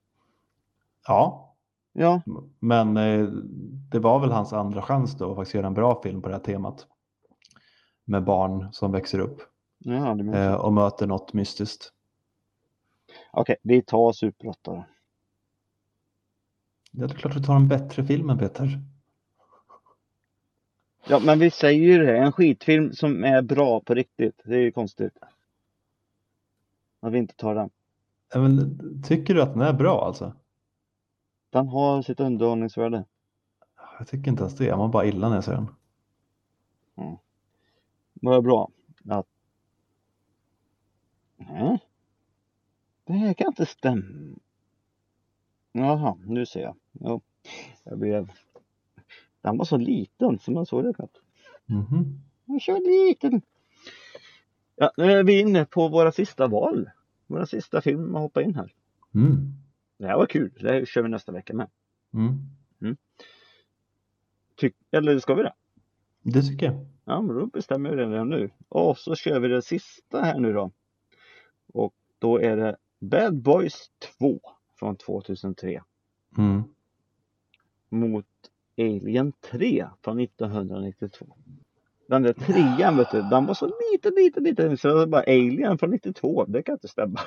ja, 1.08 1.56
Ja, 1.94 2.22
men 2.60 2.98
eh, 2.98 3.28
det 3.92 4.00
var 4.00 4.20
väl 4.20 4.32
hans 4.32 4.54
andra 4.54 4.82
chans 4.82 5.18
då 5.18 5.30
att 5.30 5.36
faktiskt 5.36 5.56
göra 5.56 5.68
en 5.68 5.74
bra 5.74 6.02
film 6.02 6.22
på 6.22 6.28
det 6.30 6.36
här 6.36 6.44
temat. 6.44 6.88
Med 8.06 8.24
barn 8.24 8.68
som 8.72 8.92
växer 8.92 9.20
upp 9.20 9.42
ja 9.84 10.20
eh, 10.20 10.54
och 10.54 10.74
möter 10.74 11.08
något 11.08 11.34
mystiskt. 11.34 11.94
Okej, 13.32 13.56
vi 13.62 13.82
tar 13.82 14.12
Super 14.12 14.48
8 14.48 14.60
då. 14.64 14.86
Det 16.92 17.04
är 17.04 17.08
klart 17.08 17.34
du 17.34 17.44
tar 17.44 17.56
en 17.56 17.68
bättre 17.68 18.04
film 18.04 18.30
än 18.30 18.38
Peter. 18.38 18.80
Ja, 21.08 21.20
men 21.20 21.40
vi 21.40 21.52
säger 21.52 21.84
ju 21.84 22.06
det. 22.06 22.18
En 22.18 22.32
skitfilm 22.32 22.94
som 22.94 23.24
är 23.24 23.42
bra 23.42 23.80
på 23.80 23.94
riktigt. 23.94 24.42
Det 24.46 24.56
är 24.56 24.60
ju 24.60 24.72
konstigt. 24.72 25.18
Att 27.00 27.14
vi 27.14 27.18
inte 27.18 27.36
tar 27.36 27.56
den. 27.56 27.70
Men, 28.36 29.04
tycker 29.04 29.34
du 29.34 29.42
att 29.42 29.54
den 29.54 29.62
är 29.62 29.74
bra 29.74 30.06
alltså? 30.06 30.34
Den 31.50 31.68
har 31.68 32.02
sitt 32.02 32.20
underhållningsvärde. 32.20 33.06
Jag 34.00 34.08
tycker 34.08 34.32
inte 34.32 34.44
ens 34.44 34.56
det. 34.56 34.66
Jag 34.66 34.78
mår 34.78 34.88
bara 34.88 35.06
illa 35.06 35.30
när 35.30 35.36
jag 35.36 35.44
ser 35.44 35.54
den. 35.54 35.68
Vad 38.14 38.38
är 38.38 38.42
bra? 38.42 38.70
Att... 39.10 39.28
Nej. 41.50 41.80
Det 43.04 43.14
här 43.14 43.34
kan 43.34 43.48
inte 43.48 43.66
stämma. 43.66 44.36
Jaha, 45.72 46.18
nu 46.26 46.46
ser 46.46 46.62
jag. 46.62 46.76
Jo, 46.92 47.22
jag 47.84 48.00
blev... 48.00 48.32
Den 49.42 49.58
var 49.58 49.66
så 49.66 49.78
liten 49.78 50.40
så 50.40 50.52
man 50.52 50.66
såg 50.66 50.84
det 50.84 50.94
knappt. 50.94 51.18
Mhm. 51.66 52.22
Den 52.46 52.56
är 52.56 52.60
så 52.60 52.80
liten. 52.80 53.42
Ja, 54.76 54.92
nu 54.98 55.12
är 55.12 55.24
vi 55.24 55.40
inne 55.40 55.66
på 55.66 55.88
våra 55.88 56.12
sista 56.12 56.48
val. 56.48 56.90
Våra 57.28 57.46
sista 57.46 57.82
film 57.82 58.16
att 58.16 58.22
hoppa 58.22 58.42
in 58.42 58.56
här. 58.56 58.74
Mm. 59.16 59.54
Det 59.98 60.08
här 60.08 60.18
var 60.18 60.26
kul. 60.26 60.54
Det 60.60 60.72
här 60.72 60.86
kör 60.86 61.02
vi 61.02 61.10
nästa 61.10 61.32
vecka 61.32 61.54
med. 61.54 61.70
Mm. 62.14 62.98
Tyck, 64.56 64.76
eller 64.92 65.20
ska 65.20 65.34
vi 65.34 65.44
det? 65.44 65.54
Det 66.22 66.42
tycker 66.42 66.66
jag. 66.66 66.86
Ja, 67.06 67.22
men 67.22 67.36
då 67.36 67.46
bestämmer 67.46 67.90
vi 67.90 67.96
det 67.96 68.06
redan 68.06 68.30
nu. 68.30 68.50
Och 68.70 68.98
så 68.98 69.16
kör 69.16 69.40
vi 69.40 69.48
det 69.48 69.62
sista 69.62 70.22
här 70.22 70.40
nu 70.40 70.54
då. 70.54 70.72
Då 72.24 72.42
är 72.42 72.58
det 72.58 72.76
Bad 73.02 73.36
Boys 73.42 73.90
2 74.20 74.40
från 74.80 74.96
2003 74.96 75.82
Mm. 76.38 76.64
mot 77.90 78.26
Alien 78.78 79.34
3 79.52 79.86
från 80.04 80.20
1992. 80.20 81.26
Den 82.08 82.24
där 82.24 82.34
trean 82.34 82.98
vet 82.98 83.12
du, 83.12 83.22
den 83.22 83.46
var 83.46 83.54
så 83.54 83.66
liten, 83.92 84.14
liten, 84.16 84.44
liten. 84.44 84.78
Så 84.78 84.88
det 84.88 84.94
var 84.94 85.06
bara 85.08 85.22
Alien 85.22 85.78
från 85.78 85.90
92. 85.90 86.46
Det 86.46 86.64
kan 86.64 86.74
inte 86.74 86.88
stämma. 86.88 87.20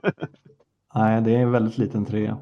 Nej, 0.94 1.22
det 1.22 1.30
är 1.36 1.38
en 1.38 1.52
väldigt 1.52 1.78
liten 1.78 2.04
trea. 2.04 2.36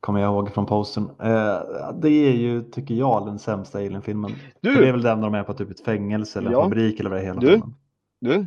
Kommer 0.00 0.20
jag 0.20 0.32
ihåg 0.32 0.50
från 0.54 0.66
posten. 0.66 1.04
Eh, 1.04 1.92
det 2.00 2.08
är 2.10 2.32
ju, 2.32 2.62
tycker 2.62 2.94
jag, 2.94 3.26
den 3.26 3.38
sämsta 3.38 3.78
Alien-filmen. 3.78 4.30
För 4.62 4.80
det 4.80 4.88
är 4.88 4.92
väl 4.92 5.02
den 5.02 5.20
där 5.20 5.30
de 5.30 5.34
är 5.34 5.42
på 5.42 5.54
typ 5.54 5.70
ett 5.70 5.80
fängelse 5.84 6.38
eller 6.38 6.48
en 6.50 6.52
Ja. 6.56 6.62
fabrik 6.62 7.00
eller 7.00 7.10
vad 7.10 7.18
det 7.18 7.22
är 7.22 7.26
hela 7.26 7.40
Du. 7.40 7.50
filmen. 7.50 7.74
du. 8.20 8.46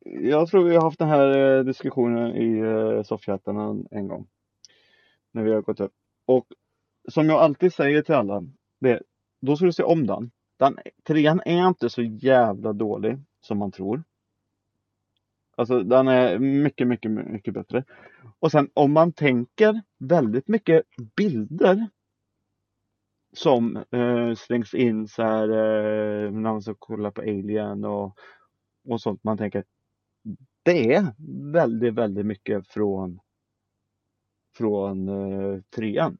Jag 0.00 0.48
tror 0.48 0.64
vi 0.64 0.74
har 0.74 0.82
haft 0.82 0.98
den 0.98 1.08
här 1.08 1.58
eh, 1.58 1.64
diskussionen 1.64 2.36
i 2.36 2.58
eh, 2.58 3.86
en, 3.90 4.08
gång. 4.08 4.28
När 5.32 5.42
vi 5.42 5.52
har 5.52 5.62
gått 5.62 5.80
upp. 5.80 5.92
Och 6.26 6.46
som 7.08 7.28
jag 7.28 7.40
alltid 7.40 7.72
säger 7.72 8.02
till 8.02 8.14
alla. 8.14 8.42
Det, 8.80 9.02
då 9.40 9.56
ska 9.56 9.66
du 9.66 9.72
se 9.72 9.82
om 9.82 10.06
den. 10.06 10.30
den. 10.58 10.78
Trean 11.06 11.40
är 11.44 11.68
inte 11.68 11.90
så 11.90 12.02
jävla 12.02 12.72
dålig 12.72 13.18
som 13.40 13.58
man 13.58 13.72
tror. 13.72 14.02
Alltså 15.56 15.82
den 15.82 16.08
är 16.08 16.38
mycket, 16.38 16.88
mycket, 16.88 17.10
mycket 17.10 17.54
bättre. 17.54 17.84
Och 18.38 18.50
sen 18.50 18.70
om 18.74 18.92
man 18.92 19.12
tänker 19.12 19.82
väldigt 19.98 20.48
mycket 20.48 20.82
bilder 21.16 21.86
som 23.32 23.76
eh, 23.76 24.34
slängs 24.34 24.74
in 24.74 25.08
så 25.08 25.22
här 25.22 25.48
eh, 25.48 26.30
när 26.30 26.40
man 26.40 26.62
ska 26.62 26.74
kolla 26.78 27.10
på 27.10 27.20
Alien 27.20 27.84
och, 27.84 28.18
och 28.88 29.00
sånt. 29.00 29.24
Man 29.24 29.38
tänker 29.38 29.64
det 30.62 30.94
är 30.94 31.14
väldigt, 31.52 31.94
väldigt 31.94 32.26
mycket 32.26 32.68
från 32.68 33.20
från 34.56 35.08
eh, 35.08 35.60
trean. 35.76 36.18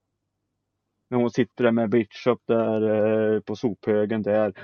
När 1.09 1.19
hon 1.19 1.31
sitter 1.31 1.65
där 1.65 1.73
med 1.73 1.91
Bishop 1.91 2.43
där 2.47 2.83
eh, 3.35 3.41
på 3.41 3.57
sophögen 3.57 4.23
där. 4.23 4.55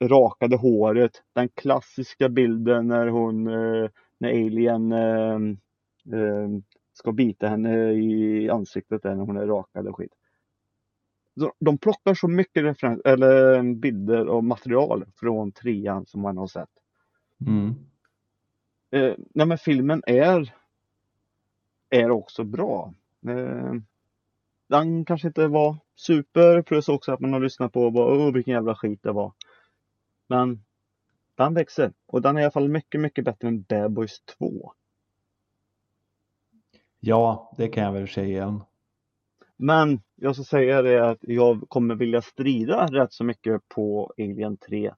Rakade 0.00 0.56
håret. 0.56 1.22
Den 1.32 1.48
klassiska 1.48 2.28
bilden 2.28 2.88
när 2.88 3.06
hon, 3.06 3.46
eh, 3.46 3.90
när 4.18 4.28
Alien 4.28 4.92
eh, 4.92 5.34
eh, 6.20 6.48
ska 6.92 7.12
bita 7.12 7.48
henne 7.48 7.92
i 7.92 8.50
ansiktet 8.50 9.02
där 9.02 9.14
när 9.14 9.24
hon 9.24 9.36
är 9.36 9.46
rakad 9.46 9.88
och 9.88 9.96
skit. 9.96 10.12
De 11.58 11.78
plockar 11.78 12.14
så 12.14 12.28
mycket 12.28 12.62
referens 12.62 13.00
eller 13.04 13.62
bilder 13.74 14.28
och 14.28 14.44
material 14.44 15.04
från 15.14 15.52
trean 15.52 16.06
som 16.06 16.20
man 16.20 16.36
har 16.36 16.46
sett. 16.46 16.70
Mm. 17.46 17.74
Eh, 18.90 19.14
nej 19.34 19.46
men 19.46 19.58
filmen 19.58 20.02
är 20.06 20.54
är 21.90 22.10
också 22.10 22.44
bra. 22.44 22.94
Eh, 23.28 23.74
den 24.68 25.04
kanske 25.04 25.28
inte 25.28 25.46
var 25.46 25.76
super 25.94 26.62
plus 26.62 26.88
också 26.88 27.12
att 27.12 27.20
man 27.20 27.32
har 27.32 27.40
lyssnat 27.40 27.72
på 27.72 27.90
vad, 27.90 28.12
oh, 28.12 28.32
vilken 28.32 28.54
jävla 28.54 28.74
skit 28.74 29.02
det 29.02 29.12
var. 29.12 29.32
Men 30.26 30.64
den 31.34 31.54
växer 31.54 31.92
och 32.06 32.22
den 32.22 32.36
är 32.36 32.40
i 32.40 32.44
alla 32.44 32.50
fall 32.50 32.68
mycket, 32.68 33.00
mycket 33.00 33.24
bättre 33.24 33.48
än 33.48 33.62
Bad 33.62 33.92
Boys 33.92 34.20
2. 34.20 34.72
Ja, 37.00 37.54
det 37.56 37.68
kan 37.68 37.84
jag 37.84 37.92
väl 37.92 38.08
säga 38.08 38.26
igen. 38.26 38.60
Men 39.56 40.00
jag 40.14 40.34
ska 40.34 40.44
säga 40.44 40.82
det 40.82 41.10
att 41.10 41.18
jag 41.20 41.64
kommer 41.68 41.94
vilja 41.94 42.22
strida 42.22 42.86
rätt 42.86 43.12
så 43.12 43.24
mycket 43.24 43.68
på 43.68 44.12
Alien 44.18 44.56
3 44.56 44.92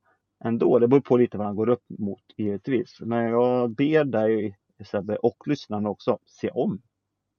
ändå. 0.44 0.78
Det 0.78 0.88
beror 0.88 1.00
på 1.00 1.16
lite 1.16 1.38
vad 1.38 1.46
han 1.46 1.56
går 1.56 1.68
upp 1.68 1.84
mot 1.98 2.22
givetvis. 2.36 3.00
Men 3.00 3.24
jag 3.24 3.70
ber 3.70 4.04
dig 4.04 4.58
Sebbe 4.84 5.16
och 5.16 5.36
lyssnarna 5.46 5.88
också 5.88 6.18
se 6.26 6.50
om 6.50 6.80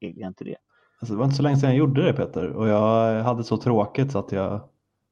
Alien 0.01 0.33
3. 0.33 0.55
Alltså, 0.99 1.13
det 1.13 1.17
var 1.17 1.25
inte 1.25 1.35
så 1.37 1.43
länge 1.43 1.57
sedan 1.57 1.69
jag 1.69 1.77
gjorde 1.79 2.05
det 2.05 2.13
Peter 2.13 2.49
och 2.49 2.67
jag 2.67 3.23
hade 3.23 3.43
så 3.43 3.57
tråkigt 3.57 4.11
så 4.11 4.19
att 4.19 4.31
jag 4.31 4.61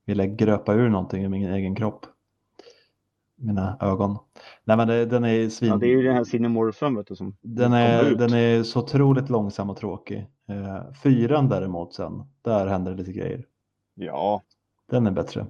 ville 0.06 0.28
gröpa 0.28 0.74
ur 0.74 0.90
någonting 0.90 1.24
i 1.24 1.30
min 1.30 1.52
egen 1.54 1.76
kropp. 1.76 2.06
Mina 3.36 3.78
ögon. 3.82 4.18
Nej 4.64 4.78
men 4.78 4.88
det, 4.88 5.06
den 5.06 5.26
är 5.26 5.50
svin... 5.50 5.70
Ja, 5.70 5.76
det 5.78 5.86
är 5.88 5.90
ju 5.98 6.04
den 6.04 6.16
här 6.16 6.24
Cinemorphen 6.24 7.06
som 7.16 7.36
Den 7.42 7.74
är, 7.74 8.12
ut. 8.12 8.18
den 8.18 8.34
är 8.34 8.64
så 8.64 8.80
otroligt 8.80 9.30
långsam 9.30 9.70
och 9.70 9.78
tråkig. 9.78 10.28
Eh, 10.50 10.94
fyran 11.04 11.50
däremot 11.50 11.94
sen, 11.94 12.24
där 12.42 12.68
händer 12.68 12.92
det 12.92 12.98
lite 12.98 13.12
grejer. 13.12 13.46
Ja, 13.96 14.42
Den 14.90 15.08
är 15.08 15.12
bättre. 15.12 15.46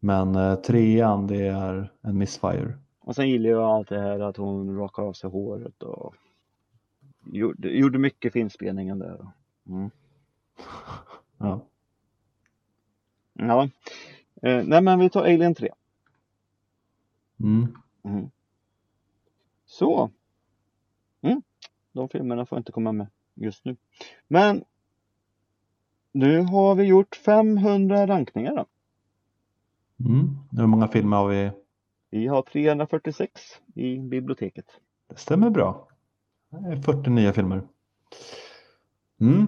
Men 0.00 0.34
eh, 0.34 0.54
trean, 0.54 1.26
det 1.26 1.46
är 1.46 1.92
en 2.02 2.18
missfire. 2.18 2.78
och 3.00 3.14
sen 3.14 3.28
gillar 3.28 3.50
jag 3.50 3.62
allt 3.62 3.88
det 3.88 4.00
här 4.00 4.20
att 4.20 4.36
hon 4.36 4.76
rakar 4.76 5.02
av 5.02 5.12
sig 5.12 5.30
håret 5.30 5.82
och 5.82 6.14
gjorde, 7.24 7.68
gjorde 7.68 7.98
mycket 7.98 8.32
finspelningen 8.32 8.98
där. 8.98 9.26
Mm. 9.68 9.90
Ja. 11.38 11.60
Ja. 13.32 13.68
Eh, 14.42 14.64
nej 14.64 14.80
men 14.82 14.98
vi 14.98 15.10
tar 15.10 15.20
Alien 15.20 15.54
3. 15.54 15.72
Mm. 17.40 17.76
Mm. 18.04 18.30
Så. 19.66 20.10
Mm. 21.20 21.42
De 21.92 22.08
filmerna 22.08 22.46
får 22.46 22.58
inte 22.58 22.72
komma 22.72 22.92
med 22.92 23.06
just 23.34 23.64
nu. 23.64 23.76
Men 24.28 24.64
nu 26.12 26.40
har 26.40 26.74
vi 26.74 26.84
gjort 26.84 27.16
500 27.16 28.06
rankningar 28.06 28.56
då. 28.56 28.66
Mm. 30.00 30.36
Hur 30.50 30.66
många 30.66 30.88
filmer 30.88 31.16
har 31.16 31.28
vi 31.28 31.50
Vi 32.10 32.26
har 32.26 32.42
346 32.42 33.30
i 33.74 33.98
biblioteket. 33.98 34.66
Det 35.08 35.18
stämmer 35.18 35.50
bra. 35.50 35.88
Det 36.50 36.68
är 36.68 36.76
40 36.76 37.10
nya 37.10 37.32
filmer. 37.32 37.62
Mm. 39.20 39.46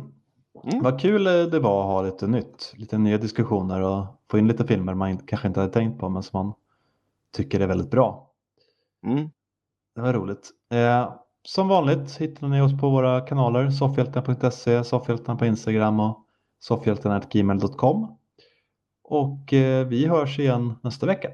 Mm. 0.64 0.82
Vad 0.82 1.00
kul 1.00 1.24
det 1.24 1.60
var 1.60 1.80
att 1.80 1.86
ha 1.86 2.02
lite 2.02 2.26
nytt, 2.26 2.74
lite 2.76 2.98
nya 2.98 3.18
diskussioner 3.18 3.82
och 3.82 4.06
få 4.30 4.38
in 4.38 4.48
lite 4.48 4.66
filmer 4.66 4.94
man 4.94 5.18
kanske 5.18 5.48
inte 5.48 5.60
hade 5.60 5.72
tänkt 5.72 6.00
på 6.00 6.08
men 6.08 6.22
som 6.22 6.46
man 6.46 6.54
tycker 7.36 7.60
är 7.60 7.66
väldigt 7.66 7.90
bra. 7.90 8.30
Mm. 9.06 9.30
Det 9.94 10.00
var 10.00 10.12
roligt. 10.12 10.50
Eh, 10.70 11.14
som 11.42 11.68
vanligt 11.68 12.16
hittar 12.16 12.48
ni 12.48 12.60
oss 12.60 12.80
på 12.80 12.90
våra 12.90 13.20
kanaler 13.20 13.70
soffhjältarna.se, 13.70 14.84
soffhjältarna 14.84 15.38
på 15.38 15.46
Instagram 15.46 16.00
och 16.00 16.24
soffhjältarna.gmail.com. 16.58 18.17
Och 19.10 19.52
eh, 19.52 19.86
vi 19.86 20.06
hörs 20.06 20.38
igen 20.38 20.74
nästa 20.82 21.06
vecka. 21.06 21.30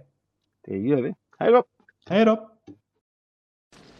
Det 0.66 0.78
gör 0.78 1.02
vi. 1.02 1.14
Hej 1.38 1.52
då! 1.52 1.64
Hej 2.08 2.24
då! 2.24 2.50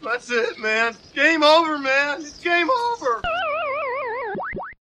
That's 0.01 0.31
it, 0.31 0.57
man. 0.57 0.93
Game 1.13 1.45
over, 1.45 1.77
man. 1.77 2.21
It's 2.21 2.43
game 2.43 2.69
over. 2.71 3.34